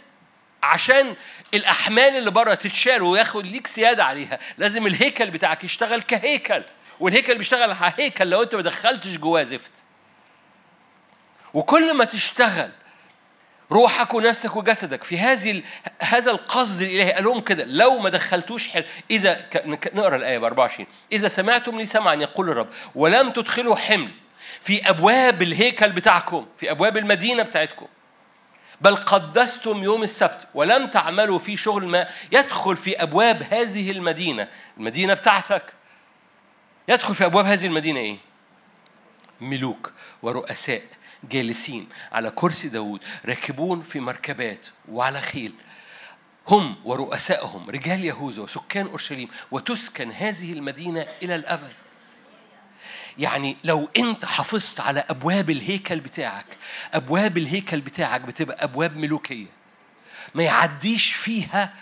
عشان 0.63 1.17
الأحمال 1.55 2.17
اللي 2.17 2.31
بره 2.31 2.55
تتشال 2.55 3.03
وياخد 3.03 3.47
ليك 3.47 3.67
سياده 3.67 4.05
عليها 4.05 4.39
لازم 4.59 4.87
الهيكل 4.87 5.31
بتاعك 5.31 5.65
يشتغل 5.65 6.03
كهيكل. 6.03 6.63
والهيكل 7.01 7.39
بيشتغل 7.39 7.71
على 7.71 7.93
هيكل 7.97 8.31
لو 8.31 8.43
أنت 8.43 8.55
ما 8.55 8.63
دخلتش 8.63 9.19
جواه 9.19 9.43
زفت. 9.43 9.84
وكل 11.55 11.95
ما 11.95 12.05
تشتغل 12.05 12.71
روحك 13.73 14.15
ونفسك 14.15 14.57
وجسدك 14.57 15.05
في 15.05 15.19
هذه. 15.19 15.63
هذا 16.01 16.31
القصد 16.31 16.83
الإلهي 16.83 17.13
قال 17.13 17.25
لهم 17.25 17.41
كده 17.41 17.65
لو 17.65 17.99
ما 17.99 18.11
دخلتوش 18.11 18.69
حل 18.69 18.85
إذا. 19.11 19.47
نقرأ 19.95 20.17
الآية 20.17 20.39
ب 20.39 20.45
24 20.45 20.87
إذا 21.13 21.29
سمعتم 21.29 21.79
لي 21.79 21.87
سمعا 21.87 22.15
يقول 22.15 22.51
الرب 22.51 22.69
ولم 22.95 23.31
تدخلوا 23.31 23.77
حمل 23.77 24.11
في 24.61 24.89
أبواب 24.91 25.43
الهيكل 25.43 25.93
بتاعكم 25.93 26.47
في 26.57 26.71
أبواب 26.71 26.97
المدينة 26.97 27.43
بتاعتكم 27.43 27.87
بل 28.81 28.97
قدستم 28.97 29.83
يوم 29.83 30.03
السبت 30.03 30.47
ولم 30.55 30.87
تعملوا 30.87 31.39
في 31.39 31.57
شغل 31.57 31.87
ما 31.87 32.09
يدخل 32.33 32.77
في 32.77 33.03
أبواب 33.03 33.43
هذه 33.43 33.91
المدينة 33.91 34.49
المدينة 34.77 35.15
بتاعتك 35.15 35.63
يدخل 36.89 37.15
في 37.15 37.25
أبواب 37.25 37.47
هذه 37.47 37.67
المدينة 37.67 38.01
إيه 38.01 38.17
ملوك 39.41 39.93
ورؤساء 40.23 40.83
جالسين 41.31 41.89
على 42.13 42.31
كرسي 42.31 42.69
داود 42.69 43.01
راكبون 43.27 43.83
في 43.83 44.01
مركبات 44.01 44.67
وعلى 44.89 45.21
خيل. 45.21 45.53
هم 46.49 46.77
ورؤسائهم 46.85 47.71
رجال 47.71 48.05
يهوذا 48.05 48.43
وسكان 48.43 48.87
أورشليم 48.87 49.29
وتسكن 49.51 50.11
هذه 50.11 50.53
المدينة 50.53 51.07
إلى 51.23 51.35
الأبد. 51.35 51.75
يعني 53.19 53.57
لو 53.65 53.89
أنت 53.97 54.25
حافظت 54.25 54.81
على 54.81 55.01
أبواب 55.01 55.51
الهيكل 55.51 56.01
بتاعك 56.01 56.47
أبواب 56.95 57.39
الهيكل 57.39 57.81
بتاعك 57.81 58.21
بتبقى 58.21 58.65
أبواب 58.65 58.97
ملوكية. 58.97 59.47
ما 60.35 60.43
يعديش 60.43 61.13
فيها 61.13 61.75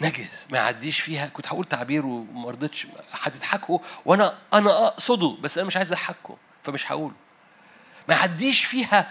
نجس 0.00 0.46
ما 0.50 0.58
يعديش 0.58 1.00
فيها 1.00 1.26
كنت 1.26 1.46
هقول 1.48 1.64
تعبير 1.64 2.06
وما 2.06 2.50
رضيتش 2.50 2.86
هتضحكوا 3.12 3.78
وأنا 4.04 4.38
أنا 4.52 4.86
أقصده 4.86 5.36
بس 5.40 5.58
أنا 5.58 5.66
مش 5.66 5.76
عايز 5.76 5.92
اضحككم 5.92 6.36
فمش 6.62 6.92
هقوله. 6.92 7.14
ما 8.08 8.14
يعديش 8.14 8.64
فيها 8.64 9.10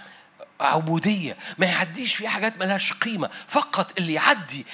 عبودية 0.59 1.37
ما 1.57 1.65
يعديش 1.65 2.15
فيها 2.15 2.29
حاجات 2.29 2.57
ملهاش 2.57 2.93
قيمة. 2.93 3.29
فقط 3.47 3.91
اللي 3.97 4.13
يعدي 4.13 4.65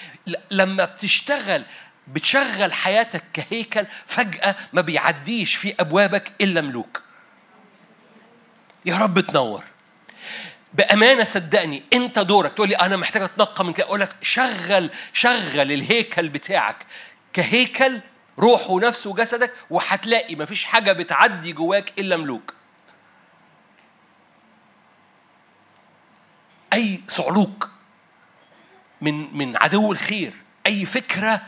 لما 0.52 0.86
بتشتغل 0.86 1.64
بتشغل 2.08 2.74
حياتك 2.74 3.24
كهيكل 3.34 3.86
فجأة 4.06 4.56
ما 4.74 4.82
بيعديش 4.82 5.56
في 5.56 5.76
أبوابك 5.80 6.32
إلا 6.42 6.62
ملوك. 6.62 7.02
يا 8.86 8.98
رب 8.98 9.20
تنور. 9.20 9.64
بأمانة 10.74 11.24
صدقني 11.24 11.84
أنت 11.94 12.20
دورك. 12.20 12.54
تقول 12.54 12.70
لي 12.70 12.76
أنا 12.76 12.98
محتاج 12.98 13.22
أتنقى 13.22 13.66
من 13.66 13.74
كده. 13.74 13.86
أقول 13.86 14.00
لك 14.00 14.16
شغل 14.22 14.90
شغل 15.14 15.72
الهيكل 15.72 16.30
بتاعك 16.30 16.86
كهيكل 17.34 18.02
روح 18.40 18.70
ونفس 18.70 19.08
وجسدك 19.08 19.54
وهتلاقي 19.70 20.36
مفيش 20.36 20.64
حاجة 20.64 20.92
بتعدي 20.92 21.54
جواك 21.54 21.94
إلا 22.00 22.18
ملوك. 22.18 22.54
أي 26.74 27.02
صعلوك 27.08 27.70
من 29.02 29.38
من 29.38 29.58
عدو 29.58 29.92
الخير 29.92 30.34
أي 30.68 30.86
فكرة 30.86 31.42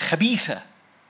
خبيثة 0.00 0.62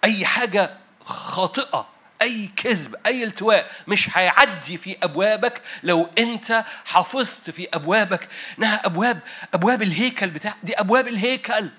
أي 0.05 0.27
حاجة 0.27 0.77
خاطئة 1.05 1.89
أي 2.23 2.51
كذب 2.57 2.97
أي 3.07 3.25
التواء 3.25 3.71
مش 3.89 4.19
هيعدي 4.19 4.77
في 4.77 4.97
أبوابك 5.03 5.63
لو 5.83 6.09
أنت 6.19 6.65
حافظت 6.85 7.51
في 7.51 7.69
أبوابك. 7.75 8.29
إنها 8.59 8.87
أبواب 8.87 9.21
أبواب 9.55 9.83
الهيكل 9.83 10.31
بتاع 10.31 10.55
دي 10.63 10.81
أبواب 10.81 11.09
الهيكل. 11.09 11.71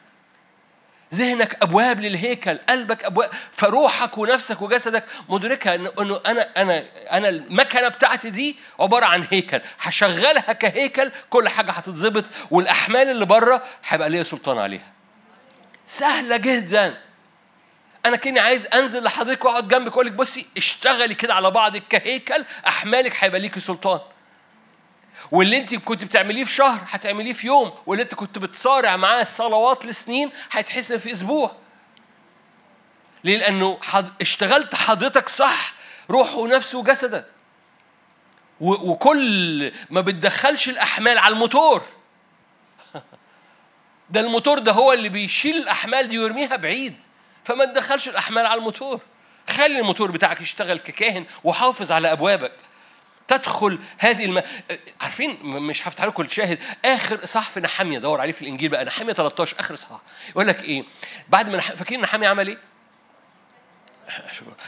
ذهنك 1.13 1.57
أبواب 1.61 1.99
للهيكل 1.99 2.57
قلبك 2.69 3.03
أبواب 3.03 3.29
فروحك 3.51 4.17
ونفسك 4.17 4.61
وجسدك 4.61 5.03
مدركه 5.29 5.75
إنه 5.75 5.91
أنا 6.25 6.49
أنا 6.57 6.85
أنا 7.11 7.29
المكنة 7.29 7.87
بتاعتي 7.87 8.29
دي 8.29 8.57
عبارة 8.79 9.05
عن 9.05 9.27
هيكل. 9.31 9.61
هشغلها 9.81 10.53
كهيكل 10.53 11.11
كل 11.29 11.49
حاجة 11.49 11.71
هتتظبط 11.71 12.23
والأحمال 12.51 13.09
اللي 13.09 13.25
بره 13.25 13.63
هيبقى 13.87 14.09
ليا 14.09 14.23
سلطان 14.23 14.57
عليها. 14.57 14.93
سهلة 15.87 16.37
جدا. 16.37 16.97
أنا 18.05 18.17
كني 18.17 18.39
عايز 18.39 18.65
أنزل 18.65 19.03
لحضرتك 19.03 19.45
وأقعد 19.45 19.67
جنبك 19.67 19.91
وأقول 19.91 20.05
لك 20.05 20.11
بصي 20.13 20.45
اشتغلي 20.57 21.13
كده 21.13 21.33
على 21.33 21.51
بعضك 21.51 21.83
كهيكل 21.89 22.45
أحمالك 22.67 23.13
هيبقى 23.19 23.39
ليكي 23.39 23.59
سلطان. 23.59 23.99
واللي 25.31 25.57
انت 25.57 25.75
كنت 25.75 26.03
بتعمليه 26.03 26.43
في 26.43 26.51
شهر 26.51 26.79
هتعمليه 26.89 27.33
في 27.33 27.47
يوم 27.47 27.73
واللي 27.85 28.03
انت 28.03 28.15
كنت 28.15 28.39
بتصارع 28.39 28.95
معاه 28.97 29.21
الصلوات 29.21 29.85
لسنين 29.85 30.31
هيتحسن 30.51 30.97
في 30.97 31.11
أسبوع. 31.11 31.51
ليه؟ 33.23 33.37
لأنه 33.37 33.79
حض... 33.81 34.09
اشتغلت 34.21 34.75
حضرتك 34.75 35.29
صح 35.29 35.73
روح 36.09 36.35
ونفس 36.35 36.75
وجسدك 36.75 37.25
و... 38.61 38.91
وكل 38.91 39.71
ما 39.89 40.01
بتدخلش 40.01 40.69
الأحمال 40.69 41.17
على 41.17 41.33
الموتور. 41.33 41.81
ده 44.09 44.19
الموتور 44.19 44.59
ده 44.59 44.71
هو 44.71 44.93
اللي 44.93 45.09
بيشيل 45.09 45.57
الأحمال 45.57 46.07
دي 46.07 46.19
ويرميها 46.19 46.55
بعيد. 46.55 46.95
فما 47.43 47.65
تدخلش 47.65 48.09
الأحمال 48.09 48.45
على 48.45 48.57
الموتور. 48.57 48.99
خلي 49.49 49.79
الموتور 49.79 50.11
بتاعك 50.11 50.41
يشتغل 50.41 50.79
ككاهن 50.79 51.25
وحافظ 51.43 51.91
على 51.91 52.11
أبوابك. 52.11 52.66
تدخل 53.27 53.79
هذه 53.97 54.25
الم... 54.25 54.43
عارفين 55.01 55.37
مش 55.43 55.87
هفتح 55.87 56.03
لكم 56.03 56.23
الشاهد. 56.23 56.59
آخر 56.85 57.25
صح 57.25 57.49
في 57.49 57.59
نحامية 57.59 57.99
دور 57.99 58.21
عليه 58.21 58.31
في 58.31 58.41
الإنجيل 58.41 58.69
بقى. 58.69 58.85
نحامية 58.85 59.13
13 59.13 59.55
آخر 59.59 59.75
صح 59.75 60.01
يقول 60.29 60.47
لك 60.47 60.63
إيه؟ 60.63 60.83
بعد 61.29 61.49
ما 61.49 61.57
نح... 61.57 61.71
فاكرين 61.71 62.01
نحاميه 62.01 62.27
عمل 62.27 62.47
إيه؟ 62.47 62.57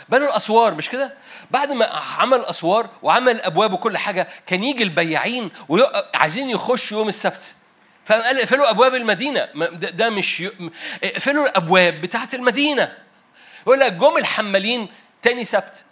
بنوا 0.09 0.27
الأسوار 0.27 0.73
مش 0.73 0.89
كده؟ 0.89 1.13
بعد 1.51 1.71
ما 1.71 1.85
عمل 2.17 2.45
أسوار 2.45 2.89
وعمل 3.01 3.41
أبواب 3.41 3.73
وكل 3.73 3.97
حاجة 3.97 4.27
كان 4.47 4.63
يجي 4.63 4.83
البياعين 4.83 5.51
وعايزين 5.69 6.49
يخشوا 6.49 6.97
يوم 6.97 7.09
السبت. 7.09 7.41
فقال 8.05 8.39
اقفلوا 8.39 8.69
أبواب 8.69 8.95
المدينة. 8.95 9.45
ده, 9.55 9.89
ده 9.89 10.09
مش 10.09 10.39
ي... 10.41 10.51
اقفلوا 11.03 11.43
الأبواب 11.45 12.01
بتاعت 12.01 12.33
المدينة. 12.33 12.97
يقول 13.61 13.79
لك 13.79 13.93
جم 13.93 14.17
الحمالين 14.17 14.87
تاني 15.21 15.45
سبت. 15.45 15.83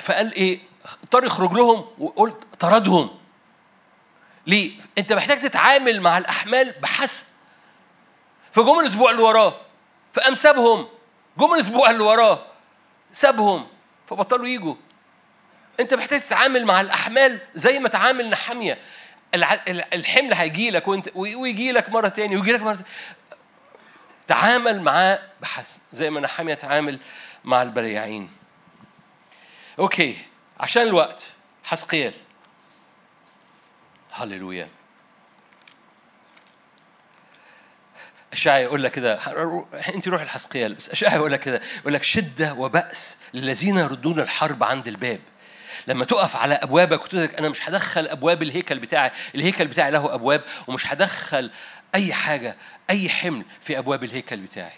فقال 0.00 0.34
إيه؟ 0.34 0.60
اضطر 0.84 1.24
يخرج 1.24 1.52
لهم 1.52 1.86
وقلت 1.98 2.36
طردهم. 2.60 3.10
ليه؟ 4.46 4.80
انت 4.98 5.12
محتاج 5.12 5.40
تتعامل 5.40 6.00
مع 6.00 6.18
الأحمال 6.18 6.74
بحسب. 6.80 7.24
فجم 8.52 8.80
الأسبوع 8.80 9.10
اللي 9.10 9.22
وراه 9.22 9.60
فقام 10.12 10.34
سابهم. 10.34 10.88
جم 11.38 11.54
الأسبوع 11.54 11.90
اللي 11.90 12.02
وراه 12.02 12.46
سابهم 13.12 13.66
فبطلوا 14.06 14.46
يجوا. 14.46 14.74
انت 15.80 15.94
محتاج 15.94 16.20
تتعامل 16.20 16.64
مع 16.64 16.80
الأحمال 16.80 17.40
زي 17.54 17.78
ما 17.78 17.88
تعامل 17.88 18.30
نحامية. 18.30 18.78
الحمل 19.92 20.34
هيجي 20.34 20.70
لك 20.70 20.88
وانت 20.88 21.08
ويجي 21.14 21.72
لك 21.72 21.88
مرة 21.88 22.08
تاني 22.08 22.36
ويجي 22.36 22.52
لك 22.52 22.60
مرة 22.60 22.72
تاني. 22.72 22.86
تعامل 24.26 24.82
معاه 24.82 25.18
بحسب 25.40 25.80
زي 25.92 26.10
ما 26.10 26.20
نحامية 26.20 26.54
تعامل 26.54 26.98
مع 27.44 27.62
البريعين. 27.62 28.30
أوكي. 29.78 30.16
عشان 30.62 30.82
الوقت. 30.82 31.30
حسقيال 31.64 32.12
هللويا. 34.12 34.68
أشعيا 38.32 38.62
يقول 38.62 38.82
لك 38.82 38.90
كده 38.90 39.14
أنت 39.94 40.08
روح 40.08 40.22
الحسقيال 40.22 40.74
بس 40.74 40.90
أشعيا 40.90 41.14
يقول 41.14 41.32
لك 41.32 41.40
كده 41.40 41.62
يقول 41.80 41.94
لك 41.94 42.02
شدة 42.02 42.54
وبأس 42.54 43.18
للذين 43.34 43.78
يردون 43.78 44.20
الحرب 44.20 44.64
عند 44.64 44.88
الباب. 44.88 45.20
لما 45.86 46.04
تقف 46.04 46.36
على 46.36 46.54
أبوابك 46.54 47.04
وتقول 47.04 47.22
أنا 47.24 47.48
مش 47.48 47.68
هدخل 47.68 48.06
أبواب 48.06 48.42
الهيكل 48.42 48.78
بتاعي 48.78 49.10
الهيكل 49.34 49.68
بتاعي 49.68 49.90
له 49.90 50.14
أبواب 50.14 50.42
ومش 50.66 50.92
هدخل 50.92 51.50
أي 51.94 52.12
حاجة 52.12 52.56
أي 52.90 53.08
حمل 53.08 53.44
في 53.60 53.78
أبواب 53.78 54.04
الهيكل 54.04 54.36
بتاعي. 54.36 54.72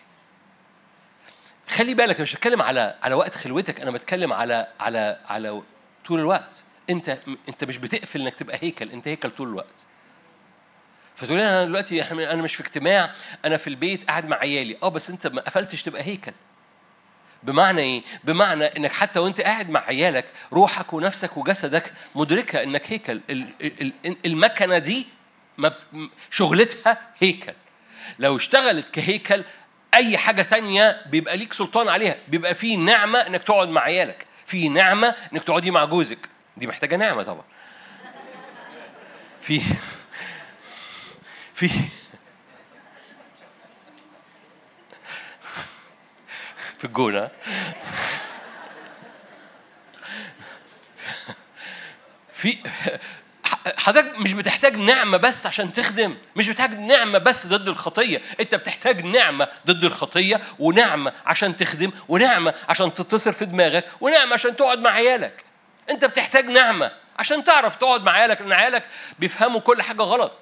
خلي 1.68 1.94
بالك 1.94 2.20
مش 2.20 2.34
بتكلم 2.34 2.62
على 2.62 2.94
على 3.02 3.14
وقت 3.14 3.34
خلوتك 3.34 3.80
أنا 3.80 3.90
بتكلم 3.90 4.32
على 4.32 4.66
على 4.80 5.18
على 5.28 5.62
طول 6.06 6.20
الوقت. 6.20 6.50
انت 6.90 7.18
انت 7.48 7.64
مش 7.64 7.78
بتقفل 7.78 8.20
انك 8.20 8.34
تبقى 8.34 8.58
هيكل 8.62 8.90
انت 8.90 9.08
هيكل 9.08 9.30
طول 9.30 9.48
الوقت. 9.48 9.84
فتقول 11.16 11.40
أنا 11.40 11.64
دلوقتي 11.64 12.02
أنا 12.12 12.42
مش 12.42 12.54
في 12.54 12.62
اجتماع 12.62 13.10
أنا 13.44 13.56
في 13.56 13.66
البيت 13.66 14.04
قاعد 14.04 14.26
مع 14.28 14.36
عيالي. 14.36 14.76
آه 14.82 14.88
بس 14.88 15.10
أنت 15.10 15.26
ما 15.26 15.40
قفلتش 15.40 15.82
تبقى 15.82 16.02
هيكل. 16.02 16.32
بمعنى 17.42 17.80
إيه؟ 17.80 18.02
بمعنى 18.24 18.64
إنك 18.64 18.92
حتى 18.92 19.18
وأنت 19.18 19.40
قاعد 19.40 19.70
مع 19.70 19.80
عيالك 19.80 20.24
روحك 20.52 20.92
ونفسك 20.92 21.36
وجسدك 21.36 21.92
مدركة 22.14 22.62
إنك 22.62 22.92
هيكل. 22.92 23.20
المكنة 24.26 24.78
دي 24.78 25.06
شغلتها 26.30 26.98
هيكل. 27.18 27.52
لو 28.18 28.36
اشتغلت 28.36 28.90
كهيكل 28.90 29.44
أي 29.94 30.16
حاجة 30.18 30.42
تانية 30.42 31.02
بيبقى 31.06 31.36
ليك 31.36 31.52
سلطان 31.52 31.88
عليها. 31.88 32.16
بيبقى 32.28 32.54
في 32.54 32.76
نعمة 32.76 33.18
إنك 33.18 33.44
تقعد 33.44 33.68
مع 33.68 33.80
عيالك. 33.80 34.26
في 34.46 34.68
نعمة 34.68 35.14
إنك 35.32 35.42
تقعدي 35.42 35.70
مع 35.70 35.84
جوزك. 35.84 36.28
دي 36.56 36.66
محتاجة 36.66 36.96
نعمة 36.96 37.22
طبعا. 37.22 37.44
في 39.40 39.60
في 41.54 41.68
في 46.78 46.84
الجونة. 46.84 47.30
في 52.32 52.58
حضرتك 53.78 54.18
مش 54.18 54.32
بتحتاج 54.32 54.76
نعمة 54.76 55.16
بس 55.16 55.46
عشان 55.46 55.72
تخدم 55.72 56.16
مش 56.36 56.48
بتحتاج 56.48 56.78
نعمة 56.78 57.18
بس 57.18 57.46
ضد 57.46 57.68
الخطية 57.68 58.22
أنت 58.40 58.54
بتحتاج 58.54 59.04
نعمة 59.04 59.48
ضد 59.66 59.84
الخطية 59.84 60.40
ونعمة 60.58 61.12
عشان 61.26 61.56
تخدم 61.56 61.90
ونعمة 62.08 62.54
عشان 62.68 62.94
تتصل 62.94 63.32
في 63.32 63.44
دماغك 63.44 63.84
ونعمة 64.00 64.32
عشان 64.32 64.56
تقعد 64.56 64.78
مع 64.78 64.90
عيالك. 64.90 65.44
أنت 65.90 66.04
بتحتاج 66.04 66.44
نعمة 66.46 66.90
عشان 67.18 67.44
تعرف 67.44 67.76
تقعد 67.76 68.02
مع 68.04 68.12
عيالك 68.12 68.40
لأن 68.40 68.52
عيالك 68.52 68.84
بيفهموا 69.18 69.60
كل 69.60 69.82
حاجة 69.82 70.02
غلط. 70.02 70.32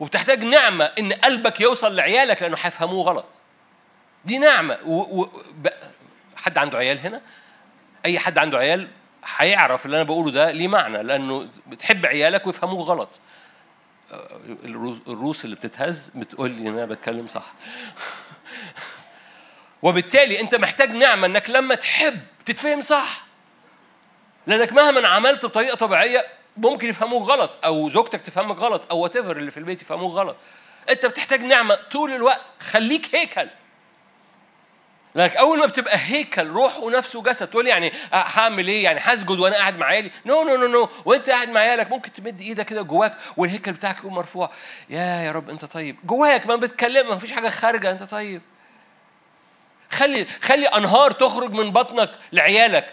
وبتحتاج 0.00 0.44
نعمة 0.44 0.84
إن 0.84 1.12
قلبك 1.12 1.60
يوصل 1.60 1.96
لعيالك 1.96 2.42
لأنه 2.42 2.56
هيفهموه 2.62 3.04
غلط. 3.04 3.26
دي 4.24 4.38
نعمة. 4.38 4.78
و... 4.84 5.22
و... 5.22 5.42
حد 6.36 6.58
عنده 6.58 6.78
عيال 6.78 6.98
هنا؟ 6.98 7.20
أي 8.04 8.18
حد 8.18 8.38
عنده 8.38 8.58
عيال؟ 8.58 8.88
هيعرف 9.24 9.86
اللي 9.86 9.96
أنا 9.96 10.04
بقوله 10.04 10.30
ده 10.30 10.50
ليه 10.50 10.68
معنى 10.68 11.02
لأنه 11.02 11.48
بتحب 11.66 12.06
عيالك 12.06 12.46
ويفهموه 12.46 12.84
غلط. 12.84 13.08
الروس 15.08 15.44
اللي 15.44 15.56
بتتهز 15.56 16.12
بتقول 16.14 16.50
لي 16.50 16.68
إن 16.68 16.78
أنا 16.78 16.86
بتكلم 16.86 17.28
صح. 17.28 17.52
وبالتالي 19.82 20.40
أنت 20.40 20.54
محتاج 20.54 20.90
نعمة 20.90 21.26
إنك 21.26 21.50
لما 21.50 21.74
تحب 21.74 22.20
تتفهم 22.46 22.80
صح. 22.80 23.24
لأنك 24.46 24.72
مهما 24.72 25.08
عملت 25.08 25.46
بطريقة 25.46 25.76
طبيعية 25.76 26.26
ممكن 26.56 26.88
يفهموك 26.88 27.28
غلط 27.28 27.50
أو 27.64 27.88
زوجتك 27.88 28.20
تفهمك 28.20 28.56
غلط 28.56 28.82
أو 28.90 28.98
وات 28.98 29.16
اللي 29.16 29.50
في 29.50 29.56
البيت 29.56 29.82
يفهموك 29.82 30.12
غلط. 30.12 30.36
أنت 30.90 31.06
بتحتاج 31.06 31.40
نعمة 31.40 31.74
طول 31.74 32.12
الوقت. 32.12 32.42
خليك 32.60 33.14
هيكل. 33.14 33.48
لكن 35.14 35.38
أول 35.38 35.58
ما 35.58 35.66
بتبقى 35.66 35.96
هيكل 35.98 36.46
روح 36.46 36.78
ونفس 36.78 37.16
وجسد 37.16 37.46
تقول 37.46 37.66
يعني 37.66 37.92
هعمل 38.12 38.68
إيه؟ 38.68 38.84
يعني 38.84 39.00
هسجد 39.02 39.38
وأنا 39.40 39.56
قاعد 39.56 39.78
مع 39.78 39.86
عيالي؟ 39.86 40.10
no 40.26 40.42
no 40.42 40.56
no 40.56 40.66
no 40.66 40.88
وأنت 41.04 41.30
قاعد 41.30 41.48
مع 41.48 41.60
عيالك 41.60 41.90
ممكن 41.90 42.12
تمد 42.12 42.40
إيدك 42.40 42.66
كده 42.66 42.82
جواك 42.82 43.14
والهيكل 43.36 43.72
بتاعك 43.72 43.98
يكون 43.98 44.12
مرفوع. 44.12 44.50
يا 44.90 45.22
يا 45.22 45.32
رب 45.32 45.50
أنت 45.50 45.64
طيب. 45.64 45.96
جواك 46.04 46.46
ما 46.46 46.56
بتكلم 46.56 47.08
ما 47.08 47.18
فيش 47.18 47.32
حاجة 47.32 47.48
خارجة 47.48 47.90
أنت 47.90 48.02
طيب. 48.02 48.42
خلي 49.90 50.26
خلي 50.42 50.66
أنهار 50.66 51.10
تخرج 51.10 51.52
من 51.52 51.72
بطنك 51.72 52.10
لعيالك. 52.32 52.92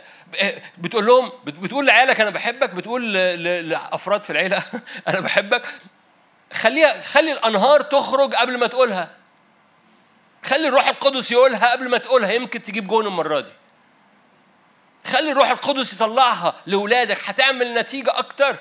بتقول 0.77 1.05
لهم 1.05 1.31
بتقول 1.45 1.87
لعيالك 1.87 2.21
أنا 2.21 2.29
بحبك 2.29 2.69
بتقول 2.69 3.13
لأفراد 3.69 4.23
في 4.23 4.29
العيلة 4.29 4.63
أنا 5.07 5.19
بحبك. 5.19 5.61
خليها 6.53 7.01
خلي 7.01 7.31
الأنهار 7.31 7.81
تخرج 7.81 8.35
قبل 8.35 8.57
ما 8.57 8.67
تقولها. 8.67 9.18
خلي 10.43 10.67
الروح 10.67 10.87
القدس 10.87 11.31
يقولها 11.31 11.71
قبل 11.71 11.89
ما 11.89 11.97
تقولها 11.97 12.31
يمكن 12.31 12.61
تجيب 12.61 12.87
جون 12.87 13.07
المرة 13.07 13.39
دي. 13.39 13.51
خلي 15.05 15.31
الروح 15.31 15.49
القدس 15.49 15.93
يطلعها 15.93 16.53
لأولادك 16.65 17.29
هتعمل 17.29 17.73
نتيجة 17.73 18.17
أكتر. 18.17 18.55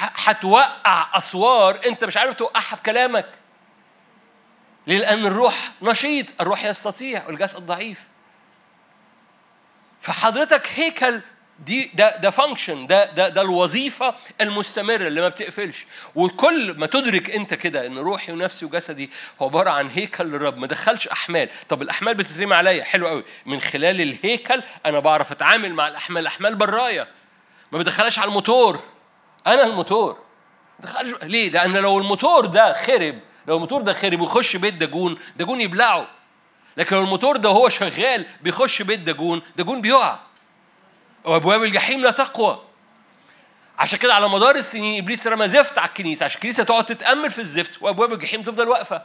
هتوقع 0.00 1.18
أسوار 1.18 1.80
أنت 1.86 2.04
مش 2.04 2.16
عارف 2.16 2.34
توقعها 2.34 2.76
بكلامك. 2.76 3.28
لأن 4.86 5.26
الروح 5.26 5.70
نشيط 5.82 6.26
الروح 6.40 6.64
يستطيع 6.64 7.26
والجسد 7.26 7.66
ضعيف. 7.66 8.00
فحضرتك 10.00 10.68
هيكل 10.74 11.20
دي 11.58 11.90
ده 11.94 12.16
ده 12.16 12.30
function 12.30 12.86
ده 12.86 13.04
ده 13.04 13.28
ده 13.28 13.42
الوظيفة 13.42 14.14
المستمرة 14.40 15.06
اللي 15.06 15.20
ما 15.20 15.28
بتقفلش. 15.28 15.86
وكل 16.14 16.74
ما 16.78 16.86
تدرك 16.86 17.30
انت 17.30 17.54
كده 17.54 17.86
ان 17.86 17.98
روحي 17.98 18.32
ونفسي 18.32 18.66
وجسدي 18.66 19.10
هو 19.42 19.46
عبارة 19.46 19.70
عن 19.70 19.88
هيكل 19.88 20.24
للرب 20.24 20.58
ما 20.58 20.66
دخلش 20.66 21.08
أحمال. 21.08 21.48
طب 21.68 21.82
الأحمال 21.82 22.14
بتترمي 22.14 22.54
عليا؟ 22.54 22.84
حلو 22.84 23.06
قوي. 23.08 23.24
من 23.46 23.60
خلال 23.60 24.00
الهيكل 24.00 24.62
أنا 24.86 24.98
بعرف 24.98 25.32
أتعامل 25.32 25.74
مع 25.74 25.88
الأحمال. 25.88 26.22
الأحمال 26.22 26.56
برايا 26.56 27.08
ما 27.72 27.78
بدخلهاش 27.78 28.18
على 28.18 28.28
الموتور. 28.28 28.78
أنا 29.46 29.64
الموتور. 29.66 30.18
دخلش 30.80 31.14
ليه؟ 31.22 31.50
لأن 31.50 31.76
لو 31.76 31.98
الموتور 31.98 32.46
ده 32.46 32.72
خرب 32.72 33.18
لو 33.48 33.56
الموتور 33.56 33.82
ده 33.82 33.92
خرب 33.92 34.20
ويخش 34.20 34.56
بيت 34.56 34.74
داجون 34.74 35.18
داجون 35.36 35.60
يبلعه. 35.60 36.08
لكن 36.76 36.96
لو 36.96 37.02
الموتور 37.02 37.36
ده 37.36 37.48
هو 37.48 37.68
شغال 37.68 38.26
بيخش 38.40 38.82
بيت 38.82 39.00
داجون 39.00 39.42
داجون 39.56 39.80
بيقع. 39.82 40.18
وأبواب 41.28 41.62
الجحيم 41.62 42.00
لا 42.00 42.10
تقوى. 42.10 42.62
عشان 43.78 43.98
كده 43.98 44.14
على 44.14 44.28
مدار 44.28 44.56
السنين 44.56 45.02
إبليس 45.02 45.26
رمى 45.26 45.48
زفت 45.48 45.78
على 45.78 45.88
الكنيسة. 45.88 46.24
عشان 46.24 46.36
الكنيسة 46.36 46.62
تقعد 46.62 46.86
تتأمل 46.86 47.30
في 47.30 47.38
الزفت 47.38 47.82
وأبواب 47.82 48.12
الجحيم 48.12 48.42
تفضل 48.42 48.68
واقفة. 48.68 49.02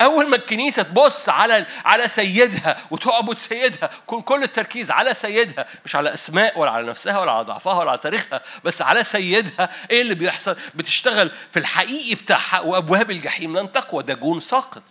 أول 0.00 0.28
ما 0.28 0.36
الكنيسة 0.36 0.82
تبص 0.82 1.28
على 1.28 1.66
على 1.84 2.08
سيدها 2.08 2.78
وتعبد 2.90 3.38
سيدها 3.38 3.90
يكون 4.02 4.22
كل 4.22 4.42
التركيز 4.42 4.90
على 4.90 5.14
سيدها 5.14 5.66
مش 5.84 5.96
على 5.96 6.14
أسماء 6.14 6.58
ولا 6.58 6.70
على 6.70 6.86
نفسها 6.86 7.20
ولا 7.20 7.32
على 7.32 7.44
ضعفها 7.44 7.74
ولا 7.74 7.90
على 7.90 7.98
تاريخها 7.98 8.40
بس 8.64 8.82
على 8.82 9.04
سيدها. 9.04 9.70
إيه 9.90 10.02
اللي 10.02 10.14
بيحصل؟ 10.14 10.56
بتشتغل 10.74 11.30
في 11.50 11.58
الحقيقي 11.58 12.14
بتاعها 12.14 12.60
وأبواب 12.60 13.10
الجحيم 13.10 13.58
لن 13.58 13.72
تقوى. 13.72 14.02
ده 14.02 14.14
جون 14.14 14.40
ساقط. 14.40 14.82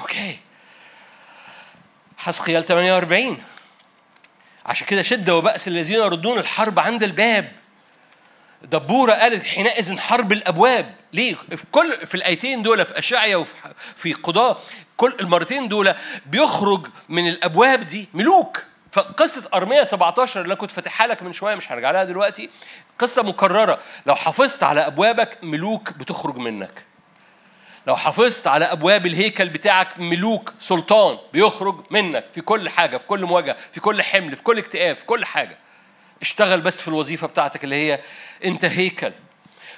أوكي. 0.00 0.38
حسقيال 2.26 2.64
48 2.64 3.42
عشان 4.66 4.86
كده 4.86 5.02
شدة 5.02 5.36
وبأس 5.36 5.68
الذين 5.68 5.96
يردون 5.96 6.38
الحرب 6.38 6.78
عند 6.78 7.02
الباب. 7.02 7.52
دبورة 8.62 9.12
قالت 9.12 9.44
حينئذ 9.44 9.98
حرب 9.98 10.32
الأبواب. 10.32 10.94
ليه؟ 11.12 11.34
في 11.56 11.64
كل 11.72 11.92
في 11.92 12.14
الآيتين 12.14 12.62
دول 12.62 12.84
في 12.84 12.98
أشعيا 12.98 13.36
وفي 13.36 13.54
في 13.96 14.12
قضاء 14.12 14.62
كل 14.96 15.16
المرتين 15.20 15.68
دول 15.68 15.94
بيخرج 16.26 16.86
من 17.08 17.28
الأبواب 17.28 17.80
دي 17.80 18.08
ملوك. 18.14 18.62
فقصة 18.92 19.48
أرمية 19.54 19.84
17 19.84 20.40
اللي 20.40 20.56
كنت 20.56 20.70
فاتحها 20.70 21.06
لك 21.06 21.22
من 21.22 21.32
شوية 21.32 21.54
مش 21.54 21.72
هرجع 21.72 21.90
لها 21.90 22.04
دلوقتي 22.04 22.50
قصة 22.98 23.22
مكررة. 23.22 23.78
لو 24.06 24.14
حافظت 24.14 24.62
على 24.62 24.86
أبوابك 24.86 25.38
ملوك 25.42 25.92
بتخرج 25.92 26.36
منك. 26.36 26.82
لو 27.86 27.96
حافظت 27.96 28.46
على 28.46 28.64
أبواب 28.64 29.06
الهيكل 29.06 29.48
بتاعك 29.48 29.98
ملوك 30.00 30.52
سلطان 30.58 31.18
بيخرج 31.32 31.84
منك 31.90 32.24
في 32.32 32.40
كل 32.40 32.68
حاجة 32.68 32.96
في 32.96 33.06
كل 33.06 33.24
مواجهة 33.24 33.56
في 33.72 33.80
كل 33.80 34.02
حمل 34.02 34.36
في 34.36 34.42
كل 34.42 34.58
اكتئاب 34.58 34.96
في 34.96 35.04
كل 35.04 35.24
حاجة. 35.24 35.58
اشتغل 36.22 36.60
بس 36.60 36.82
في 36.82 36.88
الوظيفة 36.88 37.26
بتاعتك 37.26 37.64
اللي 37.64 37.76
هي 37.76 38.00
أنت 38.44 38.64
هيكل. 38.64 39.12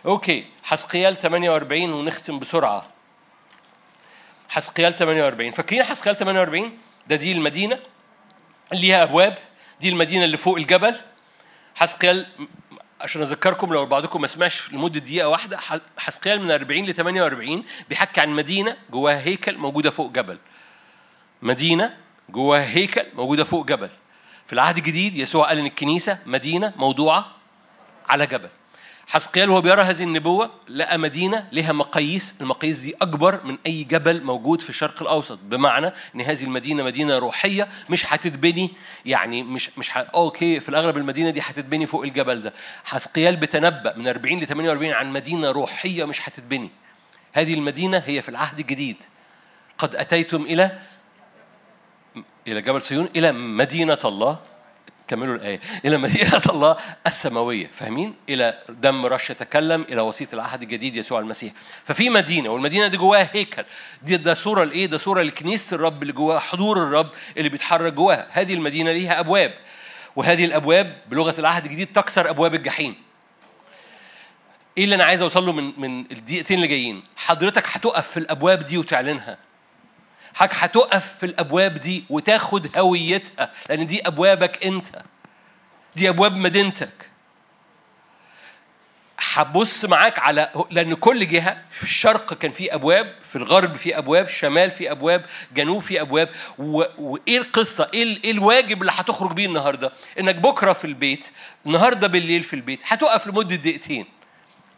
أوكي 0.07 0.47
حسقيال 0.63 1.17
48 1.17 1.93
ونختم 1.93 2.39
بسرعة. 2.39 2.87
حسقيال 4.49 4.97
48 4.97 5.51
فاكرين 5.51 5.83
حسقيال 5.85 6.17
48 6.17 6.79
ده 7.07 7.17
دي 7.17 7.33
المدينة 7.33 7.79
اللي 8.73 8.83
ليها 8.87 9.03
أبواب. 9.03 9.39
دي 9.81 9.89
المدينة 9.89 10.25
اللي 10.25 10.37
فوق 10.37 10.57
الجبل. 10.57 11.01
حسقيال 11.75 12.27
عشان 13.01 13.23
اذكركم 13.23 13.73
لو 13.73 13.87
بعضكم 13.87 14.21
ما 14.21 14.27
سمعش 14.27 14.73
لمدة 14.73 15.01
دقيقة 15.01 15.29
واحدة 15.29 15.59
حسقيال 15.97 16.41
من 16.41 16.51
40 16.51 16.85
ل 16.85 16.95
48 16.95 17.65
بيحكي 17.89 18.21
عن 18.21 18.29
مدينة 18.31 18.77
جواها 18.91 19.21
هيكل 19.21 19.57
موجودة 19.57 19.91
فوق 19.91 20.13
جبل. 20.13 20.39
مدينة 21.43 21.97
جواها 22.29 22.69
هيكل 22.69 23.05
موجودة 23.15 23.45
فوق 23.45 23.67
جبل. 23.67 23.91
في 24.47 24.53
العهد 24.53 24.77
الجديد 24.77 25.17
يسوع 25.17 25.49
قال 25.49 25.59
إن 25.59 25.67
الكنيسة 25.67 26.19
مدينة 26.27 26.73
موضوعة 26.77 27.31
على 28.09 28.27
جبل. 28.27 28.49
حسقيال 29.09 29.51
وهو 29.51 29.61
بيرى 29.61 29.83
هذه 29.83 30.03
النبوة 30.03 30.51
لقى 30.69 30.99
مدينة 30.99 31.49
لها 31.53 31.73
مقاييس 31.73 32.35
المقاييس 32.41 32.81
دي 32.81 32.95
أكبر 33.03 33.45
من 33.45 33.59
أي 33.67 33.85
جبل 33.85 34.23
موجود 34.23 34.61
في 34.61 34.71
الشرق 34.71 35.03
الأوسط. 35.03 35.39
بمعنى 35.43 35.93
أن 36.15 36.21
هذه 36.21 36.45
المدينة 36.45 36.83
مدينة 36.83 37.19
روحية 37.19 37.69
مش 37.91 38.13
هتتبني 38.13 38.71
يعني 39.07 39.43
مش 39.43 39.79
مش. 39.79 39.91
أوكي 39.97 40.61
في 40.61 40.69
الأغلب 40.69 40.97
المدينة 40.97 41.31
دي 41.31 41.41
هتتبني 41.41 41.87
فوق 41.87 42.03
الجبل 42.03 42.43
ده. 42.43 42.53
حسقيال 42.85 43.37
بتنبأ 43.37 43.97
من 43.97 44.09
40 44.09 44.41
ل 44.41 44.47
48 44.47 44.93
عن 44.93 45.13
مدينة 45.13 45.51
روحية 45.51 46.05
مش 46.05 46.29
هتتبني. 46.29 46.71
هذه 47.33 47.55
المدينة 47.55 47.99
هي 47.99 48.23
في 48.23 48.29
العهد 48.29 48.59
الجديد 48.59 48.97
قد 49.79 49.97
أتيتم 49.97 50.43
إلى 50.43 50.79
إلى 52.49 52.63
جبل 52.63 52.83
صيون 52.83 53.09
إلى 53.17 53.33
مدينة 53.33 53.99
الله. 54.05 54.39
كملوا 55.09 55.35
الآية. 55.35 55.61
إلى 55.85 55.97
مدينة 55.97 56.43
الله 56.51 56.77
السماوية. 57.07 57.71
فاهمين؟ 57.75 58.15
إلى 58.29 58.59
دم 58.69 59.07
رش 59.07 59.31
يتكلم 59.31 59.83
إلى 59.89 60.01
وسيط 60.01 60.35
العهد 60.35 60.63
الجديد 60.63 60.97
يسوع 60.97 61.21
المسيح. 61.21 61.53
ففي 61.85 62.11
مدينة 62.11 62.49
والمدينة 62.49 62.87
دي 62.87 62.97
جواها 62.97 63.31
هيكل. 63.33 63.65
دي 64.03 64.17
ده 64.17 64.35
صورة 64.35 64.65
لإيه؟ 64.65 64.87
ده 64.87 64.99
صورة 64.99 65.23
لكنيسة 65.23 65.75
الرب 65.75 66.03
اللي 66.03 66.13
جواها 66.13 66.39
حضور 66.39 66.83
الرب 66.83 67.11
اللي 67.37 67.49
بيتحرك 67.49 67.93
جواها. 67.93 68.27
هذه 68.31 68.55
المدينة 68.55 68.93
ليها 68.93 69.21
أبواب. 69.21 69.55
وهذه 70.17 70.45
الأبواب 70.45 70.97
بلغة 71.11 71.35
العهد 71.41 71.65
الجديد 71.65 71.89
تكسر 71.95 72.31
أبواب 72.31 72.55
الجحيم. 72.55 72.95
إيه 74.79 74.85
اللي 74.85 74.95
أنا 74.95 75.05
عايز 75.05 75.23
اوصل 75.23 75.47
له 75.47 75.53
من 75.53 75.73
من 75.81 76.01
الدقيقتين 76.01 76.57
اللي 76.57 76.69
جايين؟ 76.69 77.03
حضرتك 77.17 77.65
هتقف 77.73 78.11
في 78.11 78.17
الأبواب 78.17 78.67
دي 78.67 78.79
وتعلنها. 78.79 79.39
حضرتك 80.35 80.55
هتقف 80.59 81.19
في 81.19 81.27
الأبواب 81.27 81.75
دي 81.75 82.05
وتاخد 82.11 82.79
هويتها 82.79 83.51
لأن 83.69 83.87
دي 83.87 84.07
أبوابك 84.07 84.65
أنت. 84.65 85.03
دي 85.97 86.09
أبواب 86.09 86.37
مدينتك. 86.37 87.09
هبص 89.33 89.85
معاك 89.85 90.19
على 90.19 90.51
لأن 90.71 90.95
كل 90.95 91.29
جهة 91.29 91.63
في 91.71 91.83
الشرق 91.83 92.35
كان 92.35 92.51
في 92.51 92.75
أبواب 92.75 93.15
في 93.23 93.37
الغرب 93.37 93.77
في 93.77 93.99
أبواب 93.99 94.29
شمال 94.29 94.71
في 94.71 94.91
أبواب 94.91 95.25
جنوب 95.55 95.83
في 95.83 96.01
أبواب. 96.01 96.29
و... 96.59 96.83
وإيه 96.99 97.39
القصة؟ 97.39 97.91
إيه. 97.95 98.25
إيه 98.25 98.31
الواجب 98.31 98.81
اللي 98.81 98.93
هتخرج 98.95 99.33
بيه 99.33 99.47
النهارده؟ 99.47 99.93
إنك 100.21 100.35
بكرة 100.35 100.73
في 100.73 100.85
البيت 100.85 101.31
النهارده 101.67 102.07
بالليل 102.07 102.43
في 102.43 102.55
البيت 102.55 102.81
هتقف 102.85 103.27
لمدة 103.27 103.57
دقيقتين. 103.57 104.07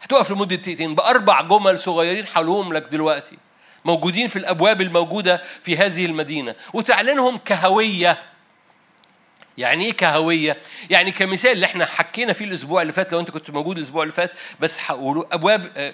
هتقف 0.01 0.31
لمدة 0.31 0.55
دقيقتين 0.55 0.95
بأربع 0.95 1.41
جمل 1.41 1.79
صغيرين 1.79 2.27
حولهم 2.27 2.73
لك 2.73 2.83
دلوقتي. 2.83 3.37
موجودين 3.85 4.27
في 4.27 4.35
الأبواب 4.35 4.81
الموجودة 4.81 5.41
في 5.61 5.77
هذه 5.77 6.05
المدينة 6.05 6.55
وتعلنهم 6.73 7.37
كهوية 7.37 8.17
يعني 9.57 9.85
إيه 9.85 9.91
كهوية؟ 9.91 10.57
يعني 10.89 11.11
كمثال 11.11 11.51
اللي 11.51 11.65
إحنا 11.65 11.85
حكينا 11.85 12.33
فيه 12.33 12.45
الأسبوع 12.45 12.81
اللي 12.81 12.93
فات 12.93 13.13
لو 13.13 13.19
أنت 13.19 13.31
كنت 13.31 13.49
موجود 13.49 13.77
الأسبوع 13.77 14.03
اللي 14.03 14.13
فات 14.13 14.31
بس 14.59 14.79
هقوله 14.85 15.25
أبواب 15.31 15.71
آه، 15.77 15.93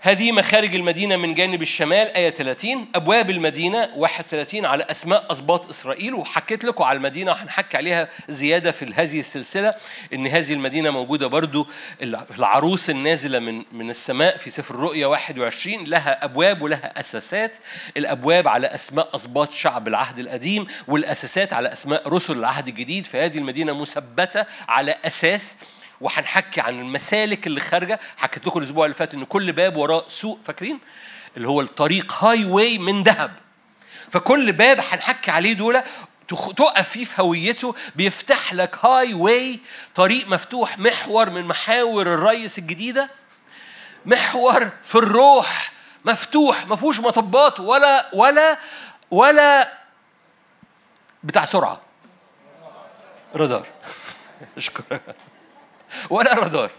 هذه 0.00 0.32
مخارج 0.32 0.74
المدينة 0.74 1.16
من 1.16 1.34
جانب 1.34 1.62
الشمال 1.62 2.08
آية 2.16 2.30
30 2.30 2.86
أبواب 2.94 3.30
المدينة 3.30 3.88
31 3.96 4.64
على 4.64 4.84
أسماء 4.84 5.32
أسباط 5.32 5.68
إسرائيل 5.68 6.14
وحكيت 6.14 6.64
لكم 6.64 6.84
على 6.84 6.96
المدينة 6.96 7.30
وهنحكي 7.30 7.76
عليها 7.76 8.08
زيادة 8.28 8.70
في 8.70 8.92
هذه 8.94 9.20
السلسلة 9.20 9.74
إن 10.12 10.26
هذه 10.26 10.52
المدينة 10.52 10.90
موجودة 10.90 11.26
برضو 11.26 11.66
العروس 12.02 12.90
النازلة 12.90 13.38
من 13.38 13.64
من 13.72 13.90
السماء 13.90 14.36
في 14.36 14.50
سفر 14.50 14.74
الرؤيا 14.74 15.06
21 15.06 15.84
لها 15.84 16.24
أبواب 16.24 16.62
ولها 16.62 17.00
أساسات 17.00 17.58
الأبواب 17.96 18.48
على 18.48 18.66
أسماء 18.66 19.16
أسباط 19.16 19.52
شعب 19.52 19.88
العهد 19.88 20.18
القديم 20.18 20.66
والأساسات 20.88 21.52
على 21.52 21.72
أسماء 21.72 22.08
رسل 22.08 22.38
العهد 22.38 22.68
الجديد 22.68 23.06
فهذه 23.06 23.38
المدينة 23.38 23.72
مثبتة 23.72 24.46
على 24.68 24.96
أساس 25.04 25.56
وهنحكي 26.00 26.60
عن 26.60 26.80
المسالك 26.80 27.46
اللي 27.46 27.60
خارجة. 27.60 28.00
حكيت 28.16 28.46
لكم 28.46 28.58
الأسبوع 28.58 28.84
اللي 28.84 28.94
فات 28.94 29.14
إن 29.14 29.24
كل 29.24 29.52
باب 29.52 29.76
وراه 29.76 30.04
سوق 30.08 30.38
فاكرين؟ 30.44 30.78
اللي 31.36 31.48
هو 31.48 31.60
الطريق 31.60 32.12
highway 32.24 32.78
من 32.78 33.02
ذهب 33.02 33.30
فكل 34.10 34.52
باب 34.52 34.78
هنحكي 34.78 35.30
عليه 35.30 35.52
دول 35.52 35.82
تقف 36.56 36.88
فيه 36.88 37.04
في 37.04 37.22
هويته 37.22 37.74
بيفتح 37.96 38.54
لك 38.54 38.84
highway 38.84 39.60
طريق 39.94 40.28
مفتوح 40.28 40.78
محور 40.78 41.30
من 41.30 41.44
محاور 41.44 42.14
الريس 42.14 42.58
الجديدة 42.58 43.10
محور 44.06 44.70
في 44.82 44.94
الروح 44.94 45.72
مفتوح 46.04 46.66
ما 46.66 46.76
فيهوش 46.76 47.00
مطبات 47.00 47.60
ولا 47.60 48.10
ولا 48.14 48.58
ولا 49.10 49.78
بتاع 51.24 51.44
سرعة. 51.44 51.80
رادار. 53.34 53.66
اشكرك 54.56 55.16
ولا 56.10 56.34
رادار. 56.34 56.70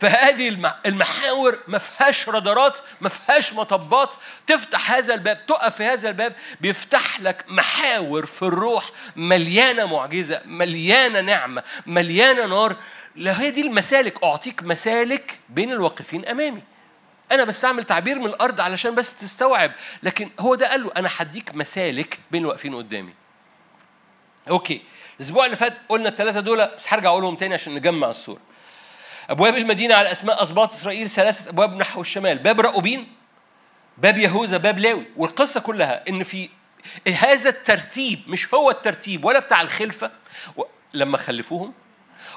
فهذه 0.00 0.70
المحاور 0.86 1.58
ما 1.68 1.78
فيهاش 1.78 2.28
رادارات 2.28 2.78
ما 3.00 3.08
فيهاش 3.08 3.52
مطبات. 3.52 4.14
تفتح 4.46 4.92
هذا 4.92 5.14
الباب 5.14 5.46
تقف 5.46 5.76
في 5.76 5.84
هذا 5.84 6.08
الباب 6.08 6.36
بيفتح 6.60 7.20
لك 7.20 7.44
محاور 7.48 8.26
في 8.26 8.42
الروح 8.42 8.84
مليانة 9.16 9.84
معجزة 9.86 10.40
مليانة 10.44 11.20
نعمة 11.20 11.62
مليانة 11.86 12.46
نار. 12.46 12.76
هي 13.16 13.50
دي 13.50 13.60
المسالك. 13.60 14.24
أعطيك 14.24 14.62
مسالك 14.62 15.38
بين 15.48 15.72
الواقفين 15.72 16.26
أمامي. 16.26 16.62
أنا 17.32 17.44
بستعمل 17.44 17.84
تعبير 17.84 18.18
من 18.18 18.26
الأرض 18.26 18.60
علشان 18.60 18.94
بس 18.94 19.16
تستوعب. 19.16 19.72
لكن 20.02 20.30
هو 20.40 20.54
ده 20.54 20.70
قال 20.70 20.82
له 20.84 20.92
أنا 20.96 21.08
هديك 21.16 21.54
مسالك 21.54 22.18
بين 22.30 22.42
الواقفين 22.42 22.74
قدامي. 22.74 23.14
أوكي. 24.48 24.82
الأسبوع 25.22 25.44
اللي 25.46 25.56
فات 25.56 25.72
قلنا 25.88 26.08
الثلاثه 26.08 26.40
دول 26.40 26.68
بس 26.76 26.92
هرجع 26.92 27.08
أقولهم 27.08 27.36
تاني 27.36 27.54
عشان 27.54 27.74
نجمع 27.74 28.10
الصورة. 28.10 28.40
أبواب 29.30 29.56
المدينة 29.56 29.94
على 29.94 30.12
أسماء 30.12 30.42
اسباط 30.42 30.72
إسرائيل 30.72 31.10
ثلاثة 31.10 31.50
أبواب 31.50 31.76
نحو 31.76 32.00
الشمال 32.00 32.38
باب 32.38 32.60
رأوبين 32.60 33.12
باب 33.98 34.18
يهوذا 34.18 34.56
باب 34.56 34.78
لاوي. 34.78 35.06
والقصة 35.16 35.60
كلها 35.60 36.08
إن 36.08 36.22
في 36.22 36.50
هذا 37.18 37.50
الترتيب 37.50 38.22
مش 38.26 38.54
هو 38.54 38.70
الترتيب 38.70 39.24
ولا 39.24 39.38
بتاع 39.38 39.60
الخلفة 39.62 40.10
لما 40.94 41.18
خلفوهم 41.18 41.72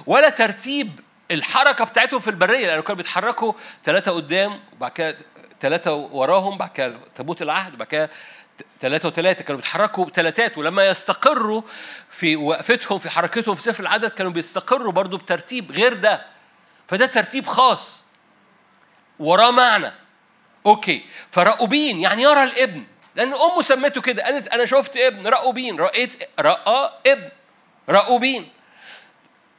ولا 0.05 0.29
ترتيب 0.29 0.99
الحركة 1.31 1.85
بتاعتهم 1.85 2.19
في 2.19 2.29
البرية 2.29 2.67
لأنه 2.67 2.81
كانوا 2.81 2.97
بيتحركوا 2.97 3.53
ثلاثة 3.83 4.11
قدام 4.11 4.59
وبعد 4.73 4.91
كده 4.91 5.17
ثلاثة 5.61 5.93
وراهم 5.93 6.57
بعد 6.57 6.69
كده 6.69 6.97
تابوت 7.15 7.41
العهد 7.41 7.73
وبعد 7.73 7.87
كده 7.87 8.09
ثلاثة 8.81 9.07
وثلاثة 9.09 9.43
كانوا 9.43 9.61
بيتحركوا 9.61 10.05
بثلاثات 10.05 10.57
ولما 10.57 10.87
يستقروا 10.87 11.61
في 12.09 12.35
وقفتهم 12.35 12.99
في 12.99 13.09
حركتهم 13.09 13.55
في 13.55 13.61
سفر 13.61 13.83
العدد 13.83 14.09
كانوا 14.09 14.31
بيستقروا 14.31 14.91
برضو 14.91 15.17
بترتيب 15.17 15.71
غير 15.71 15.93
ده. 15.93 16.25
فده 16.87 17.05
ترتيب 17.05 17.45
خاص. 17.45 18.01
وراه 19.19 19.51
معنى. 19.51 19.91
أوكي. 20.65 21.05
فرأوبين 21.31 22.01
يعني 22.01 22.21
يرى 22.23 22.43
الابن. 22.43 22.83
لأن 23.15 23.33
أمه 23.33 23.61
سمته 23.61 24.01
كده 24.01 24.23
قالت 24.23 24.47
أنا 24.47 24.65
شفت 24.65 24.97
ابن 24.97 25.27
رأوبين 25.27 25.79
رأيت 25.79 26.23
رأى 26.39 26.91
ابن. 27.07 27.29
رأوبين 27.89 28.51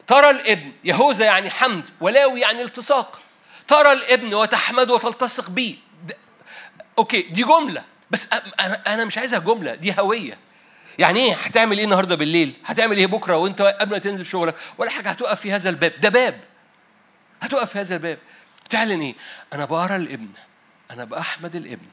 ترى 0.06 0.30
الابن 0.30 0.72
يهوذا 0.84 1.24
يعني 1.24 1.50
حمد 1.50 1.90
ولاوي 2.00 2.40
يعني 2.40 2.62
التصاق. 2.62 3.20
ترى 3.68 3.92
الابن 3.92 4.34
وتحمد 4.34 4.90
وتلتصق 4.90 5.50
به 5.50 5.78
أوكي. 6.98 7.22
دي 7.22 7.42
جملة. 7.42 7.84
بس 8.10 8.28
أنا 8.60 8.94
أنا 8.94 9.04
مش 9.04 9.18
عايزها 9.18 9.38
جملة 9.38 9.74
دي 9.74 9.94
هوية. 10.00 10.38
يعني 10.98 11.20
إيه؟ 11.20 11.32
هتعمل 11.34 11.78
إيه 11.78 11.84
النهارده 11.84 12.14
بالليل؟ 12.14 12.54
هتعمل 12.64 12.96
إيه 12.96 13.06
بكرة 13.06 13.36
وأنت 13.36 13.62
قبل 13.62 13.90
ما 13.90 13.98
تنزل 13.98 14.26
شغلك؟ 14.26 14.54
ولا 14.78 14.90
حاجة 14.90 15.08
هتقف 15.08 15.40
في 15.40 15.52
هذا 15.52 15.70
الباب. 15.70 16.00
ده 16.00 16.08
باب. 16.08 16.40
هتقف 17.42 17.70
في 17.72 17.80
هذا 17.80 17.94
الباب. 17.96 18.18
تعلن 18.70 19.00
إيه؟ 19.00 19.14
أنا 19.52 19.64
بقرأ 19.64 19.96
الابن. 19.96 20.28
أنا 20.90 21.04
بأحمد 21.04 21.56
الابن. 21.56 21.86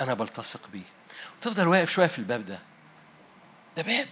أنا 0.00 0.14
بلتصق 0.14 0.60
بيه. 0.72 0.82
تفضل 1.40 1.68
واقف 1.68 1.90
شوية 1.90 2.06
في 2.06 2.18
الباب 2.18 2.46
ده. 2.46 2.58
ده 3.76 3.82
باب. 3.82 4.06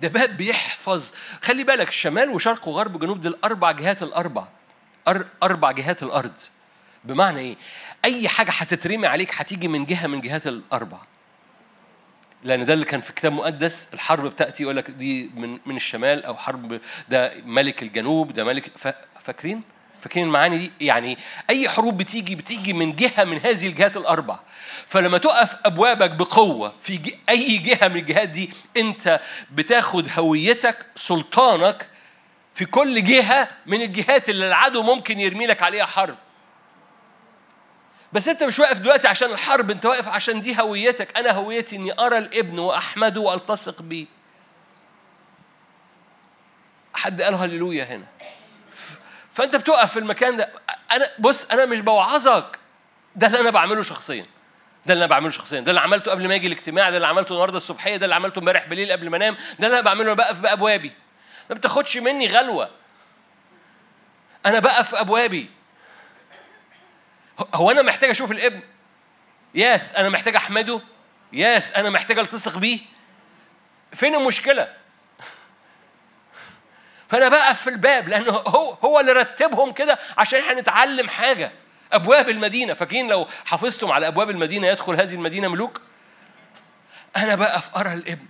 ده 0.00 0.08
باب 0.08 0.36
بيحفظ. 0.36 1.12
خلي 1.42 1.64
بالك 1.64 1.88
الشمال 1.88 2.30
وشرق 2.30 2.68
وغرب 2.68 2.94
وجنوب 2.94 3.20
دي 3.20 3.28
الاربع 3.28 3.70
جهات 3.70 4.02
الأربع. 4.02 4.48
أربع 5.42 5.70
جهات 5.70 6.02
الأرض. 6.02 6.40
بمعنى 7.04 7.40
إيه؟ 7.40 7.56
أي 8.04 8.28
حاجة 8.28 8.50
هتترمي 8.50 9.06
عليك 9.06 9.30
هتيجي 9.34 9.68
من 9.68 9.84
جهة 9.84 10.06
من 10.06 10.20
جهات 10.20 10.46
الاربع 10.46 10.98
لأن 12.44 12.66
ده 12.66 12.74
اللي 12.74 12.84
كان 12.84 13.00
في 13.00 13.12
كتاب 13.12 13.32
مقدس 13.32 13.88
الحرب 13.94 14.26
بتأتي 14.26 14.62
يقول 14.62 14.76
لك 14.76 14.90
دي 14.90 15.30
من 15.34 15.58
من 15.66 15.76
الشمال 15.76 16.24
أو 16.24 16.36
حرب 16.36 16.80
ده 17.08 17.34
ملك 17.44 17.82
الجنوب 17.82 18.32
ده 18.32 18.44
ملك 18.44 18.70
فاكرين؟ 19.22 19.62
فاكرين 20.00 20.26
المعاني 20.26 20.58
دي؟ 20.58 20.72
يعني 20.80 21.18
أي 21.50 21.68
حروب 21.68 21.98
بتيجي 21.98 22.34
بتيجي 22.34 22.72
من 22.72 22.96
جهة 22.96 23.24
من 23.24 23.38
هذه 23.40 23.66
الجهات 23.66 23.96
الاربع 23.96 24.38
فلما 24.86 25.18
تقف 25.18 25.56
أبوابك 25.64 26.10
بقوة 26.10 26.74
في 26.80 27.14
أي 27.28 27.58
جهة 27.58 27.88
من 27.88 27.96
الجهات 27.96 28.28
دي 28.28 28.50
أنت 28.76 29.20
بتاخد 29.50 30.08
هويتك 30.18 30.86
سلطانك 30.96 31.86
في 32.54 32.64
كل 32.64 33.04
جهة 33.04 33.48
من 33.66 33.82
الجهات 33.82 34.28
اللي 34.28 34.46
العدو 34.48 34.82
ممكن 34.82 35.20
يرمي 35.20 35.46
لك 35.46 35.62
عليها 35.62 35.86
حرب. 35.86 36.16
بس 38.12 38.28
انت 38.28 38.42
مش 38.42 38.58
واقف 38.58 38.78
دلوقتي 38.80 39.08
عشان 39.08 39.30
الحرب 39.30 39.70
انت 39.70 39.86
واقف 39.86 40.08
عشان 40.08 40.40
دي 40.40 40.60
هويتك. 40.60 41.18
أنا 41.18 41.30
هويتي 41.30 41.76
اني 41.76 42.00
ارى 42.00 42.18
الابن 42.18 42.58
واحمده 42.58 43.20
والتصق 43.20 43.82
بيه. 43.82 44.06
حد 46.94 47.22
قال 47.22 47.34
هللويا 47.34 47.84
هنا؟ 47.84 48.06
فانت 49.32 49.56
بتقف 49.56 49.92
في 49.92 49.98
المكان 49.98 50.36
ده. 50.36 50.50
أنا 50.92 51.08
بص 51.18 51.44
أنا 51.44 51.64
مش 51.66 51.80
بوعظك. 51.80 52.58
ده 53.16 53.26
اللي 53.26 53.40
أنا 53.40 53.50
بعمله 53.50 53.82
شخصيا. 53.82 54.26
ده 54.86 54.94
اللي 54.94 55.04
أنا 55.04 55.10
بعمله 55.10 55.30
شخصيا. 55.30 55.60
ده 55.60 55.70
اللي 55.70 55.80
عملته 55.80 56.10
قبل 56.10 56.28
ما 56.28 56.34
أجي 56.34 56.46
الاجتماع 56.46 56.90
ده 56.90 56.96
اللي 56.96 57.06
عملته 57.06 57.32
النهارده 57.32 57.56
الصبحية 57.56 57.96
ده 57.96 58.04
اللي 58.04 58.14
عملته 58.14 58.38
امبارح 58.38 58.66
بالليل 58.66 58.92
قبل 58.92 59.10
ما 59.10 59.16
انام 59.16 59.34
ده 59.58 59.66
اللي 59.66 59.78
أنا 59.78 59.84
بعمله 59.84 60.12
بقف 60.14 60.40
بأبوابي. 60.40 60.92
ما 61.50 61.54
بتاخدش 61.54 61.96
مني 61.96 62.26
غلوة. 62.26 62.70
أنا 64.46 64.58
بقف 64.58 64.94
أبوابي. 64.94 65.50
هو 67.54 67.70
أنا 67.70 67.82
محتاج 67.82 68.10
أشوف 68.10 68.32
الابن؟ 68.32 68.60
ياس 69.54 69.94
أنا 69.94 70.08
محتاج 70.08 70.36
أحمده؟ 70.36 70.80
ياس 71.32 71.72
أنا 71.72 71.90
محتاج 71.90 72.18
ألتصق 72.18 72.58
بيه؟ 72.58 72.80
فين 73.92 74.14
المشكلة؟ 74.14 74.68
فأنا 77.08 77.28
بقف 77.28 77.62
في 77.62 77.70
الباب 77.70 78.08
لأنه 78.08 78.32
هو 78.32 78.72
هو 78.72 79.00
اللي 79.00 79.12
رتبهم 79.12 79.72
كده 79.72 79.98
عشان 80.18 80.40
إحنا 80.40 80.60
نتعلم 80.60 81.08
حاجة. 81.08 81.52
أبواب 81.92 82.28
المدينة 82.28 82.74
فاكرين 82.74 83.08
لو 83.08 83.26
حافظتم 83.46 83.92
على 83.92 84.08
أبواب 84.08 84.30
المدينة 84.30 84.66
يدخل 84.66 84.94
هذه 84.94 85.14
المدينة 85.14 85.48
ملوك؟ 85.48 85.80
أنا 87.16 87.34
بقف 87.34 87.76
أرى 87.76 87.92
الابن. 87.92 88.26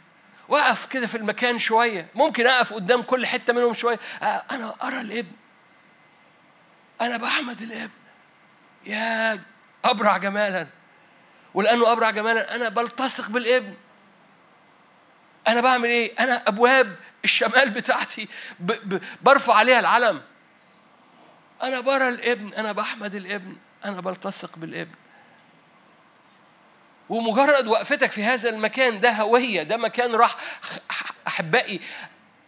وقف 0.49 0.87
كده 0.87 1.07
في 1.07 1.17
المكان 1.17 1.59
شوية. 1.59 2.09
ممكن 2.15 2.47
أقف 2.47 2.73
قدام 2.73 3.03
كل 3.03 3.27
حتة 3.27 3.53
منهم 3.53 3.75
شوية. 3.75 3.99
أنا 4.23 4.75
أرى 4.83 5.01
الابن. 5.01 5.33
أنا 7.01 7.17
بحمد 7.17 7.63
الابن. 7.63 7.98
يا 8.87 9.41
أبرع 9.85 10.17
جمالا. 10.17 10.67
ولأنه 11.55 11.93
أبرع 11.93 12.11
جمالا 12.11 12.55
أنا 12.55 12.69
بلتصق 12.69 13.31
بالابن. 13.31 13.75
أنا 15.49 15.61
بعمل 15.61 15.89
إيه؟ 15.89 16.13
أنا 16.21 16.49
أبواب 16.49 16.97
الشمال 17.25 17.71
بتاعتي 17.71 18.29
ب 18.61 18.73
ب 18.73 19.03
برفع 19.23 19.55
عليها 19.55 19.81
العلم. 19.81 20.23
أنا 21.63 21.81
برى 21.81 22.09
الابن 22.09 22.55
أنا 22.55 22.73
بحمد 22.73 23.15
الابن 23.15 23.57
أنا 23.85 24.01
بلتصق 24.01 24.59
بالابن. 24.59 24.95
ومجرد 27.09 27.67
وقفتك 27.67 28.11
في 28.11 28.25
هذا 28.25 28.49
المكان 28.49 29.01
ده 29.01 29.13
هوية 29.13 29.63
ده 29.63 29.77
مكان 29.77 30.15
راح 30.15 30.37
أحبائي 31.27 31.81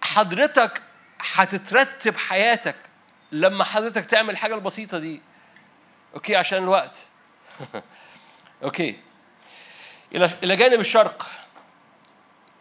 حضرتك 0.03 0.83
هتترتب 1.35 2.17
حياتك 2.17 2.77
لما 3.33 3.65
حضرتك 3.65 4.05
تعمل 4.05 4.31
الحاجة 4.31 4.55
البسيطة 4.55 4.99
دي. 4.99 5.23
أوكي 6.15 6.37
عشان 6.37 6.63
الوقت. 6.63 6.97
أوكي. 8.63 8.97
إلى 10.15 10.31
إلى 10.43 10.57
جانب 10.57 10.81
الشرق. 10.81 11.31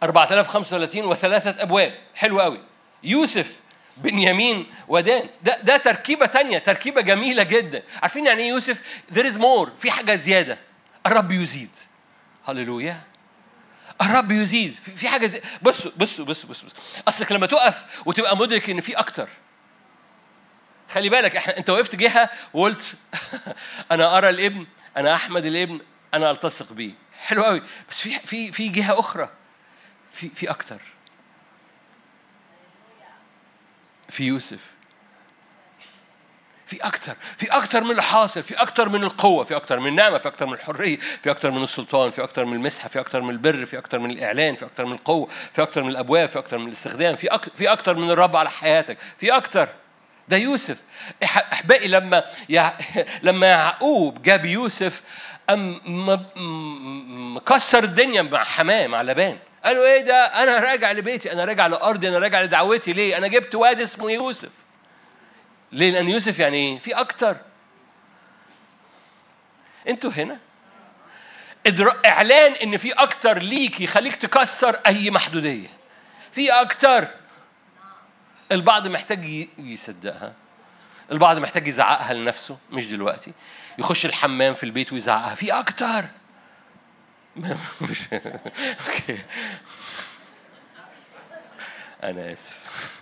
4035 0.02 1.04
وثلاثة 1.04 1.62
أبواب. 1.62 1.94
حلو 2.14 2.40
قوي 2.40 2.60
يوسف 3.02 3.56
بنيامين 3.96 4.66
ودان. 4.88 5.28
ده 5.42 5.60
ده 5.62 5.76
تركيبة 5.76 6.26
تانية 6.26 6.58
تركيبة 6.58 7.00
جميلة 7.00 7.42
جدا. 7.42 7.82
عارفين 8.02 8.26
يعني 8.26 8.42
إيه 8.42 8.48
يوسف؟ 8.48 8.82
There 9.12 9.24
is 9.32 9.36
more. 9.36 9.68
في 9.78 9.90
حاجة 9.90 10.16
زيادة. 10.16 10.58
الرب 11.06 11.32
يزيد. 11.32 11.70
هللويا. 12.48 13.00
الرب 14.02 14.30
يزيد. 14.30 14.74
في 14.96 15.08
حاجة 15.08 15.26
زي. 15.26 15.40
بصوا 15.62 15.90
بصوا 15.96 16.24
بصوا 16.24 16.50
بصوا 16.50 16.68
بص. 16.68 16.74
أصلك 17.08 17.32
لما 17.32 17.46
تقف 17.46 17.84
وتبقى 18.06 18.36
مدرك 18.36 18.70
إن 18.70 18.80
في 18.80 18.92
أكتر. 18.92 19.28
خلي 20.90 21.08
بالك 21.08 21.36
إحنا 21.36 21.58
انت 21.58 21.70
وقفت 21.70 21.96
جهه 21.96 22.30
وقلت 22.54 22.94
أنا 23.92 24.18
ارى 24.18 24.28
الابن 24.28 24.66
أنا 24.96 25.14
احمد 25.14 25.44
الابن 25.44 25.80
أنا 26.14 26.30
التصق 26.30 26.72
بيه 26.72 26.92
حلو 27.20 27.44
قوي 27.44 27.62
بس 27.90 28.00
في 28.00 28.10
في 28.10 28.52
في 28.52 28.68
جهه 28.68 29.00
أخرى 29.00 29.30
في 30.12 30.28
في 30.28 30.50
أكتر 30.50 30.80
في 34.08 34.24
يوسف 34.24 34.60
في 36.66 36.76
أكتر 36.76 37.16
في 37.36 37.46
أكتر 37.46 37.84
من 37.84 37.90
اللي 37.90 38.02
حاصل 38.02 38.42
في 38.42 38.54
أكتر 38.54 38.88
من 38.88 39.04
القوة 39.04 39.44
في 39.44 39.56
أكتر 39.56 39.80
من 39.80 39.86
النعمة 39.86 40.18
في 40.18 40.28
أكتر 40.28 40.46
من 40.46 40.52
الحرية 40.52 40.96
في 40.96 41.30
أكتر 41.30 41.50
من 41.50 41.62
السلطان 41.62 42.10
في 42.10 42.22
أكتر 42.22 42.44
من 42.44 42.52
المسحة 42.52 42.88
في 42.88 43.00
أكتر 43.00 43.20
من 43.20 43.30
البر 43.30 43.64
في 43.64 43.78
أكتر 43.78 43.98
من 43.98 44.10
الإعلان 44.10 44.56
في 44.56 44.64
أكتر 44.64 44.84
من 44.84 44.92
القوة 44.92 45.28
في 45.52 45.62
أكتر 45.62 45.82
من 45.82 45.90
الأبواب 45.90 46.28
في 46.28 46.38
أكتر 46.38 46.58
من 46.58 46.66
الاستخدام 46.66 47.16
في 47.16 47.26
أك... 47.28 47.56
في 47.56 47.72
أكتر 47.72 47.96
من 47.96 48.10
الرب 48.10 48.36
على 48.36 48.50
حياتك 48.50 48.98
في 49.18 49.36
أكتر 49.36 49.68
ده 50.30 50.36
يوسف. 50.36 50.78
إحبائي 51.24 51.88
لما 51.88 52.24
يع... 52.48 52.72
لما 53.22 53.46
يعقوب 53.46 54.22
جاب 54.22 54.44
يوسف 54.44 55.02
أم 55.50 55.80
مكسر 57.36 57.84
الدنيا 57.84 58.22
مع 58.22 58.44
حماه 58.44 58.86
مع 58.86 59.02
لبان. 59.02 59.38
قالوا 59.64 59.86
إيه 59.86 60.00
ده؟ 60.00 60.24
أنا 60.24 60.58
راجع 60.58 60.92
لبيتي 60.92 61.32
أنا 61.32 61.44
راجع 61.44 61.66
لأرضي 61.66 62.08
أنا 62.08 62.18
راجع 62.18 62.42
لدعوتي. 62.42 62.92
ليه؟ 62.92 63.16
أنا 63.18 63.28
جبت 63.28 63.54
واد 63.54 63.80
اسمه 63.80 64.10
يوسف. 64.10 64.50
ليه؟ 65.72 65.90
لأن 65.90 66.08
يوسف 66.08 66.38
يعني 66.38 66.56
إيه 66.56 66.78
في 66.78 66.92
أكتر. 66.94 67.36
أنتوا 69.88 70.10
هنا؟ 70.10 70.38
إعلان 72.06 72.52
إن 72.52 72.76
في 72.76 72.92
أكتر 72.92 73.38
ليك 73.38 73.80
يخليك 73.80 74.16
تكسر 74.16 74.80
أي 74.86 75.10
محدودية. 75.10 75.68
في 76.32 76.50
أكتر. 76.50 77.19
البعض 78.52 78.86
محتاج 78.86 79.48
يصدقها. 79.58 80.32
البعض 81.12 81.38
محتاج 81.38 81.66
يزعقها 81.66 82.14
لنفسه 82.14 82.58
مش 82.72 82.86
دلوقتي. 82.86 83.32
يخش 83.78 84.06
الحمام 84.06 84.54
في 84.54 84.62
البيت 84.64 84.92
ويزعقها. 84.92 85.34
في 85.34 85.52
أكتر. 85.52 86.04
أوكي. 88.86 89.18
أنا 92.02 92.32
آسف. 92.32 93.00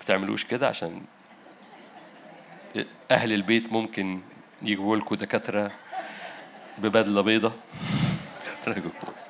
بتعملوش 0.00 0.44
كده 0.44 0.68
عشان 0.68 1.02
أهل 3.10 3.32
البيت 3.32 3.72
ممكن 3.72 4.20
يجيبوا 4.62 4.96
لكم 4.96 5.14
دكاترة 5.14 5.72
ببدلة 6.78 7.20
بيضة؟ 7.20 7.52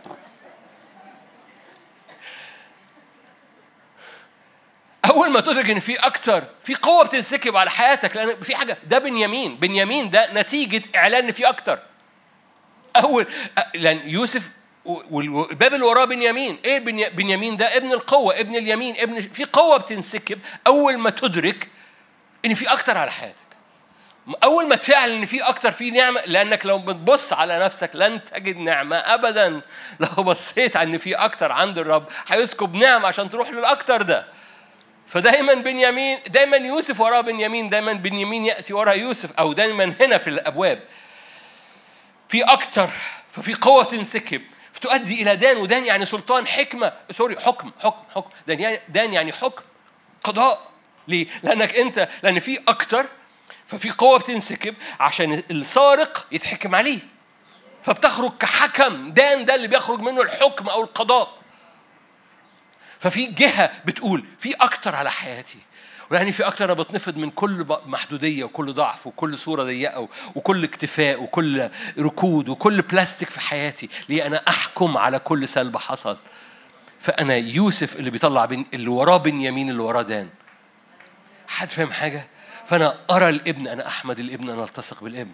أول 5.14 5.30
ما 5.30 5.40
تدرك 5.40 5.70
إن 5.70 5.78
في 5.80 5.94
أكتر 5.96 6.44
في 6.60 6.74
قوة 6.74 7.04
بتنسكب 7.04 7.56
على 7.56 7.70
حياتك 7.70 8.16
لأن 8.16 8.40
في 8.40 8.56
حاجة 8.56 8.78
ده 8.86 8.98
بنيامين. 8.98 9.56
بنيامين 9.56 10.10
ده 10.10 10.32
نتيجة 10.32 10.82
إعلان 10.96 11.24
إن 11.24 11.30
في 11.30 11.48
أكتر. 11.48 11.78
أول 12.96 13.26
لأن 13.74 14.08
يوسف 14.08 14.48
والباب 14.84 15.74
اللي 15.74 15.86
وراه 15.86 16.04
بنيامين. 16.04 16.58
إيه 16.64 16.78
بني- 16.78 17.10
بنيامين 17.10 17.56
ده؟ 17.56 17.76
ابن 17.76 17.92
القوة 17.92 18.40
ابن 18.40 18.56
اليمين 18.56 18.94
ابن 18.98 19.20
في 19.20 19.44
قوة 19.44 19.76
بتنسكب 19.76 20.38
أول 20.66 20.98
ما 20.98 21.10
تدرك 21.10 21.68
إن 22.44 22.54
في 22.54 22.72
أكتر 22.72 22.98
على 22.98 23.10
حياتك. 23.10 23.36
أول 24.44 24.68
ما 24.68 24.76
تعلن 24.76 25.12
إن 25.16 25.24
في 25.24 25.42
أكتر 25.42 25.72
في 25.72 25.90
نعمة 25.90 26.20
لأنك 26.26 26.66
لو 26.66 26.78
بتبص 26.78 27.32
على 27.32 27.58
نفسك 27.64 27.90
لن 27.94 28.24
تجد 28.24 28.56
نعمة 28.56 28.96
ابدا. 28.96 29.60
لو 30.00 30.22
بصيت 30.24 30.76
إن 30.76 30.96
في 30.98 31.14
أكتر 31.14 31.52
عند 31.52 31.78
الرب 31.78 32.04
هيسكب 32.28 32.74
نعمة 32.74 33.08
عشان 33.08 33.30
تروح 33.30 33.50
للأكتر 33.50 34.02
ده. 34.02 34.26
فدايما 35.06 35.54
بنيامين 35.54 36.18
دايما 36.26 36.56
يوسف 36.56 37.00
وراه 37.00 37.20
بنيامين 37.20 37.68
دايما 37.68 37.92
بنيامين 37.92 38.44
يأتي 38.44 38.74
ورا 38.74 38.92
يوسف 38.92 39.32
أو 39.32 39.52
دايما 39.52 39.94
هنا 40.00 40.18
في 40.18 40.30
الأبواب. 40.30 40.80
في 42.28 42.42
أكتر 42.42 42.90
ففي 43.30 43.54
قوة 43.54 43.84
تنسكب. 43.84 44.42
فتؤدي 44.72 45.22
إلى 45.22 45.36
دان 45.36 45.56
ودان 45.56 45.86
يعني 45.86 46.06
سلطان 46.06 46.46
حكمة. 46.46 46.92
سوري 47.10 47.40
حكم 47.40 47.70
حكم 47.80 48.02
حكم. 48.14 48.30
دان 48.46 48.60
يعني 48.60 48.80
دان 48.88 49.12
يعني 49.12 49.32
حكم 49.32 49.62
قضاء. 50.24 50.68
ليه؟ 51.08 51.26
لأنك 51.42 51.74
انت 51.74 52.08
لأن 52.22 52.40
في 52.40 52.60
أكتر 52.68 53.06
ففي 53.66 53.90
قوة 53.90 54.18
بتنسكب 54.18 54.74
عشان 55.00 55.42
السارق 55.50 56.26
يتحكم 56.32 56.74
عليه. 56.74 56.98
فبتخرج 57.82 58.32
كحكم. 58.40 59.10
دان 59.10 59.44
ده 59.44 59.54
اللي 59.54 59.68
بيخرج 59.68 60.00
منه 60.00 60.22
الحكم 60.22 60.68
أو 60.68 60.82
القضاء. 60.82 61.43
ففي 63.04 63.26
جهة 63.26 63.70
بتقول 63.84 64.24
في 64.38 64.52
أكتر 64.52 64.94
على 64.94 65.10
حياتي. 65.10 65.58
يعني 66.12 66.32
في 66.32 66.46
أكتر 66.46 66.64
أنا 66.64 66.72
بتنفض 66.72 67.16
من 67.16 67.30
كل 67.30 67.66
محدودية 67.86 68.44
وكل 68.44 68.72
ضعف 68.72 69.06
وكل 69.06 69.38
صورة 69.38 69.62
ضيقة 69.62 70.08
وكل 70.34 70.64
اكتفاء 70.64 71.22
وكل 71.22 71.70
ركود 71.98 72.48
وكل 72.48 72.82
بلاستيك 72.82 73.30
في 73.30 73.40
حياتي. 73.40 73.88
ليه؟ 74.08 74.26
أنا 74.26 74.42
أحكم 74.48 74.96
على 74.96 75.18
كل 75.18 75.48
سلب 75.48 75.76
حصل. 75.76 76.16
فأنا 77.00 77.36
يوسف 77.36 77.96
اللي 77.96 78.10
بيطلع 78.10 78.44
بين 78.44 78.66
اللي 78.74 78.88
وراه 78.88 79.16
بنيامين 79.16 79.70
اللي 79.70 79.82
وراه 79.82 80.02
دان. 80.02 80.28
حد 81.48 81.70
فاهم 81.70 81.92
حاجة؟ 81.92 82.26
فأنا 82.66 82.98
أرى 83.10 83.28
الابن 83.28 83.68
أنا 83.68 83.86
أحمد 83.86 84.18
الابن 84.18 84.50
أنا 84.50 84.64
ألتصق 84.64 85.04
بالابن. 85.04 85.32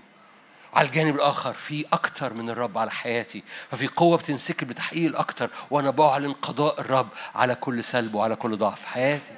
على 0.75 0.89
الجانب 0.89 1.15
الآخر 1.17 1.53
في 1.53 1.85
أكتر 1.93 2.35
من 2.35 2.51
الرب 2.51 2.79
على 2.79 2.91
حياتي 2.91 3.43
ففي 3.71 3.87
قوة 3.87 4.17
بتنسكب 4.19 4.71
لتحقيق 4.71 5.07
الاكتر 5.07 5.51
وأنا 5.71 5.91
بعلن 5.91 6.33
قضاء 6.33 6.81
الرب 6.81 7.09
على 7.35 7.55
كل 7.55 7.85
سلب 7.85 8.15
وعلى 8.15 8.37
كل 8.37 8.57
ضعف. 8.57 8.81
في 8.81 8.89
حياتي. 8.89 9.33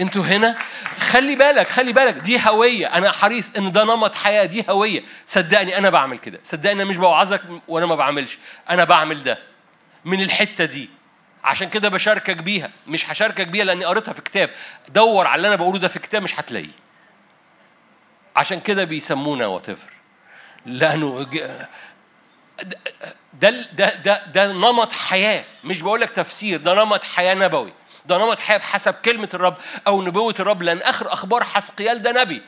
أنتوا 0.00 0.24
هنا؟ 0.24 0.56
خلي 0.98 1.36
بالك 1.36 1.66
خلي 1.68 1.92
بالك 1.92 2.14
دي 2.14 2.40
هوية. 2.48 2.86
أنا 2.86 3.12
حريص 3.12 3.50
إن 3.56 3.72
ده 3.72 3.84
نمط 3.84 4.14
حياة 4.14 4.44
دي 4.44 4.64
هوية. 4.68 5.02
صدقني 5.26 5.78
أنا 5.78 5.90
بعمل 5.90 6.18
كده. 6.18 6.40
صدقني 6.44 6.72
أنا 6.82 6.84
مش 6.84 6.96
بوعظك 6.96 7.42
وأنا 7.68 7.86
ما 7.86 7.94
بعملش. 7.94 8.38
أنا 8.70 8.84
بعمل 8.84 9.22
ده 9.24 9.38
من 10.04 10.20
الحتة 10.22 10.64
دي. 10.64 10.90
عشان 11.44 11.68
كده 11.68 11.88
بشاركك 11.88 12.36
بيها. 12.36 12.70
مش 12.86 13.10
هشاركك 13.10 13.46
بيها 13.48 13.64
لأني 13.64 13.84
قريتها 13.84 14.12
في 14.12 14.22
كتاب. 14.22 14.50
دور 14.88 15.26
على 15.26 15.36
اللي 15.36 15.48
أنا 15.48 15.56
بقوله 15.56 15.78
ده 15.78 15.88
في 15.88 15.98
كتاب 15.98 16.22
مش 16.22 16.40
هتلاقيه. 16.40 16.82
عشان 18.36 18.60
كده 18.60 18.84
بيسمونا 18.84 19.46
وات 19.46 19.70
لأنه 20.66 21.22
ج- 21.22 21.66
ده 23.40 23.50
ده 23.72 23.94
ده 23.94 24.26
ده 24.26 24.52
نمط 24.52 24.92
حياة 24.92 25.44
مش 25.64 25.82
بقول 25.82 26.00
لك 26.00 26.10
تفسير 26.10 26.60
ده 26.60 26.74
نمط 26.74 27.04
حياة 27.04 27.34
نبوي 27.34 27.72
ده 28.06 28.18
نمط 28.18 28.38
حياة 28.38 28.58
بحسب 28.58 28.94
كلمة 28.94 29.28
الرب 29.34 29.56
أو 29.86 30.02
نبوة 30.02 30.34
الرب 30.40 30.62
لأن 30.62 30.78
آخر 30.78 31.12
أخبار 31.12 31.44
حسقيال 31.44 32.02
ده 32.02 32.12
نبي 32.12 32.42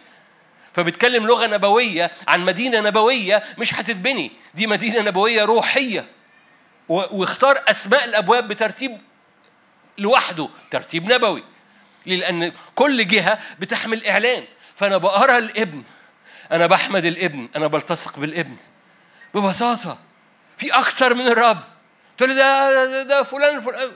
فبيتكلم 0.75 1.27
لغة 1.27 1.47
نبوية 1.47 2.11
عن 2.29 2.41
مدينة 2.45 2.81
نبوية 2.81 3.43
مش 3.59 3.75
هتتبني 3.75 4.31
دي 4.55 4.67
مدينة 4.67 5.01
نبوية 5.01 5.45
روحية 5.45 6.05
و- 6.89 7.21
واختار 7.21 7.59
أسماء 7.69 8.05
الأبواب 8.05 8.49
بترتيب 8.49 8.99
لوحده 9.99 10.49
ترتيب 10.71 11.13
نبوي؟ 11.13 11.45
لأن 12.07 12.53
كل 12.75 13.07
جهة 13.07 13.39
بتحمل 13.59 14.07
إعلان 14.07 14.45
فأنا 14.75 14.97
بقرأ 14.97 15.39
الابن 15.39 15.83
أنا 16.55 16.67
بحمد 16.67 17.05
الابن 17.05 17.49
أنا 17.57 17.67
بلتصق 17.67 18.19
بالابن. 18.19 18.57
ببساطة 19.35 19.99
في 20.57 20.71
أكتر 20.71 21.15
من 21.15 21.27
الرب. 21.29 21.59
تقول 22.17 22.31
لي 22.31 22.37
ده 22.37 23.03
ده, 23.03 23.23
فلان 23.23 23.61
فلان. 23.61 23.91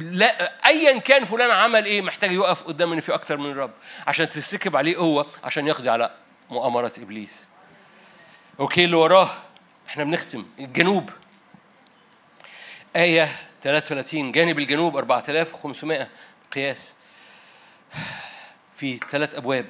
لا 0.00 0.66
ايا 0.66 0.98
كان 0.98 1.24
فلان 1.24 1.50
عمل 1.50 1.84
إيه 1.84 2.02
محتاج 2.02 2.32
يقف 2.32 2.62
قدام 2.62 2.92
إن 2.92 3.00
في 3.00 3.14
أكتر 3.14 3.36
من 3.36 3.50
الرب. 3.50 3.70
عشان 4.06 4.30
تسكب 4.30 4.76
عليه 4.76 4.96
قوة 4.96 5.26
عشان 5.44 5.66
يقضي 5.66 5.90
على 5.90 6.10
مؤامرة 6.50 6.92
إبليس. 6.98 7.46
أوكي 8.60 8.84
اللي 8.84 8.96
وراه 8.96 9.30
إحنا 9.88 10.04
بنختم. 10.04 10.46
الجنوب. 10.58 11.10
آية 12.96 13.28
33 13.62 14.32
جانب 14.32 14.58
الجنوب 14.58 14.96
4500 14.96 16.08
قياس. 16.52 16.94
في 18.74 19.00
ثلاث 19.10 19.34
أبواب. 19.34 19.66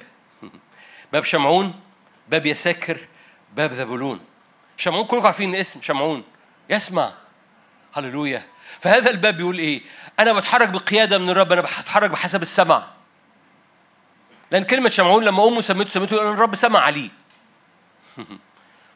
باب 1.13 1.23
شمعون. 1.23 1.73
باب 2.29 2.45
يساكر 2.45 2.97
باب 3.55 3.73
ذبولون 3.73 4.19
شمعون 4.77 5.05
كلكم 5.05 5.25
عارفين 5.25 5.55
اسم 5.55 5.81
شمعون. 5.81 6.23
يسمع. 6.69 7.13
هللويا. 7.93 8.43
فهذا 8.79 9.09
الباب 9.09 9.37
بيقول 9.37 9.57
إيه؟ 9.57 9.81
أنا 10.19 10.33
بتحرك 10.33 10.69
بقياده 10.69 11.17
من 11.17 11.29
الرب 11.29 11.51
أنا 11.51 11.61
بتحرك 11.61 12.09
بحسب 12.09 12.41
السمع. 12.41 12.83
لأن 14.51 14.63
كلمة 14.63 14.89
شمعون 14.89 15.23
لما 15.23 15.47
أمه 15.47 15.61
سميته 15.61 15.89
سميته 15.89 16.15
لأن 16.15 16.33
الرب 16.33 16.55
سمع 16.55 16.79
عليه. 16.79 17.09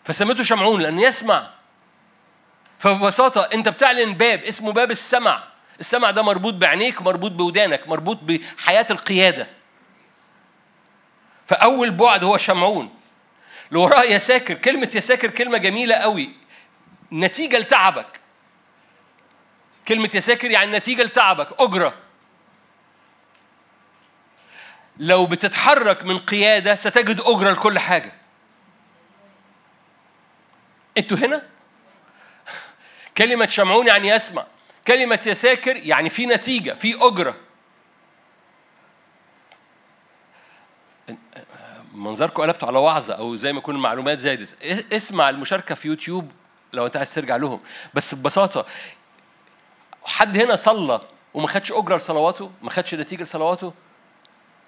فسميته 0.05 0.43
شمعون 0.43 0.81
لأنه 0.81 1.01
يسمع. 1.01 1.49
فببساطة 2.79 3.41
أنت 3.41 3.69
بتعلن 3.69 4.13
باب 4.13 4.39
اسمه 4.39 4.71
باب 4.71 4.91
السمع. 4.91 5.43
السمع 5.79 6.11
ده 6.11 6.21
مربوط 6.21 6.53
بعينيك 6.53 7.01
مربوط 7.01 7.31
بودانك 7.31 7.87
مربوط 7.87 8.17
بحياة 8.21 8.85
القيادة. 8.89 9.47
فأول 11.47 11.91
بعد 11.91 12.23
هو 12.23 12.37
شمعون. 12.37 12.96
اللي 13.69 13.79
وراه 13.79 14.03
يساكر 14.03 14.53
كلمة 14.53 14.91
يساكر 14.95 15.29
كلمة 15.29 15.57
جميلة 15.57 15.95
قوي. 15.95 16.31
نتيجة 17.11 17.57
لتعبك. 17.57 18.19
كلمة 19.87 20.09
يساكر 20.13 20.51
يعني 20.51 20.71
نتيجة 20.77 21.03
لتعبك 21.03 21.47
أجرة. 21.61 21.93
لو 24.97 25.25
بتتحرك 25.25 26.03
من 26.03 26.19
قيادة 26.19 26.75
ستجد 26.75 27.21
أجرة 27.21 27.51
لكل 27.51 27.79
حاجة. 27.79 28.13
أنتوا 30.97 31.17
هنا؟ 31.17 31.43
كلمة 33.17 33.47
شمعون 33.47 33.87
يعني 33.87 34.07
يسمع 34.07 34.45
كلمة 34.87 35.19
يساكر 35.25 35.75
يعني 35.75 36.09
في 36.09 36.25
نتيجة 36.25 36.73
في 36.73 36.95
أجرة. 37.01 37.46
منظركم 41.97 42.41
قلبتوا 42.41 42.67
على 42.67 42.77
وعظة 42.79 43.13
أو 43.13 43.35
زي 43.35 43.53
ما 43.53 43.59
يكون 43.59 43.75
المعلومات 43.75 44.19
زادت 44.19 44.63
اسمع 44.93 45.29
المشاركة 45.29 45.75
في 45.75 45.87
يوتيوب 45.87 46.31
لو 46.73 46.85
أنت 46.85 46.97
عايز 46.97 47.13
ترجع 47.13 47.35
لهم. 47.35 47.59
بس 47.93 48.15
ببساطة 48.15 48.65
حد 50.03 50.37
هنا 50.37 50.55
صلى 50.55 51.01
وما 51.33 51.47
خدش 51.47 51.71
أجرة 51.71 51.95
لصلواته؟ 51.95 52.51
ما 52.61 52.69
خدش 52.69 52.95
نتيجة 52.95 53.23
لصلواته؟ 53.23 53.73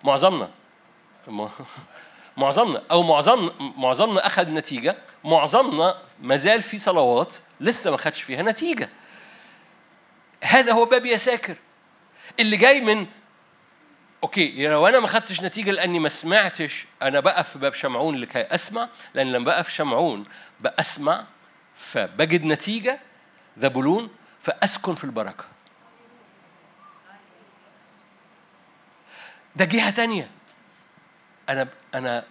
معظمنا. 0.03 0.49
معظمنا. 2.38 2.84
أو 2.91 3.03
معظمنا 3.03 3.51
معظمنا 3.59 4.25
أخذ 4.27 4.49
نتيجة 4.49 4.97
معظمنا 5.23 5.97
ما 6.21 6.36
زال 6.36 6.61
في 6.61 6.80
صلوات 6.80 7.36
لسه 7.59 7.91
ما 7.91 7.97
خدش 7.97 8.21
فيها 8.21 8.41
نتيجة. 8.41 8.89
هذا 10.43 10.73
هو 10.73 10.86
باب 10.86 11.05
يساكر 11.05 11.55
اللي 12.39 12.57
جاي 12.57 12.82
من 12.82 13.07
أوكي 14.24 14.67
لو 14.67 14.88
أنا 14.88 14.99
ما 14.99 15.07
خدتش 15.07 15.41
نتيجة 15.41 15.72
لأني 15.72 15.99
ما 15.99 16.09
سمعتش 16.09 16.86
أنا 17.01 17.20
بقف 17.20 17.49
في 17.49 17.59
باب 17.59 17.74
شمعون 17.74 18.15
لكي 18.15 18.41
أسمع 18.41 18.89
لأن 19.13 19.32
لما 19.32 19.45
بقف 19.45 19.70
شمعون 19.70 20.26
بأسمع 20.59 21.24
فبجد 21.76 22.45
نتيجة 22.45 22.99
ذبولون 23.59 24.09
فأسكن 24.41 24.95
في 24.95 25.03
البركة. 25.03 25.43
ده 29.55 29.65
جهة 29.65 29.89
تانية. 29.89 30.30
أنا 31.49 31.67
أنا 31.95 32.26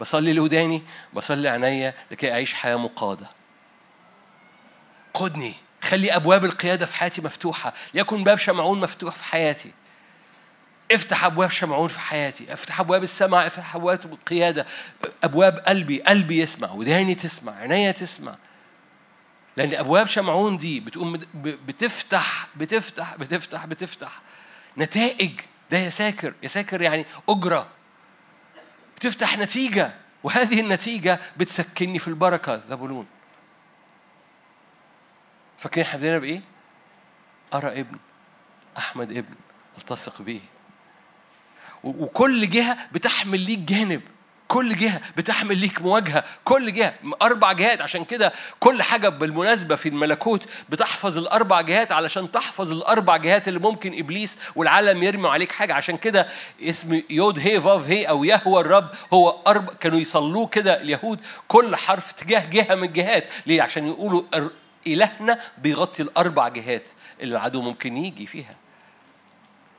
بصلي 0.00 0.32
لوداني 0.32 0.82
بصلي 1.12 1.48
عينيا 1.48 1.94
لكي 2.10 2.32
أعيش 2.32 2.54
حياة 2.54 2.76
مقادة. 2.76 3.26
قدني 5.14 5.54
خلي 5.82 6.16
أبواب 6.16 6.44
القيادة 6.44 6.86
في 6.86 6.94
حياتي 6.94 7.22
مفتوحة 7.22 7.72
ليكن 7.94 8.24
باب 8.24 8.38
شمعون 8.38 8.80
مفتوح 8.80 9.14
في 9.14 9.24
حياتي. 9.24 9.72
افتح 10.92 11.24
أبواب 11.24 11.50
شمعون 11.50 11.88
في 11.88 12.00
حياتي 12.00 12.52
افتح 12.52 12.80
أبواب 12.80 13.02
السمع 13.02 13.46
افتح 13.46 13.76
أبواب 13.76 14.12
القيادة 14.12 14.66
أبواب 15.24 15.58
قلبي 15.58 16.02
قلبي 16.02 16.38
يسمع 16.38 16.70
وداني 16.72 17.14
تسمع 17.14 17.52
عينيا 17.56 17.92
تسمع. 17.92 18.36
لأن 19.56 19.74
أبواب 19.74 20.06
شمعون 20.06 20.56
دي 20.56 20.80
بتقوم 20.80 21.20
بتفتح 21.34 22.46
بتفتح 22.56 23.16
بتفتح 23.16 23.66
بتفتح 23.66 24.20
نتائج. 24.78 25.40
ده 25.70 25.78
يساكر 25.78 26.34
يساكر 26.42 26.82
يعني 26.82 27.06
أجرة. 27.28 27.68
بتفتح 28.96 29.38
نتيجة 29.38 29.92
وهذه 30.22 30.60
النتيجة 30.60 31.20
بتسكنني 31.36 31.98
في 31.98 32.08
البركة 32.08 32.54
ذبولون 32.54 33.06
فاكرين 35.58 35.86
إحنا 35.86 36.18
بايه؟ 36.18 36.40
أرى 37.54 37.80
ابن 37.80 37.98
أحمد 38.78 39.10
ابن 39.10 39.34
ألتصق 39.78 40.22
بيه 40.22 40.40
و- 40.40 40.57
وكل 41.84 42.50
جهة 42.50 42.76
بتحمل 42.92 43.40
ليك 43.40 43.58
جانب. 43.58 44.00
كل 44.48 44.76
جهة 44.76 45.00
بتحمل 45.16 45.58
ليك 45.58 45.82
مواجهة. 45.82 46.24
كل 46.44 46.72
جهة 46.72 46.94
أربع 47.22 47.52
جهات. 47.52 47.80
عشان 47.80 48.04
كده 48.04 48.32
كل 48.60 48.82
حاجة 48.82 49.08
بالمناسبة 49.08 49.74
في 49.74 49.88
الملكوت 49.88 50.48
بتحفظ 50.68 51.18
الأربع 51.18 51.60
جهات 51.60 51.92
علشان 51.92 52.32
تحفظ 52.32 52.72
الأربع 52.72 53.16
جهات 53.16 53.48
اللي 53.48 53.58
ممكن 53.60 53.98
إبليس 53.98 54.38
والعالم 54.56 55.02
يرموا 55.02 55.30
عليك 55.30 55.52
حاجة. 55.52 55.74
عشان 55.74 55.96
كده 55.96 56.28
اسم 56.62 57.02
يود 57.10 57.38
هي 57.38 57.60
فاف 57.60 57.86
هي 57.88 58.04
أو 58.08 58.24
يهوى 58.24 58.60
الرب 58.60 58.88
هو 59.12 59.36
أربع 59.46 59.72
كانوا 59.80 59.98
يصلوه 59.98 60.46
كده 60.46 60.80
اليهود. 60.80 61.20
كل 61.48 61.76
حرف 61.76 62.12
تجاه 62.12 62.50
جهة 62.50 62.74
من 62.74 62.84
الجهات 62.88 63.24
ليه؟ 63.46 63.62
عشان 63.62 63.88
يقولوا 63.88 64.22
إلهنا 64.86 65.38
بيغطي 65.58 66.02
الأربع 66.02 66.48
جهات 66.48 66.90
اللي 67.20 67.36
العدو 67.36 67.62
ممكن 67.62 67.96
يجي 67.96 68.26
فيها. 68.26 68.54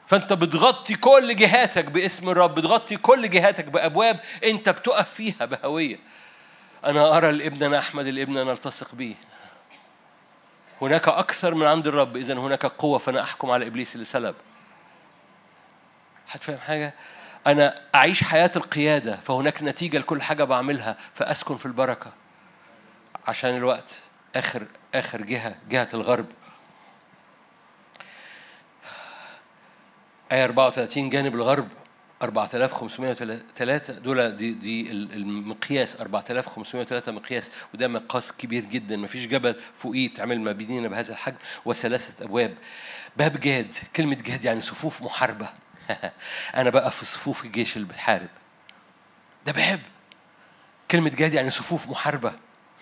فانت 0.09 0.33
بتغطي 0.33 0.95
كل 0.95 1.35
جهاتك 1.35 1.85
باسم 1.85 2.29
الرب 2.29 2.55
بتغطي 2.55 2.95
كل 2.97 3.29
جهاتك 3.29 3.65
بأبواب 3.65 4.19
انت 4.43 4.69
بتقف 4.69 5.09
فيها 5.13 5.45
بهوية. 5.45 5.99
أنا 6.85 7.17
أرى 7.17 7.29
الابن 7.29 7.63
أنا 7.63 7.79
أحمد 7.79 8.07
الابن 8.07 8.37
أنا 8.37 8.51
ألتصق 8.51 8.95
به 8.95 9.15
هناك 10.81 11.07
أكثر 11.07 11.53
من 11.53 11.65
عند 11.65 11.87
الرب 11.87 12.17
اذا 12.17 12.33
هناك 12.33 12.65
قوة 12.65 12.97
فأنا 12.97 13.21
أحكم 13.21 13.51
على 13.51 13.67
إبليس 13.67 13.95
اللي 13.95 14.05
سلب 14.05 14.35
هتفهم 16.31 16.57
حاجة؟ 16.57 16.93
أنا 17.47 17.81
أعيش 17.95 18.23
حياة 18.23 18.51
القيادة 18.55 19.15
فهناك 19.15 19.63
نتيجة 19.63 19.97
لكل 19.97 20.21
حاجة 20.21 20.43
بعملها 20.43 20.97
فأسكن 21.13 21.57
في 21.57 21.65
البركة. 21.65 22.11
عشان 23.27 23.57
الوقت 23.57 24.01
آخر 24.35 24.63
آخر 24.95 25.21
جهة 25.21 25.55
جهة 25.69 25.89
الغرب. 25.93 26.25
آية 30.31 30.43
34 30.45 31.09
جانب 31.09 31.35
الغرب 31.35 31.67
4503 32.21 33.93
دول 33.93 34.37
دي 34.37 34.53
دي 34.53 34.91
المقياس 34.91 36.01
4503 36.01 37.11
مقياس 37.11 37.51
وده 37.73 37.87
مقاس 37.87 38.33
كبير 38.33 38.65
جدا. 38.65 38.97
مفيش 38.97 39.27
جبل 39.27 39.55
فوقيه 39.73 40.13
تعمل 40.13 40.41
مبنيين 40.41 40.87
بهذا 40.87 41.11
الحجم 41.11 41.37
وثلاثة 41.65 42.25
أبواب. 42.25 42.57
باب 43.17 43.39
جاد 43.39 43.75
كلمة 43.95 44.15
جاد 44.15 44.45
يعني 44.45 44.61
صفوف 44.61 45.01
محاربة. 45.01 45.49
أنا 46.55 46.69
بقى 46.69 46.91
في 46.91 47.05
صفوف 47.05 47.45
الجيش 47.45 47.77
اللي 47.77 47.87
بتحارب 47.87 48.29
ده 49.45 49.51
باب. 49.51 49.79
كلمة 50.91 51.09
جاد 51.09 51.33
يعني 51.33 51.49
صفوف 51.49 51.87
محاربة. 51.87 52.33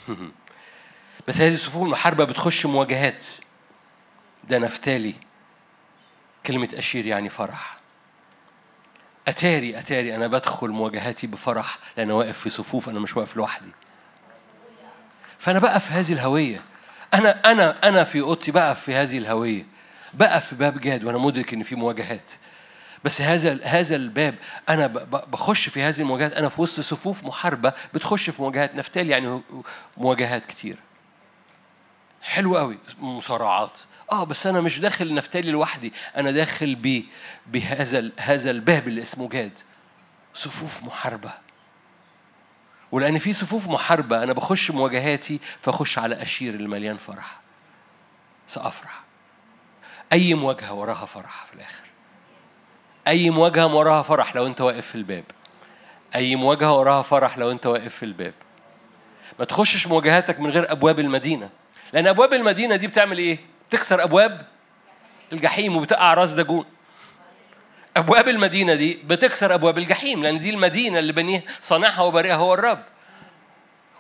بس 1.28 1.38
هذه 1.38 1.54
الصفوف 1.54 1.84
المحاربة 1.84 2.24
بتخش 2.24 2.66
مواجهات. 2.66 3.26
ده 4.44 4.58
نفتالي. 4.58 5.14
كلمة 6.48 6.70
أشير 6.74 7.06
يعني 7.06 7.30
فرح. 7.30 7.78
أتاري 9.28 9.80
أتاري 9.80 10.16
أنا 10.16 10.28
بدخل 10.28 10.70
مواجهاتي 10.70 11.28
بفرح 11.28 11.78
لأن 11.98 12.12
واقف 12.12 12.40
في 12.40 12.50
صفوف 12.50 12.90
أنا 12.90 13.00
مش 13.00 13.18
واقف 13.18 13.36
لوحدي. 13.38 13.72
فأنا 15.40 15.60
بقى 15.60 15.80
في 15.80 15.92
هذه 15.94 16.14
الهوية. 16.14 16.62
أنا 17.14 17.52
أنا 17.52 17.88
أنا 17.90 18.04
في 18.04 18.22
أوضتي 18.22 18.52
بقى 18.52 18.76
في 18.76 18.96
هذه 18.96 19.18
الهوية. 19.18 19.66
بقى 20.14 20.42
في 20.42 20.56
باب 20.56 20.80
جاد 20.82 21.04
وأنا 21.04 21.18
مدرك 21.18 21.54
إن 21.54 21.64
في 21.64 21.76
مواجهات. 21.76 22.32
بس 23.04 23.22
هذا 23.22 23.60
هذا 23.64 23.96
الباب 23.96 24.36
أنا 24.70 24.88
بخش 25.28 25.70
في 25.70 25.82
هذه 25.82 26.00
المواجهات. 26.00 26.34
أنا 26.34 26.50
في 26.50 26.62
وسط 26.62 26.80
صفوف 26.80 27.24
محاربة 27.24 27.74
بتخش 27.94 28.30
في 28.30 28.42
مواجهات 28.42 28.76
نفتالي 28.76 29.10
يعني 29.10 29.42
مواجهات 29.98 30.46
كتير. 30.46 30.78
حلو 32.22 32.58
قوي 32.58 32.78
مصارعات. 33.00 33.80
آه 34.12 34.24
بس 34.24 34.48
أنا 34.48 34.62
مش 34.62 34.80
داخل 34.80 35.14
نفتالي 35.14 35.52
لوحدي 35.52 35.94
أنا 36.18 36.32
داخل 36.32 37.02
بهذا 37.48 38.12
هذا 38.18 38.52
الباب 38.52 38.88
اللي 38.88 39.02
اسمه 39.02 39.30
جاد. 39.30 39.60
صفوف 40.34 40.84
محاربة. 40.84 41.32
ولأن 42.92 43.18
في 43.18 43.34
صفوف 43.34 43.68
محاربة 43.68 44.24
أنا 44.24 44.34
بخش 44.34 44.72
مواجهاتي 44.72 45.40
فأخش 45.62 46.00
على 46.00 46.22
أشير 46.22 46.54
المليان 46.54 46.98
فرح. 46.98 47.40
سأفرح. 48.48 49.02
أي 50.14 50.34
مواجهة 50.34 50.74
وراها 50.74 51.06
فرح 51.06 51.46
في 51.46 51.54
الآخر. 51.54 51.84
أي 53.08 53.30
مواجهة 53.30 53.76
وراها 53.76 54.02
فرح 54.02 54.36
لو 54.36 54.48
أنت 54.48 54.62
واقف 54.62 54.86
في 54.88 54.96
الباب. 54.96 55.24
أي 56.16 56.36
مواجهة 56.36 56.78
وراها 56.80 57.02
فرح 57.02 57.38
لو 57.38 57.52
أنت 57.52 57.66
واقف 57.66 57.96
في 57.96 58.04
الباب. 58.04 58.34
ما 59.40 59.46
تخشش 59.46 59.88
مواجهاتك 59.88 60.40
من 60.40 60.50
غير 60.50 60.72
أبواب 60.72 61.00
المدينة. 61.00 61.50
لأن 61.94 62.08
أبواب 62.08 62.34
المدينة 62.34 62.76
دي 62.76 62.88
بتعمل 62.88 63.18
إيه؟ 63.18 63.38
بتكسر 63.70 64.04
أبواب 64.04 64.46
الجحيم 65.34 65.76
وبتقع 65.76 66.14
راس 66.14 66.32
داجون 66.32 66.66
أبواب 67.98 68.28
المدينة 68.28 68.74
دي 68.74 68.94
بتكسر 68.94 69.54
أبواب 69.54 69.78
الجحيم 69.78 70.24
لأن 70.24 70.40
دي 70.40 70.50
المدينة 70.50 71.00
اللي 71.00 71.14
بنيها 71.14 71.42
صانعها 71.62 72.02
وبارئها 72.02 72.36
هو 72.36 72.54
الرب. 72.54 72.84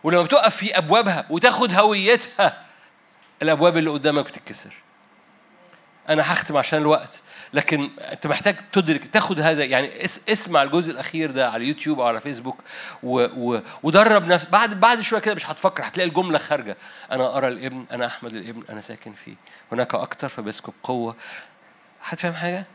ولما 0.03 0.21
بتقف 0.21 0.55
في 0.55 0.77
أبوابها 0.77 1.25
وتاخد 1.29 1.73
هويتها 1.73 2.63
الأبواب 3.41 3.77
اللي 3.77 3.89
قدامك 3.89 4.25
بتتكسر. 4.25 4.73
أنا 6.09 6.33
هختم 6.33 6.57
عشان 6.57 6.79
الوقت. 6.79 7.21
لكن 7.53 7.89
أنت 7.99 8.27
محتاج 8.27 8.55
تدرك 8.71 9.05
تاخد 9.05 9.39
هذا 9.39 9.63
يعني 9.63 10.05
اس 10.05 10.29
اسمع 10.29 10.63
الجزء 10.63 10.91
الأخير 10.91 11.31
ده 11.31 11.47
على 11.49 11.63
اليوتيوب 11.63 11.99
أو 11.99 12.05
على 12.05 12.21
فيسبوك 12.21 12.57
و 13.03 13.19
و 13.19 13.61
ودرب 13.83 14.27
نفسك 14.27 14.49
بعد 14.49 14.79
بعد 14.79 15.01
شوية 15.01 15.19
كده 15.21 15.35
مش 15.35 15.49
هتفكر 15.49 15.83
هتلاقي 15.83 16.09
الجملة 16.09 16.37
خارجة. 16.37 16.77
أنا 17.11 17.37
أرى 17.37 17.47
الابن 17.47 17.85
أنا 17.91 18.05
أحمد 18.05 18.33
الابن 18.33 18.63
أنا 18.69 18.81
ساكن 18.81 19.13
فيه. 19.13 19.35
هناك 19.71 19.95
أكتر 19.95 20.27
فبيسكب 20.27 20.73
قوة. 20.83 21.15
هتفهم 22.03 22.33
حاجة؟ 22.33 22.65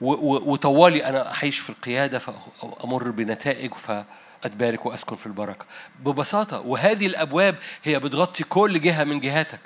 وطوالي 0.00 1.04
أنا 1.04 1.34
أعيش 1.34 1.58
في 1.58 1.70
القيادة 1.70 2.18
فامر 2.18 3.10
بنتائج 3.10 3.74
فأتبارك 3.74 4.86
وأسكن 4.86 5.16
في 5.16 5.26
البركة. 5.26 5.64
ببساطة 6.00 6.60
وهذه 6.60 7.06
الأبواب 7.06 7.56
هي 7.84 7.98
بتغطي 7.98 8.44
كل 8.44 8.80
جهة 8.80 9.04
من 9.04 9.20
جهاتك. 9.20 9.60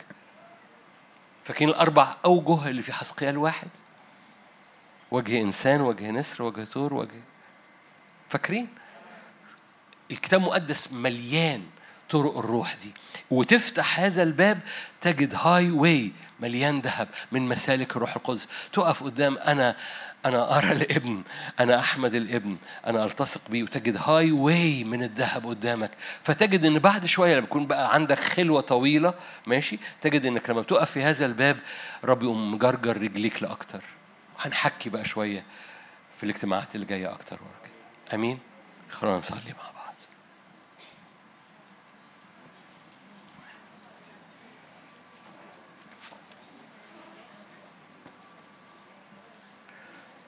فاكرين 1.44 1.68
الأربع 1.68 2.14
أوجه 2.24 2.68
اللي 2.68 2.82
في 2.82 2.92
حسقيال 2.92 3.38
واحد؟ 3.38 3.68
وجه 5.12 5.40
إنسان 5.40 5.80
وجه 5.80 6.10
نسر 6.10 6.42
وجه 6.42 6.64
ثور 6.64 6.94
وجه. 6.94 7.20
فاكرين؟ 8.28 8.68
الكتاب 10.10 10.40
المقدس 10.40 10.92
مليان 10.92 11.62
طرق 12.10 12.38
الروح 12.38 12.74
دي. 12.74 12.90
وتفتح 13.30 14.00
هذا 14.00 14.22
الباب 14.22 14.60
تجد 15.00 15.34
هاي 15.34 15.70
واي 15.70 16.12
مليان 16.40 16.80
ذهب 16.80 17.08
من 17.32 17.48
مسالك 17.48 17.96
الروح 17.96 18.16
القدس. 18.16 18.48
تقف 18.72 19.02
قدام 19.02 19.38
أنا 19.38 19.76
أنا 20.26 20.58
أرى 20.58 20.72
الابن 20.82 21.22
أنا 21.60 21.78
أحمد 21.78 22.14
الابن 22.14 22.56
أنا 22.86 23.04
ألتصق 23.04 23.50
بيه 23.50 23.62
وتجد 23.62 23.96
هاي 23.96 24.32
واي 24.32 24.84
من 24.84 25.02
الذهب 25.02 25.46
قدامك. 25.46 25.90
فتجد 26.20 26.64
إن 26.64 26.78
بعد 26.78 27.06
شوية 27.06 27.34
لما 27.34 27.44
يكون 27.44 27.66
بقى 27.66 27.94
عندك 27.94 28.18
خلوة 28.18 28.60
طويلة 28.60 29.14
ماشي 29.46 29.78
تجد 30.00 30.26
إنك 30.26 30.50
لما 30.50 30.60
بتقف 30.60 30.90
في 30.90 31.02
هذا 31.02 31.26
الباب 31.26 31.56
رب 32.04 32.22
يقوم 32.22 32.54
مجرجر 32.54 32.96
رجليك 33.02 33.42
لأكتر. 33.42 33.82
هنحكي 34.42 34.90
بقى 34.90 35.04
شوية 35.04 35.44
في 36.16 36.24
الاجتماعات 36.24 36.74
اللي 36.74 36.86
جاية 36.86 37.12
أكتر 37.12 37.38
ورا 37.42 37.52
كده. 37.64 38.14
أمين؟ 38.14 38.38
خلونا 38.90 39.16
نصلي 39.18 39.54
مع 39.58 39.70
بعض. 39.74 39.94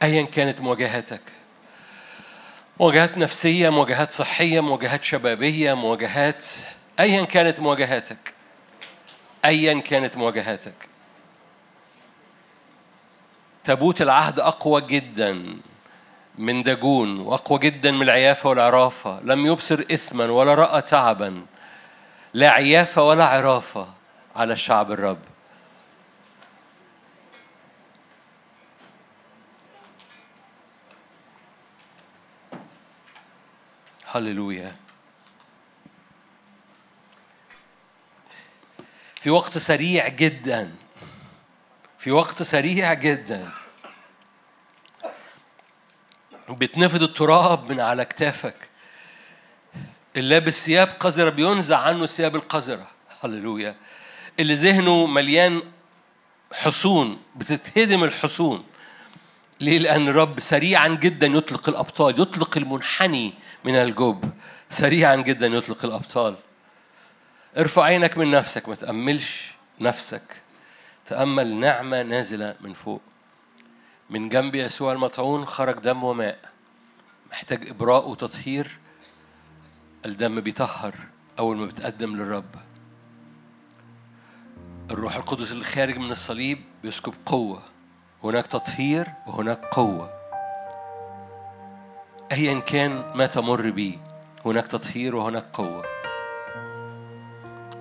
ايا 0.03 0.23
كانت 0.23 0.61
مواجهاتك. 0.61 1.21
مواجهات 2.81 3.19
نفسية 3.19 3.69
مواجهات 3.69 4.13
صحية 4.13 4.61
مواجهات 4.61 5.05
شبابية 5.05 5.75
مواجهات 5.75 6.47
ايا 7.01 7.25
كانت 7.25 7.61
مواجهاتك. 7.61 8.35
ايا 9.45 9.81
كانت 9.81 10.17
مواجهاتك. 10.17 10.75
تابوت 13.65 14.03
العهد 14.03 14.41
أقوى 14.41 14.81
جدا 14.81 15.57
من 16.39 16.63
داجون 16.63 17.21
وأقوى 17.21 17.59
جدا 17.59 17.91
من 17.91 18.03
العيافة 18.03 18.49
والعرافة. 18.49 19.21
لم 19.21 19.47
يبصر 19.47 19.85
اثما 19.93 20.25
ولا 20.25 20.55
رأى 20.55 20.83
تعبا 20.83 21.47
لا 22.35 22.51
عيافة 22.51 23.03
ولا 23.03 23.25
عرافة 23.25 23.89
على 24.37 24.53
الشعب 24.53 24.93
الرب. 24.93 25.19
هللويا. 34.07 34.77
في 39.21 39.31
وقت 39.31 39.59
سريع 39.59 40.09
جدا 40.09 40.84
في 42.05 42.11
وقت 42.11 42.43
سريع 42.43 42.95
جدا. 42.95 43.49
بتنفض 46.49 47.03
التراب 47.03 47.73
من 47.73 47.81
على 47.81 48.05
كتافك. 48.05 48.55
اللي 50.17 50.29
لابس 50.29 50.67
ثياب 50.67 50.89
قذرة 51.01 51.31
بينزع 51.31 51.79
عنه 51.79 52.05
الثياب 52.05 52.37
القذرة. 52.37 52.87
هللويا. 53.21 53.77
اللي 54.41 54.55
ذهنه 54.55 55.07
مليان 55.07 55.63
حصون 56.53 57.23
بتتهدم 57.37 58.05
الحصون. 58.05 58.65
ليه؟ 59.61 59.79
لأن 59.79 60.09
الرب 60.09 60.41
سريعا 60.41 60.89
جدا 60.89 61.27
يطلق 61.27 61.69
الأبطال 61.69 62.21
يطلق 62.21 62.57
المنحني 62.57 63.35
من 63.65 63.77
الجب. 63.77 64.33
سريعا 64.71 65.17
جدا 65.17 65.47
يطلق 65.47 65.85
الأبطال. 65.85 66.37
ارفع 67.57 67.83
عينك 67.83 68.19
من 68.19 68.31
نفسك 68.31 68.69
ما 68.69 68.75
تأملش 68.75 69.55
نفسك. 69.81 70.44
تأمل 71.07 71.55
نعمة 71.55 72.03
نازلة 72.03 72.55
من 72.61 72.73
فوق. 72.73 73.01
من 74.11 74.29
جنب 74.29 74.55
يسوع 74.55 74.93
المطعون 74.93 75.45
خرج 75.45 75.79
دم 75.79 76.05
وماء. 76.05 76.39
محتاج 77.31 77.69
إبراء 77.69 78.09
وتطهير. 78.09 78.79
الدم 80.07 80.41
بيطهر 80.41 80.95
أول 81.39 81.57
ما 81.57 81.67
بتقدم 81.67 82.17
للرب. 82.17 82.55
الروح 84.91 85.17
القدس 85.17 85.53
اللي 85.53 85.65
خارج 85.65 85.99
من 85.99 86.11
الصليب 86.11 86.59
بيسكب 86.83 87.15
قوة. 87.27 87.63
هناك 88.25 88.47
تطهير 88.47 89.07
وهناك 89.27 89.65
قوة. 89.65 90.11
أيا 92.33 92.61
كان 92.61 93.13
ما 93.15 93.27
تمر 93.27 93.71
به 93.71 93.99
هناك 94.45 94.67
تطهير 94.67 95.17
وهناك 95.17 95.45
قوة. 95.53 95.85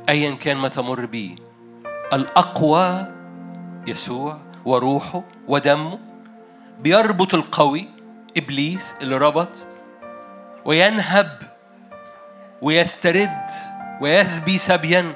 أيا 0.09 0.35
كان 0.35 0.57
ما 0.57 0.67
تمر 0.67 1.05
به 1.05 1.35
الأقوى 2.13 3.07
يسوع 3.87 4.37
وروحه 4.65 5.23
ودمه 5.47 5.99
بيربط 6.79 7.33
القوي 7.33 7.89
إبليس 8.37 8.95
اللي 9.01 9.17
ربط 9.17 9.49
وينهب 10.65 11.39
ويسترد 12.61 13.47
ويسبي 14.01 14.57
سبيا 14.57 15.13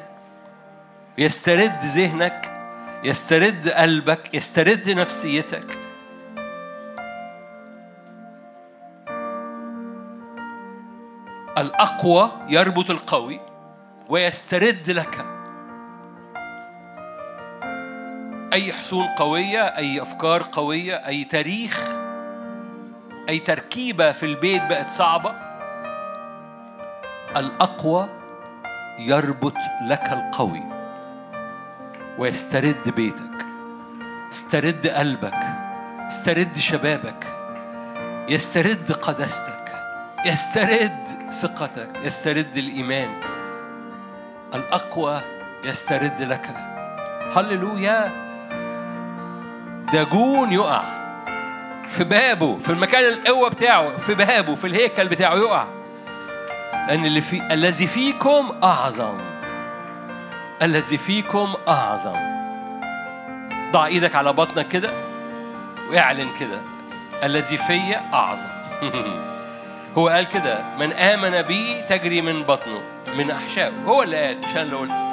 يسترد 1.18 1.80
ذهنك 1.84 2.54
يسترد 3.04 3.70
قلبك 3.70 4.34
يسترد 4.34 4.90
نفسيتك. 4.90 5.78
الأقوى 11.58 12.32
يربط 12.50 12.90
القوي 12.90 13.40
ويسترد 14.10 14.90
لك. 14.92 15.37
أي 18.58 18.74
حصون 18.74 19.08
قوية 19.08 19.62
أي 19.62 20.02
أفكار 20.02 20.44
قوية 20.52 20.96
أي 21.08 21.24
تاريخ 21.24 21.90
أي 23.30 23.40
تركيبة 23.40 24.12
في 24.12 24.26
البيت 24.26 24.64
بقت 24.64 24.90
صعبة 24.90 25.36
الأقوى 27.38 28.10
يربط 29.00 29.54
لك 29.82 30.04
القوي 30.12 30.64
ويسترد 32.18 32.90
بيتك 32.96 33.46
استرد 34.30 34.88
قلبك 34.88 35.40
استرد 36.08 36.58
شبابك 36.58 37.28
يسترد 38.30 38.92
قداستك 38.92 39.72
يسترد 40.26 41.32
ثقتك 41.32 41.90
يسترد 42.04 42.58
الإيمان. 42.58 43.22
الأقوى 44.56 45.22
يسترد 45.64 46.22
لك. 46.22 46.50
هللويا! 47.36 48.27
داجون 49.94 50.54
يقع 50.54 50.84
في 51.88 52.04
بابه 52.04 52.58
في 52.58 52.70
المكان 52.70 53.14
القوة 53.14 53.50
بتاعه 53.50 53.98
في 53.98 54.14
بابه 54.14 54.56
في 54.56 54.68
الهيكل 54.68 55.08
بتاعه 55.08 55.36
يقع. 55.36 55.66
لأن 56.88 57.06
اللي 57.06 57.22
في 57.22 57.54
الذي 57.54 57.88
فيكم 57.88 58.52
أعظم. 58.64 59.18
الذي 60.62 60.98
فيكم 60.98 61.54
أعظم. 61.68 62.18
ضع 63.72 63.86
إيدك 63.86 64.16
على 64.16 64.34
بطنك 64.34 64.68
كده 64.68 64.92
واعلن 65.92 66.30
كده. 66.40 66.62
الذي 67.24 67.58
فيا 67.58 68.14
أعظم. 68.14 68.50
هو 69.98 70.10
قال 70.10 70.28
كده 70.28 70.64
من 70.80 70.94
آمن 70.94 71.42
بي 71.42 71.82
تجري 71.90 72.22
من 72.22 72.44
بطنه 72.44 72.82
من 73.18 73.32
أحشائه. 73.32 73.74
هو 73.86 74.04
اللي 74.04 74.28
قال 74.28 74.38
مش 74.40 74.52
أنا 74.52 74.62
اللي 74.62 74.76
قلت. 74.76 75.08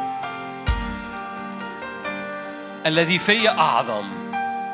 الذي 2.86 3.18
فيا 3.18 3.58
أعظم. 3.58 4.23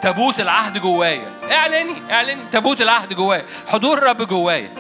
تابوت 0.03 0.41
العهد 0.41 0.79
جوايا. 0.79 1.33
اعلني 1.53 2.13
اعلني. 2.13 2.43
تابوت 2.53 2.81
العهد 2.81 3.13
جوايا. 3.13 3.45
حضور 3.69 3.99
الرب 3.99 4.23
جوايا. 4.23 4.71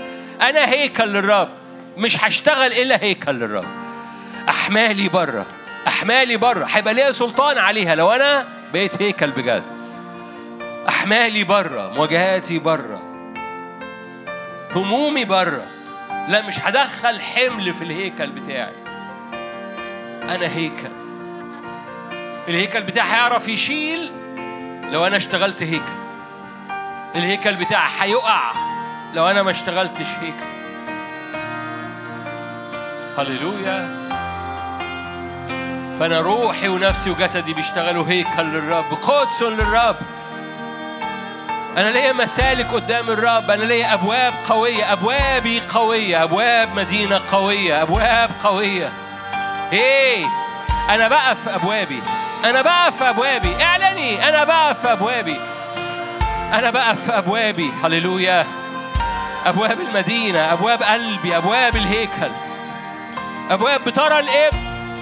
أنا 0.42 0.68
هيكل 0.70 1.08
للرب. 1.08 1.48
مش 1.96 2.24
هشتغل 2.24 2.72
إلا 2.72 3.02
هيكل 3.02 3.32
للرب. 3.32 3.68
أحمالي 4.48 5.08
برة. 5.08 5.46
أحمالي 5.86 6.36
برة. 6.36 6.64
هيبقى 6.64 6.94
ليا 6.94 7.12
سلطان 7.12 7.58
عليها. 7.58 7.94
لو 7.94 8.12
أنا 8.12 8.46
بقيت 8.72 9.02
هيكل 9.02 9.30
بجد. 9.30 9.62
أحمالي 10.88 11.44
برة. 11.44 11.88
مواجهاتي 11.94 12.58
برة. 12.58 13.02
همومي 14.74 15.24
برة. 15.24 15.66
لا 16.28 16.42
مش 16.42 16.60
هدخل 16.60 17.20
حمل 17.20 17.74
في 17.74 17.84
الهيكل 17.84 18.26
بتاعي. 18.26 18.74
أنا 20.22 20.56
هيكل. 20.56 20.90
الهيكل 22.48 22.82
بتاعي 22.82 23.10
هيعرف 23.10 23.48
يشيل 23.48 24.12
لو 24.90 25.06
أنا 25.06 25.16
اشتغلت 25.16 25.62
هيكل 25.62 26.00
الهيكل 27.14 27.54
بتاعي 27.54 27.90
هيقع 28.00 28.52
لو 29.14 29.28
أنا 29.28 29.42
ما 29.42 29.50
اشتغلتش 29.50 30.06
هيكل 30.20 30.50
هللويا. 33.18 34.00
فأنا 36.00 36.20
روحي 36.20 36.68
ونفسي 36.68 37.10
وجسدي 37.10 37.54
بيشتغلوا 37.54 38.08
هيكل 38.08 38.42
للرب 38.42 38.94
قدس 38.94 39.42
للرب. 39.42 39.96
أنا 41.76 41.90
ليا 41.90 42.12
مسالك 42.12 42.66
قدام 42.66 43.10
الرب 43.10 43.50
أنا 43.50 43.64
ليا 43.64 43.94
أبواب 43.94 44.34
قوية 44.48 44.92
أبوابي 44.92 45.60
قوية 45.60 46.22
أبواب 46.22 46.74
مدينة 46.74 47.20
قوية 47.32 47.82
أبواب 47.82 48.30
قوية. 48.44 48.92
إيه 49.72 50.26
أنا 50.90 51.08
بقف 51.08 51.48
في 51.48 51.54
أبوابي. 51.54 52.02
أنا 52.44 52.62
بقف 52.62 52.96
في 52.96 53.10
أبوابي. 53.10 53.64
إعلني 53.64 54.28
أنا 54.28 54.44
بقف 54.44 54.80
في 54.80 54.92
أبوابي. 54.92 55.40
أنا 56.52 56.70
بقف 56.70 57.04
في 57.04 57.18
أبوابي. 57.18 57.72
هللويا. 57.84 58.46
أبواب 59.46 59.80
المدينة 59.80 60.52
أبواب 60.52 60.82
قلبي 60.82 61.36
أبواب 61.36 61.76
الهيكل. 61.76 62.30
أبواب 63.50 63.84
بترى 63.84 64.18
الإبن. 64.18 64.58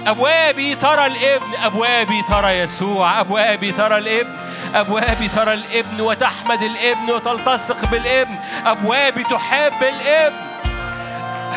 أبوابي 0.07 0.75
ترى 0.75 1.05
الإبن. 1.05 1.55
أبوابي 1.63 2.21
ترى 2.29 2.59
يسوع. 2.59 3.19
أبوابي 3.19 3.71
ترى 3.71 3.97
الإبن. 3.97 4.37
أبوابي 4.75 5.27
ترى 5.27 5.53
الإبن 5.53 6.01
وتحمد 6.01 6.61
الإبن 6.61 7.11
وتلتصق 7.11 7.85
بالإبن. 7.85 8.35
أبوابي 8.65 9.23
تحب 9.23 9.83
الإبن. 9.83 10.35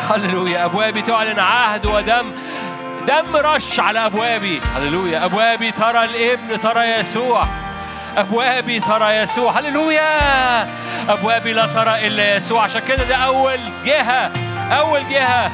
هللويا. 0.09 0.65
أبوابي 0.65 1.01
تعلن 1.01 1.39
عهد 1.39 1.85
ودم. 1.85 2.31
دم 3.07 3.35
رش 3.35 3.79
على 3.79 4.05
أبوابي. 4.05 4.61
هللويا. 4.75 5.25
أبوابي 5.25 5.71
ترى 5.71 6.03
الإبن 6.03 6.61
ترى 6.61 6.83
يسوع. 6.85 7.47
أبوابي 8.17 8.79
ترى 8.79 9.17
يسوع. 9.17 9.59
هللويا. 9.59 10.61
أبوابي 11.09 11.53
لا 11.53 11.65
ترى 11.65 12.07
إلا 12.07 12.35
يسوع. 12.35 12.63
عشان 12.63 12.81
كده 12.87 13.03
ده 13.03 13.15
أول 13.15 13.59
جهة. 13.85 14.31
أول 14.71 15.09
جهة. 15.09 15.51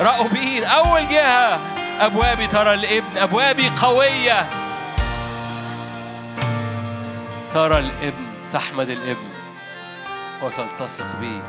راؤوبين 0.00 0.64
أول 0.64 1.08
جهة. 1.08 1.60
أبوابي 2.00 2.46
ترى 2.46 2.74
الإبن. 2.74 3.18
أبوابي 3.18 3.72
قوية. 3.82 4.46
ترى 7.54 7.78
الإبن. 7.78 8.26
تحمد 8.52 8.88
الإبن. 8.88 9.28
وتلتصق 10.42 11.06
به. 11.20 11.42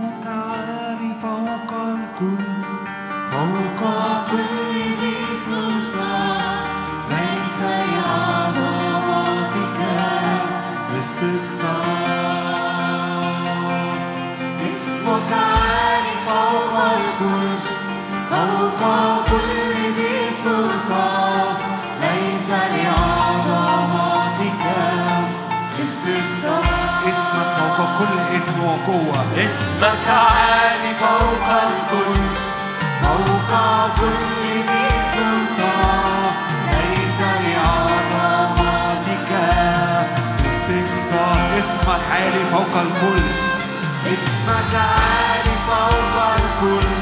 اسمك 0.00 0.26
عالي 0.26 1.14
فوق 1.22 1.72
الكل 1.72 2.44
فوق 3.30 3.80
كل 4.30 4.36
ذي 4.36 4.69
سلطان 4.69 4.69
اسمك 41.60 42.04
عالي 42.10 42.44
فوق 42.50 42.80
الكل 42.80 43.22
اسمك 44.06 44.74
عالي 44.74 45.54
فوق 45.66 46.22
الكل. 46.36 46.99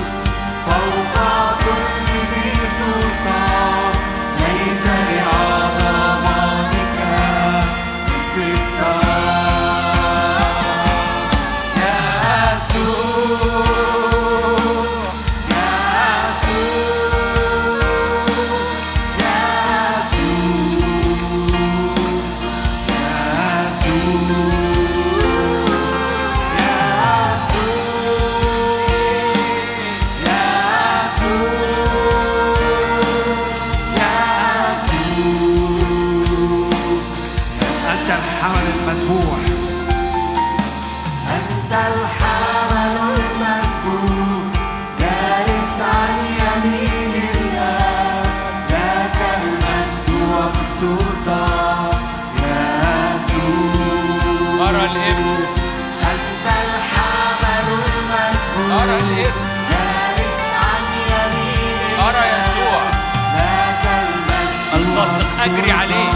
أجري 65.49 65.73
عليه. 65.73 66.11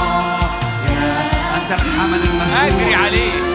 أجري 2.67 2.95
عليه. 2.95 3.52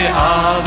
ليس 0.00 0.59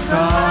songs. 0.00 0.47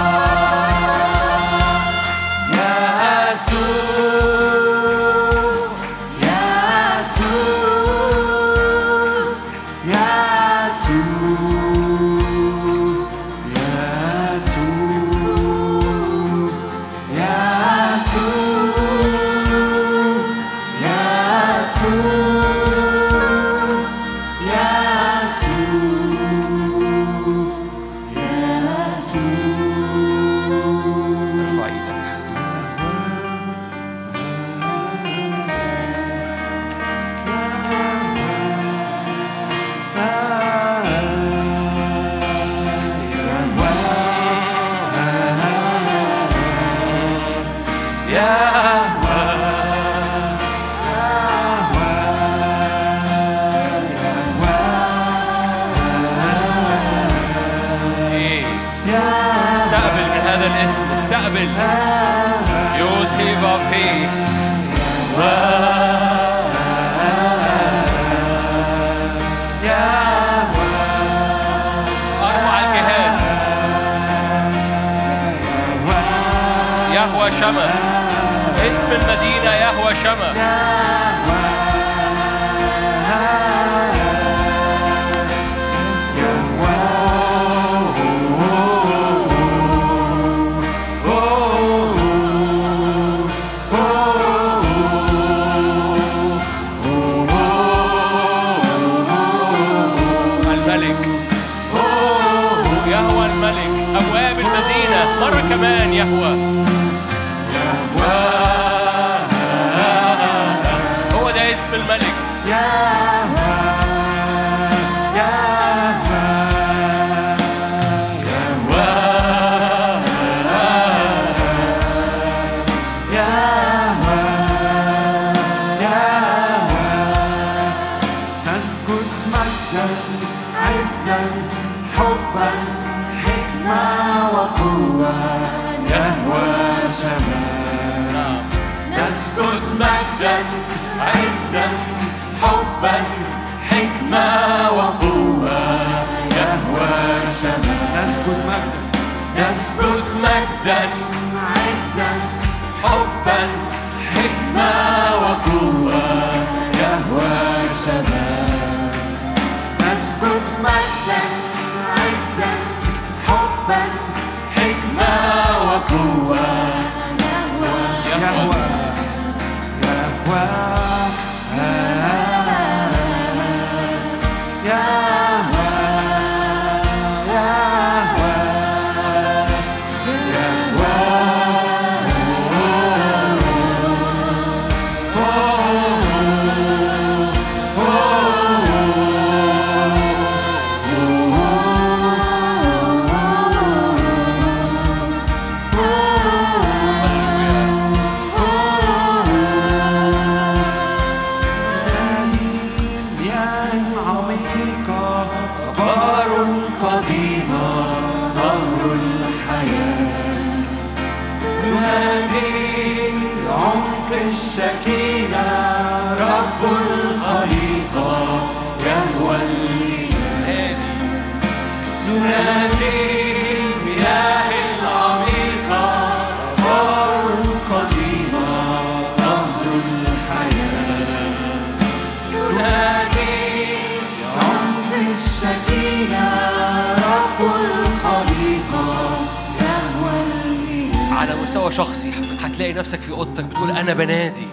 هتلاقي 242.58 242.72
نفسك 242.72 243.00
في 243.00 243.10
أوضتك 243.10 243.44
بتقول 243.44 243.70
أنا 243.70 243.94
بنادي. 243.94 244.46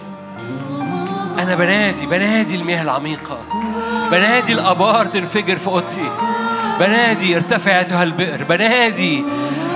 أنا 1.38 1.54
بنادي 1.54 2.06
بنادي 2.06 2.56
المياه 2.56 2.82
العميقة. 2.82 3.38
بنادي 4.10 4.52
الأبار 4.52 5.06
تنفجر 5.06 5.56
في 5.56 5.66
أوضتي. 5.66 6.10
بنادي 6.80 7.36
ارتفع 7.36 7.78
ايتها 7.78 8.02
البئر. 8.02 8.44
بنادي 8.44 9.24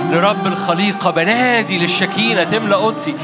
لرب 0.09 0.47
الخليقة. 0.47 1.11
بنادي 1.11 1.79
للشكينة 1.79 2.43
تملأ 2.43 2.75
أوضتي. 2.75 3.15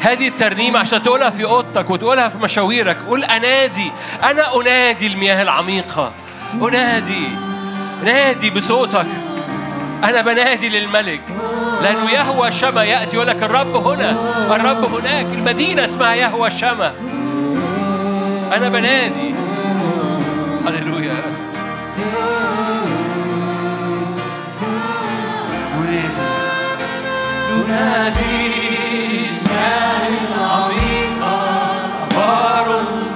هذه 0.00 0.28
الترنيمة 0.28 0.78
عشان 0.78 1.02
تقولها 1.02 1.30
في 1.30 1.44
أوضتك 1.44 1.90
وتقولها 1.90 2.28
في 2.28 2.38
مشاويرك. 2.38 2.96
قول 3.08 3.24
أنادي. 3.24 3.92
أنا 4.22 4.56
أنادي 4.60 5.06
المياه 5.06 5.42
العميقة. 5.42 6.12
أنادي. 6.54 7.28
نادي 8.04 8.50
بصوتك. 8.50 9.06
أنا 10.04 10.20
بنادي 10.20 10.68
للملك. 10.68 11.20
لأنه 11.82 12.10
يهوى 12.10 12.52
شما 12.52 12.84
يأتي 12.84 13.16
يقول 13.16 13.28
لك 13.28 13.42
الرب 13.42 13.76
هنا. 13.76 14.10
الرب 14.56 14.94
هناك. 14.94 15.26
المدينة 15.26 15.84
اسمها 15.84 16.14
يهوى 16.14 16.50
شما 16.50 16.92
أنا 18.52 18.68
بنادي. 18.68 19.34
هللويا. 20.66 21.22
ننادي 25.78 26.08
ننادي 27.56 28.46
المياه 29.50 30.08
العميقة 30.34 31.38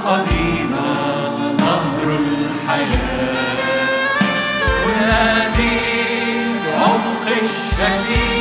قديمة 0.06 0.88
نهر 1.58 2.18
الحياة. 2.18 3.12
الشكينة 7.42 8.31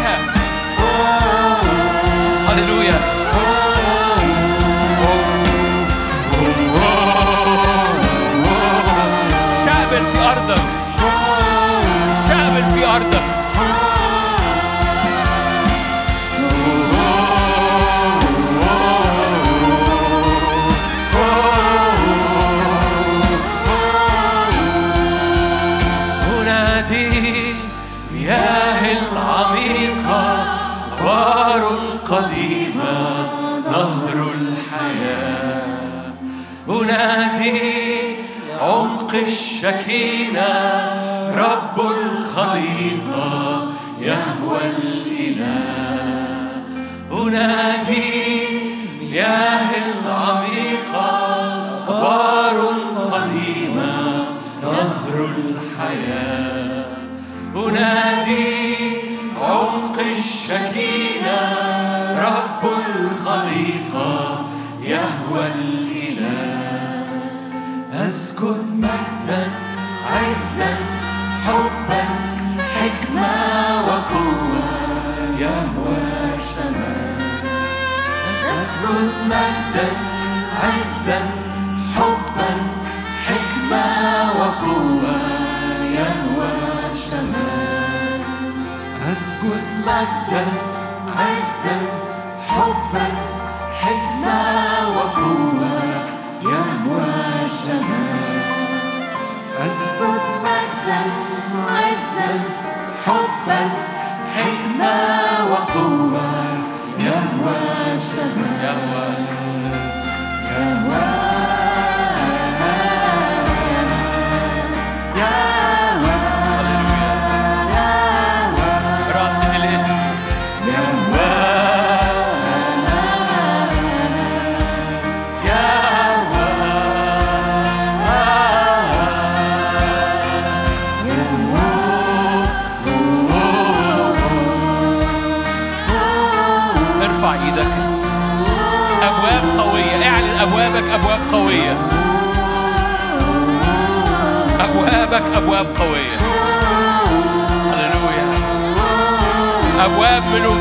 كل 0.00 0.39
الشكينة 39.70 40.59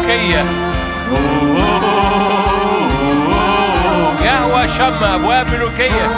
ملوكيه 0.09 0.45
يهوى 4.25 4.67
شم 4.67 5.03
أبواب 5.03 5.53
ملوكيه 5.53 6.09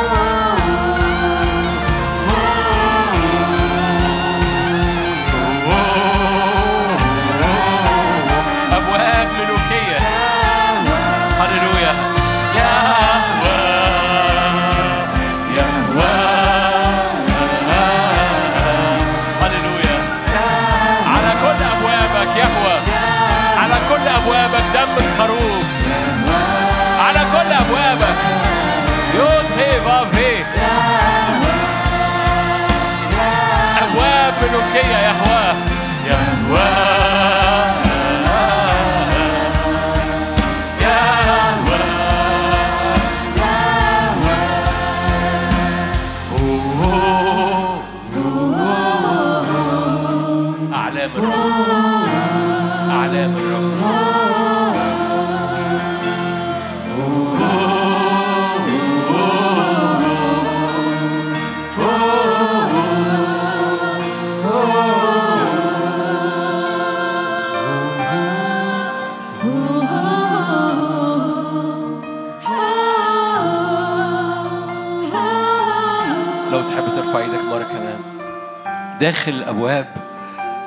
داخل 79.11 79.31
الأبواب 79.31 79.87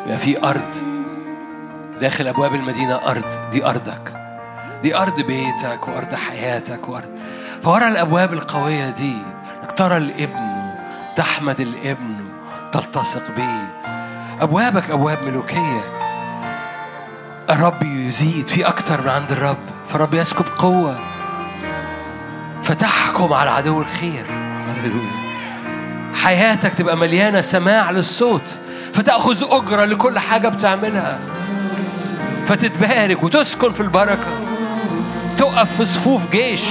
يبقى 0.05 0.19
في 0.19 0.43
أرض. 0.45 0.75
داخل 2.01 2.27
أبواب 2.27 2.55
المدينة 2.55 2.95
أرض 2.95 3.51
دي 3.53 3.67
أرضك. 3.67 4.13
دي 4.83 4.97
أرض 4.97 5.21
بيتك 5.21 5.89
وأرض 5.89 6.15
حياتك 6.15 6.89
وأرض. 6.89 7.19
فورا 7.63 7.89
الأبواب 7.89 8.33
القوية 8.33 8.91
دي 8.91 9.17
إنك 9.63 9.73
ترى 9.73 9.97
الابن 9.97 10.75
تحمد 11.17 11.61
الابن 11.61 12.17
تلتصق 12.73 13.31
بيه. 13.37 13.73
أبوابك 14.41 14.91
أبواب 14.91 15.23
ملوكية. 15.23 15.81
الرب 17.51 17.83
يزيد 17.83 18.47
في 18.49 18.69
أكتر 18.69 19.01
من 19.01 19.09
عند 19.09 19.33
الرب 19.33 19.59
فالرب 19.89 20.15
يسكب 20.15 20.45
قوة. 20.59 21.01
فتحكم 22.63 23.33
على 23.33 23.51
عدو 23.51 23.81
الخير. 23.81 24.25
هللويا. 24.67 25.24
حياتك 26.25 26.75
تبقى 26.75 26.97
مليانة 26.97 27.41
سماع 27.41 27.91
للصوت 27.91 28.59
فتأخذ 28.93 29.45
أجرة 29.51 29.85
لكل 29.85 30.19
حاجة 30.19 30.49
بتعملها. 30.49 31.19
فتتبارك 32.47 33.23
وتسكن 33.25 33.73
في 33.73 33.81
البركة. 33.81 34.27
تقف 35.37 35.77
في 35.77 35.87
صفوف 35.87 36.31
جيش. 36.31 36.63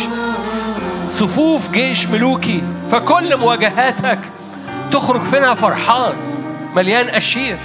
صفوف 1.09 1.71
جيش 1.71 2.07
ملوكي. 2.07 2.63
فكل 2.91 3.38
مواجهاتك 3.38 4.19
تخرج 4.91 5.21
فيها 5.21 5.53
فرحان 5.53 6.13
مليان 6.75 7.09
أشير. 7.09 7.57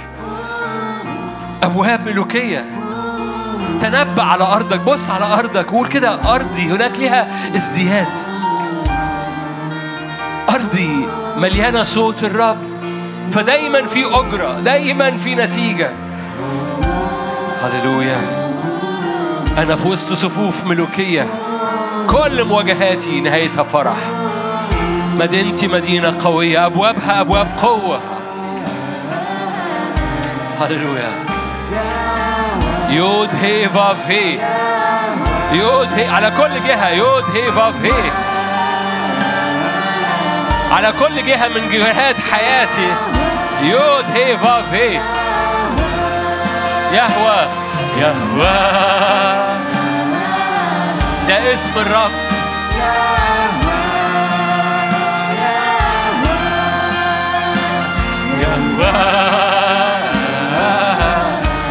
أبواب 1.63 2.05
ملوكية. 2.05 2.65
تنبأ 3.81 4.23
على 4.23 4.43
أرضك. 4.43 4.79
بص 4.79 5.09
على 5.09 5.25
أرضك. 5.39 5.73
وقول 5.73 5.87
كده 5.87 6.35
أرضي. 6.35 6.61
هناك 6.61 6.99
لها 6.99 7.55
ازدياد. 7.55 8.28
مليانة 11.39 11.83
صوت 11.83 12.23
الرب. 12.23 12.57
فدايما 13.31 13.85
في 13.85 14.05
أجرة 14.05 14.59
دايما 14.59 15.17
في 15.17 15.35
نتيجة. 15.35 15.89
هللويا. 17.63 18.21
أنا 19.57 19.75
في 19.75 19.87
وسط 19.87 20.13
صفوف 20.13 20.63
ملوكية. 20.65 21.27
كل 22.07 22.43
مواجهاتي 22.43 23.21
نهايتها 23.21 23.63
فرح. 23.63 23.97
مدينتي 25.15 25.67
مدينة 25.67 26.15
قوية 26.23 26.65
أبوابها 26.65 27.21
أبواب 27.21 27.47
قوة. 27.61 27.99
هللويا. 30.61 31.11
يود 32.89 33.29
هي 33.41 33.69
فاف 33.69 34.07
هي. 34.07 34.39
يود 35.53 35.87
هي. 35.95 36.07
على 36.07 36.31
كل 36.37 36.67
جهة 36.67 36.89
يود 36.89 37.23
هي 37.33 37.51
فاف 37.51 37.85
هي. 37.85 38.28
على 40.71 40.93
كل 40.99 41.25
جهة 41.25 41.47
من 41.47 41.69
جهات 41.71 42.15
حياتي. 42.31 42.95
يود 43.61 44.05
هي 44.13 44.37
فاف 44.37 44.73
هي 44.73 45.01
يهوى. 46.93 47.47
يهوى. 47.97 48.59
ده 51.27 51.53
اسم 51.53 51.71
الرب. 51.75 52.11
يهوى. 58.41 58.91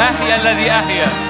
أحيا 0.01 0.37
الذي 0.37 0.71
أحيا. 0.71 1.28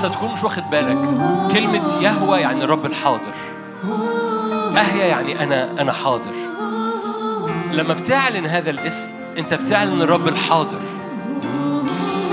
لحظة 0.00 0.14
تكون 0.14 0.32
مش 0.32 0.44
واخد 0.44 0.70
بالك. 0.70 0.98
كلمة 1.52 2.02
يهوى 2.02 2.38
يعني 2.38 2.64
الرب 2.64 2.86
الحاضر. 2.86 3.34
أهيا 4.76 5.06
يعني 5.06 5.42
أنا 5.42 5.80
أنا 5.80 5.92
حاضر. 5.92 6.32
لما 7.72 7.94
بتعلن 7.94 8.46
هذا 8.46 8.70
الاسم 8.70 9.08
أنت 9.38 9.54
بتعلن 9.54 10.02
الرب 10.02 10.28
الحاضر. 10.28 10.80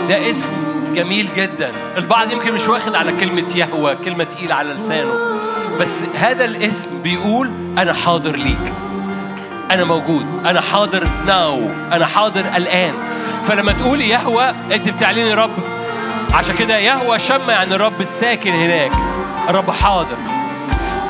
ده 0.10 0.30
اسم 0.30 0.50
جميل 0.96 1.30
جدا. 1.36 1.72
البعض 1.98 2.32
يمكن 2.32 2.54
مش 2.54 2.68
واخد 2.68 2.96
على 2.96 3.12
كلمة 3.12 3.56
يهوى 3.56 3.96
كلمة 3.96 4.24
تقيلة 4.24 4.56
على 4.56 4.74
لسانه. 4.74 5.14
بس 5.80 6.04
هذا 6.16 6.46
الاسم 6.46 7.02
بيقول 7.04 7.52
أنا 7.78 7.94
حاضر 7.94 8.36
ليك. 8.36 8.74
أنا 9.72 9.84
موجود. 9.84 10.26
أنا 10.46 10.62
حاضر 10.62 11.08
ناو 11.26 11.70
أنا 11.92 12.06
حاضر 12.06 12.46
الآن. 12.56 12.94
فلما 13.44 13.72
تقول 13.72 14.02
يهوى 14.02 14.50
أنت 14.50 14.90
بتعلني 14.90 15.34
رب 15.34 15.77
عشان 16.34 16.56
كده 16.56 16.78
يهوى 16.78 17.20
شم 17.20 17.50
يعني 17.50 17.76
الرب 17.76 18.02
الساكن 18.02 18.52
هناك. 18.52 18.92
الرب 19.50 19.72
حاضر. 19.72 20.18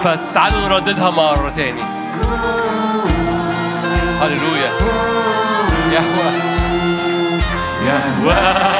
فتعالوا 0.03 0.60
نرددها 0.60 1.10
مرة 1.10 1.53
تاني. 1.56 1.81
هللويا. 4.22 4.72
يهوى 5.91 6.31
يهوى 7.85 8.77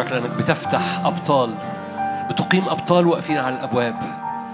أشكرك 0.00 0.12
لأنك 0.12 0.30
بتفتح 0.38 0.80
أبطال 1.04 1.54
بتقيم 2.30 2.68
أبطال 2.68 3.06
واقفين 3.06 3.38
على 3.38 3.54
الأبواب 3.54 3.96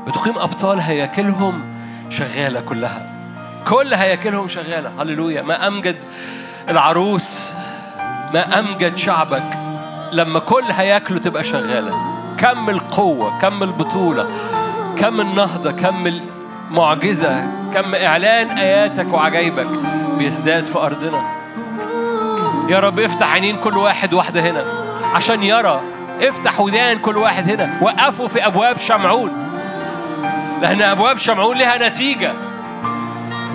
بتقيم 0.06 0.39
أبطال 0.39 0.81
هياكلهم 0.81 1.62
شغالة 2.10 2.60
كلها. 2.60 3.06
كل 3.69 3.94
هياكلهم 3.94 4.48
شغالة. 4.48 5.02
هللويا. 5.02 5.43
ما 5.43 5.66
أمجد 5.66 5.97
العروس 6.69 7.52
ما 8.35 8.59
أمجد 8.59 8.97
شعبك. 8.97 9.59
لما 10.12 10.39
كل 10.39 10.64
هياكله 10.64 11.19
تبقى 11.19 11.44
شغالة. 11.44 11.94
كم 12.39 12.70
القوة 12.70 13.40
كم 13.40 13.62
البطولة 13.62 14.28
كم 14.97 15.20
النهضة 15.20 15.70
كم 15.70 16.06
المعجزة 16.70 17.47
كم 17.74 17.94
إعلان 17.94 18.51
آياتك 18.51 19.14
وعجائبك 19.14 19.69
بيزداد 20.19 20.66
في 20.66 20.78
أرضنا. 20.78 21.23
يا 22.69 22.81
رب 22.81 23.01
افتح 23.01 23.32
عينين 23.32 23.56
كل 23.56 23.77
واحد 23.77 24.14
واحدة 24.14 24.40
هنا. 24.40 24.82
عشان 25.14 25.43
يرى. 25.43 25.80
افتح 26.20 26.60
ودان 26.60 26.98
كل 26.98 27.16
واحد 27.16 27.51
هنا. 27.51 27.78
وقفوا 27.80 28.28
في 28.28 28.47
أبواب 28.47 28.80
شمعون. 28.80 29.60
لأن 30.62 30.82
أبواب 30.82 31.18
شمعون 31.18 31.59
لها 31.59 31.89
نتيجة. 31.89 32.32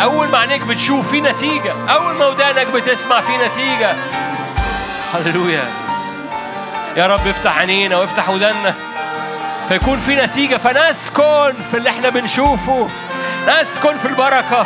أول 0.01 0.27
ما 0.27 0.37
عينيك 0.37 0.61
بتشوف 0.61 1.11
في 1.11 1.21
نتيجة. 1.21 1.73
أول 1.89 2.15
ما 2.15 2.27
ودانك 2.27 2.67
بتسمع 2.67 3.21
في 3.21 3.37
نتيجة. 3.37 3.93
هللويا. 5.13 5.63
يا 6.97 7.07
رب 7.07 7.27
افتح 7.27 7.57
عينينا 7.57 7.97
وافتح 7.97 8.29
وداننا. 8.29 8.73
فيكون 9.69 9.99
في 9.99 10.15
نتيجة. 10.15 10.57
فنسكن 10.57 11.53
في 11.71 11.77
اللي 11.77 11.89
إحنا 11.89 12.09
بنشوفه. 12.09 12.87
نسكن 13.47 13.97
في 13.97 14.05
البركة. 14.07 14.65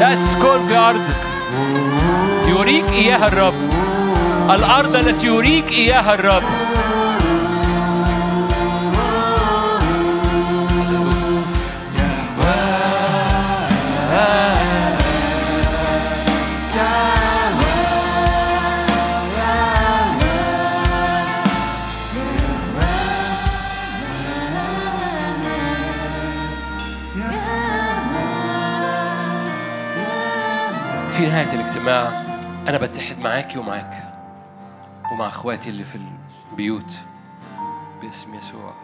تسكن 0.00 0.64
في 0.64 0.76
أرض. 0.76 1.00
يريك 2.48 2.92
إياها 2.92 3.26
الرب. 3.28 3.54
الأرض 4.50 4.96
التي 4.96 5.26
يريك 5.26 5.72
إياها 5.72 6.14
الرب. 6.14 6.42
نهاية 31.34 31.54
الاجتماع 31.54 32.08
أنا 32.68 32.78
بتحد 32.78 33.18
معاكي 33.18 33.58
ومعاك 33.58 34.14
ومع 35.12 35.26
أخواتي 35.26 35.70
اللي 35.70 35.84
في 35.84 35.98
البيوت 36.52 36.92
باسم 38.02 38.34
يسوع. 38.34 38.74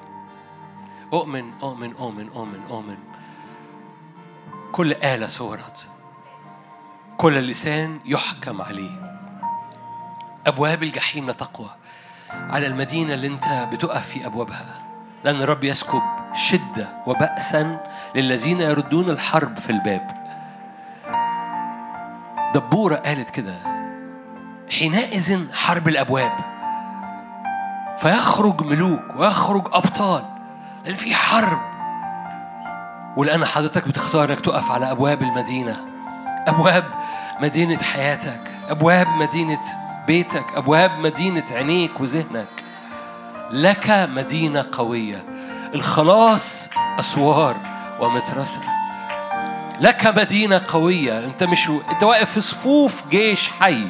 أؤمن 1.13 1.53
أؤمن 1.63 1.95
أؤمن 1.95 2.29
أؤمن 2.29 2.61
أؤمن. 2.71 2.97
كل 4.73 4.93
آلة 4.93 5.27
صورت. 5.27 5.89
كل 7.17 7.35
لسان 7.35 8.01
يحكم 8.05 8.63
عليه. 8.63 9.21
أبواب 10.47 10.83
الجحيم 10.83 11.27
لا 11.27 11.33
تقوى. 11.33 11.71
على 12.31 12.67
المدينة 12.67 13.15
اللي 13.15 13.27
أنت 13.27 13.69
بتقف 13.73 14.07
في 14.07 14.27
أبوابها. 14.27 14.83
لأن 15.25 15.43
الرب 15.43 15.65
يسكب 15.65 16.03
شدة 16.35 16.89
وبأسا 17.07 17.81
للذين 18.15 18.61
يردون 18.61 19.11
الحرب 19.11 19.59
في 19.59 19.71
الباب. 19.71 20.20
دبورة 22.55 22.97
قالت 22.97 23.31
كده 23.31 23.55
حينئذ 24.79 25.53
حرب 25.53 25.89
الأبواب 25.89 26.33
فيخرج 27.99 28.63
ملوك 28.63 29.03
ويخرج 29.17 29.67
أبطال 29.73 30.25
لأن 30.85 30.95
في 30.95 31.15
حرب؟ 31.15 31.61
والآن 33.17 33.45
حضرتك 33.45 33.89
بتختار 33.89 34.31
إنك 34.33 34.41
تقف 34.41 34.71
على 34.71 34.91
أبواب 34.91 35.23
المدينة 35.23 35.77
أبواب 36.47 36.85
مدينة 37.41 37.77
حياتك 37.77 38.51
أبواب 38.69 39.07
مدينة 39.09 39.61
بيتك 40.07 40.45
أبواب 40.55 40.91
مدينة 40.91 41.45
عينيك 41.53 42.01
وذهنك. 42.01 42.49
لك 43.51 43.91
مدينة 43.91 44.67
قوية 44.73 45.25
الخلاص 45.75 46.71
أسوار 46.99 47.57
ومترسة. 48.01 48.80
لك 49.81 50.07
مدينة 50.07 50.63
قوية. 50.69 51.25
أنت 51.25 51.45
مش 51.45 51.71
أنت 51.91 52.03
واقف 52.03 52.31
في 52.31 52.41
صفوف 52.41 53.09
جيش 53.09 53.49
حي. 53.49 53.89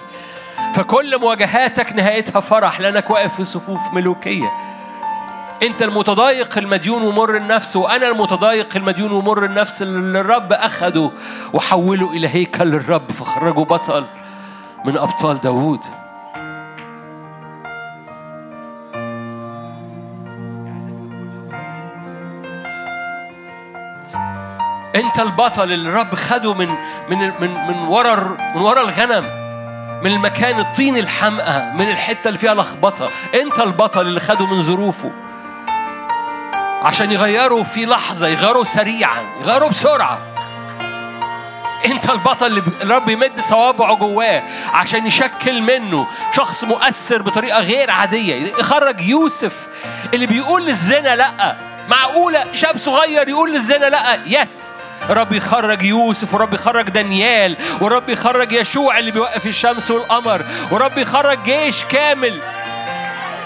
فكل 0.75 1.21
مواجهاتك 1.21 1.93
نهايتها 1.93 2.41
فرح 2.41 2.81
لأنك 2.81 3.11
واقف 3.11 3.35
في 3.37 3.45
صفوف 3.45 3.81
ملوكية. 3.93 4.51
انت 5.63 5.83
المتضايق 5.83 6.59
المديون 6.59 7.03
ومر 7.03 7.37
النفس 7.37 7.77
وأنا 7.77 8.09
المتضايق 8.09 8.77
المديون 8.77 9.13
ومر 9.13 9.45
النفس 9.45 9.83
اللي 9.83 10.21
الرب 10.21 10.53
أخده 10.53 11.11
وحوله 11.53 12.13
إلى 12.13 12.29
هيكل 12.29 12.65
للرب 12.65 13.13
فخرجه 13.13 13.61
بطل 13.65 14.07
من 14.85 14.99
أبطال 14.99 15.41
داوود. 15.41 15.81
انت 25.21 25.29
البطل 25.29 25.73
اللي 25.73 25.89
الرب 25.89 26.15
خده 26.15 26.55
من 26.55 26.69
من 27.09 27.19
من 27.41 27.67
من 27.67 27.79
ورا 27.79 28.37
من 28.55 28.63
ورا 28.63 28.81
الغنم 28.81 29.25
من 30.03 30.13
المكان 30.13 30.61
الطين 30.61 30.97
الحمقى 30.97 31.73
من 31.75 31.91
الحتة 31.91 32.29
اللي 32.29 32.39
فيها 32.39 32.55
لخبطة. 32.55 33.11
أنت 33.35 33.61
البطل 33.61 34.01
اللي 34.01 34.21
خده 34.21 34.47
من 34.47 34.61
ظروفه. 34.61 35.11
عشان 36.83 37.13
يغيروا 37.13 37.63
في 37.63 37.87
لحظة 37.87 38.27
يغيروا 38.27 38.65
سريعا 38.65 39.23
يغيروا 39.41 39.69
بسرعة. 39.69 40.19
أنت 41.87 42.11
البطل 42.11 42.47
اللي 42.47 42.63
الرب 42.83 43.09
يمد 43.09 43.41
صوابعه 43.41 43.95
جواه 43.95 44.43
عشان 44.73 45.07
يشكل 45.07 45.63
منه 45.63 46.07
شخص 46.33 46.65
مؤثر 46.65 47.23
بطريقة 47.23 47.61
غير 47.61 47.91
عادية. 47.91 48.55
يخرج 48.59 49.01
يوسف 49.01 49.69
اللي 50.15 50.27
بيقول 50.27 50.67
للزنا 50.67 51.17
لأ. 51.17 51.57
معقولة؟ 51.89 52.53
شاب 52.53 52.77
صغير 52.77 53.29
يقول 53.29 53.53
للزنا 53.53 53.87
لأ. 53.87 54.19
يس 54.27 54.75
رب 55.09 55.33
يخرج 55.33 55.83
يوسف 55.83 56.35
ورب 56.35 56.55
يخرج 56.55 56.91
دانيال 56.91 57.57
ورب 57.81 58.09
يخرج 58.09 58.53
يشوع 58.53 58.99
اللي 58.99 59.11
بيوقف 59.11 59.47
الشمس 59.47 59.91
والقمر 59.91 60.45
ورب 60.71 60.99
يخرج 60.99 61.39
جيش 61.45 61.85
كامل. 61.85 62.41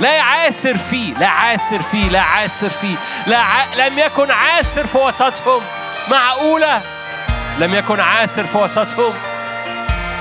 لا 0.01 0.13
يعاسر 0.13 0.77
فيه 0.77 1.15
لا 1.15 1.29
عاسر 1.29 1.83
فيه 1.83 2.09
لا 2.09 2.21
عاسر 2.21 2.71
فيه 2.71 2.97
لا 3.27 3.39
ع... 3.39 3.65
لم 3.75 3.99
يكن 3.99 4.31
عاسر 4.31 4.87
في 4.87 4.99
وسطهم. 4.99 5.63
معقولة؟ 6.11 6.81
لم 7.59 7.75
يكن 7.75 8.01
عاسر 8.01 8.45
في 8.47 8.59
وسطهم. 8.59 9.15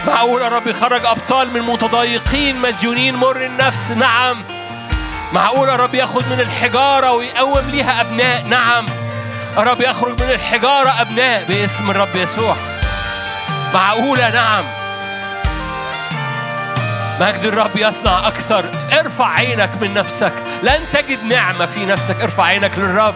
معقولة؟ 0.07 0.47
رب 0.47 0.67
يخرج 0.67 1.05
أبطال 1.05 1.53
من 1.53 1.61
متضايقين 1.61 2.55
مديونين 2.55 3.15
مر 3.15 3.45
النفس. 3.45 3.91
نعم. 3.91 4.43
معقولة؟ 5.33 5.75
رب 5.75 5.95
ياخد 5.95 6.27
من 6.27 6.39
الحجارة 6.39 7.11
ويقوم 7.11 7.69
ليها 7.69 8.01
أبناء. 8.01 8.43
نعم. 8.43 8.85
رب 9.57 9.81
يخرج 9.81 10.21
من 10.21 10.29
الحجارة 10.29 11.01
أبناء 11.01 11.43
باسم 11.43 11.91
الرب 11.91 12.15
يسوع. 12.15 12.55
معقولة؟ 13.73 14.29
نعم. 14.29 14.63
مجد 17.21 17.45
الرب 17.45 17.71
يصنع 17.75 18.27
أكثر. 18.27 18.71
ارفع 18.99 19.27
عينك 19.27 19.69
من 19.81 19.93
نفسك. 19.93 20.33
لن 20.63 20.79
تجد 20.93 21.23
نعمة 21.23 21.65
في 21.65 21.85
نفسك. 21.85 22.21
ارفع 22.21 22.43
عينك 22.43 22.77
للرب. 22.77 23.15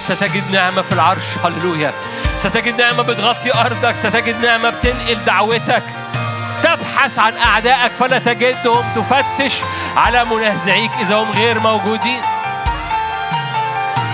ستجد 0.00 0.50
نعمة 0.52 0.82
في 0.82 0.92
العرش. 0.92 1.24
هللويا. 1.44 1.92
ستجد 2.38 2.80
نعمة 2.80 3.02
بتغطي 3.02 3.54
أرضك. 3.54 3.96
ستجد 3.96 4.44
نعمة 4.44 4.70
بتنقل 4.70 5.24
دعوتك. 5.24 5.82
تبحث 6.62 7.18
عن 7.18 7.36
أعدائك 7.36 7.92
فلا 7.92 8.18
تجدهم 8.18 8.84
تفتش 8.96 9.54
على 9.96 10.24
منازعيك 10.24 10.90
إذا 11.00 11.14
هم 11.14 11.30
غير 11.30 11.58
موجودين. 11.58 12.35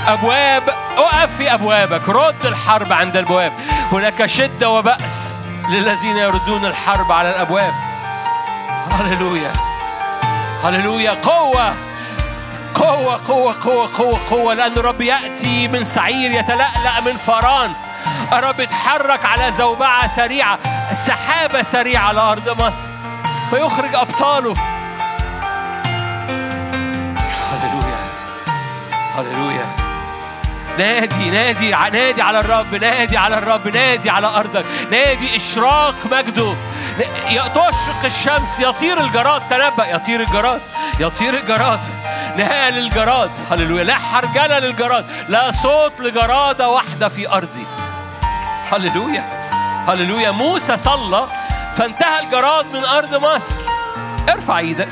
أبواب 0.09 0.62
أقف 0.97 1.37
في 1.37 1.55
أبوابك. 1.55 2.09
رد 2.09 2.47
الحرب 2.47 2.93
عند 2.93 3.16
البواب. 3.16 3.53
هناك 3.93 4.27
شدة 4.27 4.70
وبأس 4.70 5.37
للذين 5.69 6.16
يردون 6.16 6.65
الحرب 6.65 7.12
على 7.12 7.31
الأبواب. 7.31 7.74
هللويا. 8.91 9.53
هللويا. 10.65 11.11
قوة. 11.11 11.74
قوة 12.74 13.20
قوة 13.29 13.55
قوة 13.61 13.89
قوة 13.99 14.19
قوة. 14.31 14.55
لأن 14.55 14.73
الرب 14.73 15.01
يأتي 15.01 15.69
من 15.69 15.85
سعير 15.85 16.31
يتلألأ 16.31 17.01
من 17.05 17.16
فران. 17.16 17.73
الرب 18.33 18.61
يتحرك 18.61 19.24
على 19.24 19.53
زوبعة 19.53 20.09
سريعة 20.09 20.59
سحابة 20.95 21.62
سريعة 21.62 22.09
على 22.09 22.20
أرض 22.20 22.61
مصر. 22.61 22.91
فيخرج 23.51 23.95
أبطاله. 23.95 24.55
هللويا. 27.53 27.99
هللويا. 29.16 29.81
نادي 30.78 31.31
نادي 31.31 31.70
نادي 31.70 32.23
على 32.23 32.40
الرب 32.40 32.74
نادي 32.74 33.16
على 33.16 33.39
الرب 33.39 33.69
نادي 33.69 34.11
على 34.11 34.27
أرضك. 34.27 34.65
نادي 34.90 35.36
إشراق 35.36 36.07
مجده. 36.12 36.55
تشرق 37.55 38.05
الشمس 38.05 38.61
يطير 38.61 39.01
الجراد. 39.01 39.43
تنبأ 39.51 39.86
يطير 39.86 40.20
الجراد 40.20 40.61
يطير 41.01 41.35
الجراد. 41.35 41.81
نهاية 42.36 42.70
للجراد 42.70 43.31
هللويا. 43.51 43.85
لا 43.85 43.94
حرجلة 43.94 44.59
للجراد. 44.59 45.07
لا 45.28 45.53
صوت 45.53 46.01
لجرادة 46.01 46.69
واحدة 46.69 47.09
في 47.09 47.28
أرضي. 47.28 47.66
هللويا. 48.73 49.24
هللويا. 49.89 50.31
موسى 50.31 50.77
صلى 50.77 51.27
فانتهى 51.74 52.20
الجراد 52.20 52.66
من 52.66 52.85
أرض 52.85 53.15
مصر. 53.15 53.61
ارفع 54.28 54.59
إيدك. 54.59 54.89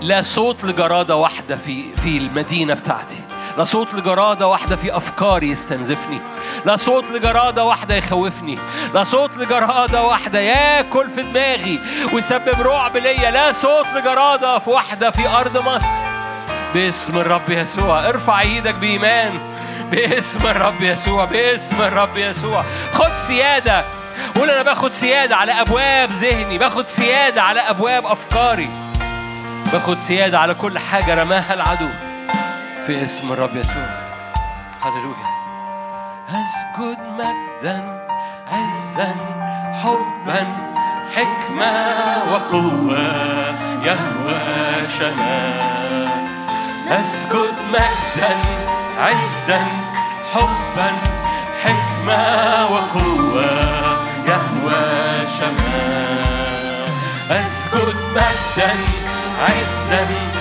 لا 0.00 0.22
صوت 0.22 0.64
لجرادة 0.64 1.16
واحدة 1.16 1.56
في 1.56 1.94
في 1.96 2.18
المدينة 2.18 2.74
بتاعتي. 2.74 3.25
لا 3.56 3.64
صوت 3.64 3.94
لجرادة 3.94 4.46
واحدة 4.46 4.76
في 4.76 4.96
أفكاري 4.96 5.48
يستنزفني. 5.48 6.20
لا 6.64 6.76
صوت 6.76 7.10
لجرادة 7.10 7.64
واحدة 7.64 7.94
يخوفني. 7.94 8.58
لا 8.94 9.04
صوت 9.04 9.36
لجرادة 9.36 10.02
واحدة 10.02 10.40
ياكل 10.40 11.10
في 11.10 11.22
دماغي 11.22 11.80
ويسبب 12.12 12.60
رعب 12.60 12.96
ليا. 12.96 13.30
لا 13.30 13.52
صوت 13.52 13.86
لجرادة 13.94 14.58
في 14.58 14.70
واحدة 14.70 15.10
في 15.10 15.28
أرض 15.28 15.58
مصر. 15.58 15.86
باسم 16.74 17.18
الرب 17.18 17.50
يسوع. 17.50 18.08
ارفع 18.08 18.40
إيدك 18.40 18.74
بإيمان. 18.74 19.38
باسم 19.90 20.46
الرب 20.46 20.82
يسوع. 20.82 21.24
باسم 21.24 21.82
الرب 21.82 22.16
يسوع. 22.16 22.64
خد 22.92 23.16
سيادة. 23.16 23.84
قول 24.34 24.50
أنا 24.50 24.62
باخد 24.62 24.92
سيادة 24.92 25.36
على 25.36 25.52
أبواب 25.52 26.10
ذهني. 26.12 26.58
باخد 26.58 26.86
سيادة 26.86 27.42
على 27.42 27.60
أبواب 27.60 28.06
أفكاري. 28.06 28.70
باخد 29.72 29.98
سيادة 29.98 30.38
على 30.38 30.54
كل 30.54 30.78
حاجة 30.78 31.14
رماها 31.14 31.54
العدو. 31.54 31.88
في 32.86 33.02
اسم 33.02 33.32
الرب 33.32 33.56
يسوع. 33.56 33.88
هللويا. 34.82 35.28
أسجد 36.28 36.98
مجدا 37.18 38.02
عزا 38.46 39.14
حبا 39.72 40.46
حكمة 41.16 41.74
وقوة 42.32 42.98
يهوى 43.84 44.88
شمال 44.98 46.08
أسجد 46.88 47.54
مجدا 47.68 48.36
عزا 49.00 49.60
حبا 50.34 50.90
حكمة 51.64 52.66
وقوة 52.72 53.50
يهوى 54.28 55.26
شمال 55.38 56.86
أسجد 57.30 57.94
مجدا 58.14 58.70
عزا 59.42 60.35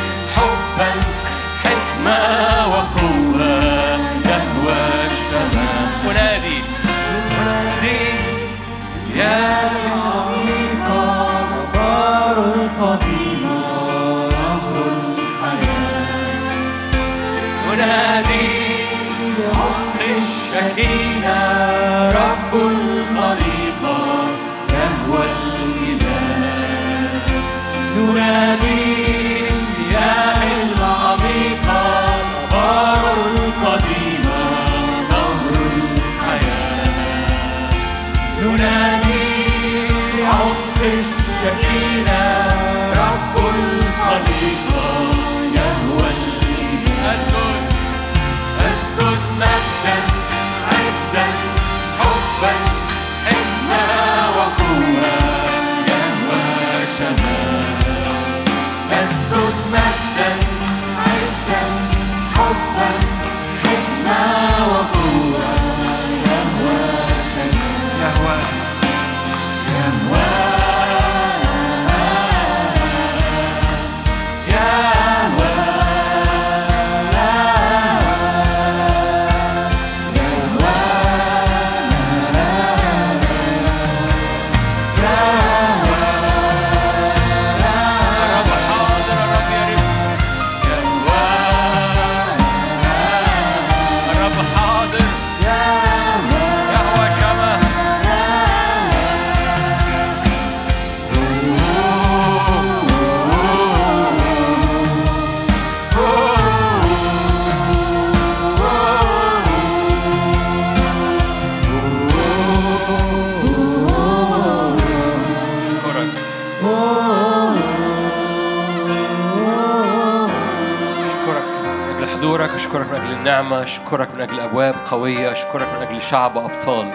النعمة 123.40 123.64
أشكرك 123.64 124.16
من 124.16 124.22
أجل 124.22 124.40
أبواب 124.40 124.76
قوية 124.86 125.32
أشكرك 125.32 125.68
من 125.68 125.82
أجل 125.82 126.02
شعب 126.02 126.38
أبطال 126.38 126.92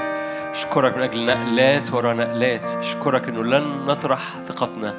أشكرك 0.50 0.96
من 0.96 1.02
أجل 1.02 1.26
نقلات 1.26 1.92
ورا 1.92 2.12
نقلات 2.12 2.76
أشكرك 2.76 3.28
أنه 3.28 3.44
لن 3.44 3.86
نطرح 3.86 4.40
ثقتنا 4.40 4.94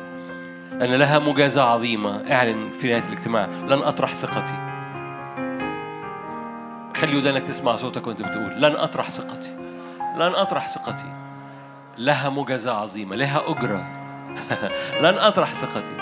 لأن 0.72 0.94
لها 0.94 1.20
مجازة 1.20 1.64
عظيمة. 1.64 2.32
اعلن 2.32 2.72
في 2.72 2.88
نهاية 2.88 3.04
الاجتماع 3.10 3.46
لن 3.46 3.84
أطرح 3.84 4.14
ثقتي. 4.14 4.54
خلي 6.96 7.18
ودانك 7.18 7.44
تسمع 7.44 7.76
صوتك 7.76 8.08
وأنت 8.08 8.22
بتقول 8.22 8.62
لن 8.62 8.76
أطرح 8.76 9.10
ثقتي. 9.10 9.52
لن 10.16 10.36
أطرح 10.36 10.68
ثقتي. 10.68 11.14
لها 11.98 12.30
مجازة 12.30 12.72
عظيمة 12.72 13.16
لها 13.16 13.42
أجرة. 13.48 13.86
لن 15.04 15.18
أطرح 15.18 15.54
ثقتي. 15.54 16.01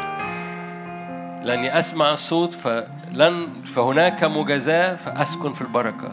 لأني 1.44 1.80
أسمع 1.80 2.14
الصوت 2.14 2.53
فلن 2.53 3.48
فهناك 3.66 4.24
مجازاة 4.24 4.95
فأسكن 4.95 5.53
في 5.53 5.61
البركة. 5.61 6.11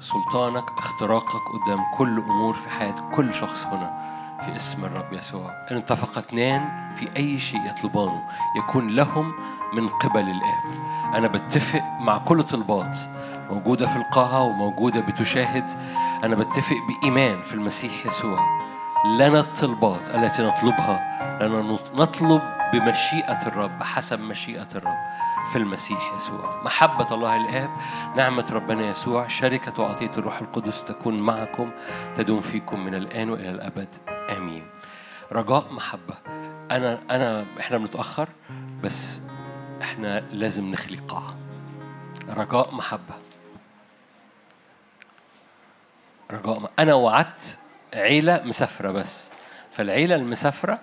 سلطانك 0.00 0.64
اختراقك 0.78 1.42
قدام 1.52 1.84
كل 1.94 2.18
أمور 2.18 2.54
في 2.54 2.68
حياة 2.70 2.94
كل 3.14 3.34
شخص 3.34 3.66
هنا 3.66 4.08
في 4.44 4.56
اسم 4.56 4.84
الرب 4.84 5.12
يسوع. 5.12 5.50
إن 5.70 5.76
اتفق 5.76 6.18
اثنان 6.18 6.90
في 6.96 7.16
أي 7.16 7.38
شيء 7.38 7.60
يطلبانه 7.66 8.22
يكون 8.56 8.88
لهم 8.88 9.32
من 9.74 9.88
قبل 9.88 10.20
الآب. 10.20 10.64
أنا 11.14 11.28
بتفق 11.28 11.82
مع 12.00 12.18
كل 12.18 12.42
طلبات 12.42 12.98
موجودة 13.50 13.86
في 13.86 13.96
القاعة 13.96 14.42
وموجودة 14.42 15.00
بتشاهد. 15.00 15.70
أنا 16.24 16.36
بتفق 16.36 16.76
بإيمان 16.88 17.42
في 17.42 17.52
المسيح 17.52 18.06
يسوع. 18.06 18.58
لنا 19.18 19.40
الطلبات 19.40 20.08
التي 20.08 20.42
نطلبها 20.42 21.18
لأننا 21.40 21.78
نطلب 21.94 22.42
بمشيئة 22.72 23.46
الرب 23.46 23.82
حسب 23.82 24.20
مشيئة 24.20 24.66
الرب. 24.74 25.07
في 25.46 25.56
المسيح 25.56 26.12
يسوع. 26.16 26.62
محبة 26.64 27.14
الله 27.14 27.36
الآب 27.36 27.70
نعمة 28.16 28.46
ربنا 28.52 28.86
يسوع 28.90 29.28
شركة 29.28 29.82
وعطية 29.82 30.10
الروح 30.18 30.40
القدس 30.40 30.84
تكون 30.84 31.20
معكم 31.20 31.70
تدوم 32.16 32.40
فيكم 32.40 32.84
من 32.84 32.94
الآن 32.94 33.30
وإلى 33.30 33.50
الأبد. 33.50 33.88
آمين. 34.08 34.66
رجاء 35.32 35.72
محبة. 35.72 36.14
أنا 36.70 36.98
أنا 37.10 37.46
إحنا 37.60 37.78
بنتأخر 37.78 38.28
بس 38.82 39.20
إحنا 39.82 40.20
لازم 40.20 40.70
نخلي 40.70 40.96
قاعة. 40.96 41.36
رجاء 42.28 42.74
محبة. 42.74 43.14
رجاء 46.30 46.70
أنا 46.78 46.94
وعدت 46.94 47.58
عيلة 47.94 48.42
مسافرة 48.44 48.90
بس. 48.90 49.30
فالعيلة 49.72 50.14
المسافرة 50.14 50.78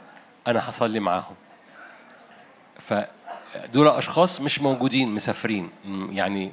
أنا 0.48 0.69
هصلي 0.69 0.99
معاهم. 0.99 1.36
فدول 3.64 3.88
أشخاص 3.88 4.41
مش 4.41 4.61
موجودين 4.61 5.15
مسافرين. 5.15 5.69
يعني 6.10 6.52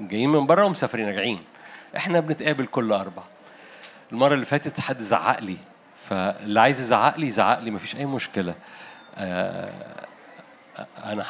جايين 0.00 0.32
من 0.32 0.46
بره 0.46 0.64
ومسافرين 0.64 1.06
راجعين. 1.06 1.42
إحنا 1.96 2.20
بنتقابل 2.20 2.66
كل 2.66 2.92
أربع. 2.92 3.22
المرة 4.12 4.34
اللي 4.34 4.44
فاتت 4.44 4.80
حد 4.80 5.00
زعق 5.00 5.40
لي. 5.40 5.56
فاللي 6.08 6.60
عايز 6.60 6.80
يزعق 6.80 7.18
لي 7.18 7.26
يزعق 7.26 7.58
لي 7.58 7.70
مفيش 7.70 7.96
أي 7.96 8.06
مشكلة. 8.06 8.54
آه، 9.16 10.06
أنا 11.04 11.24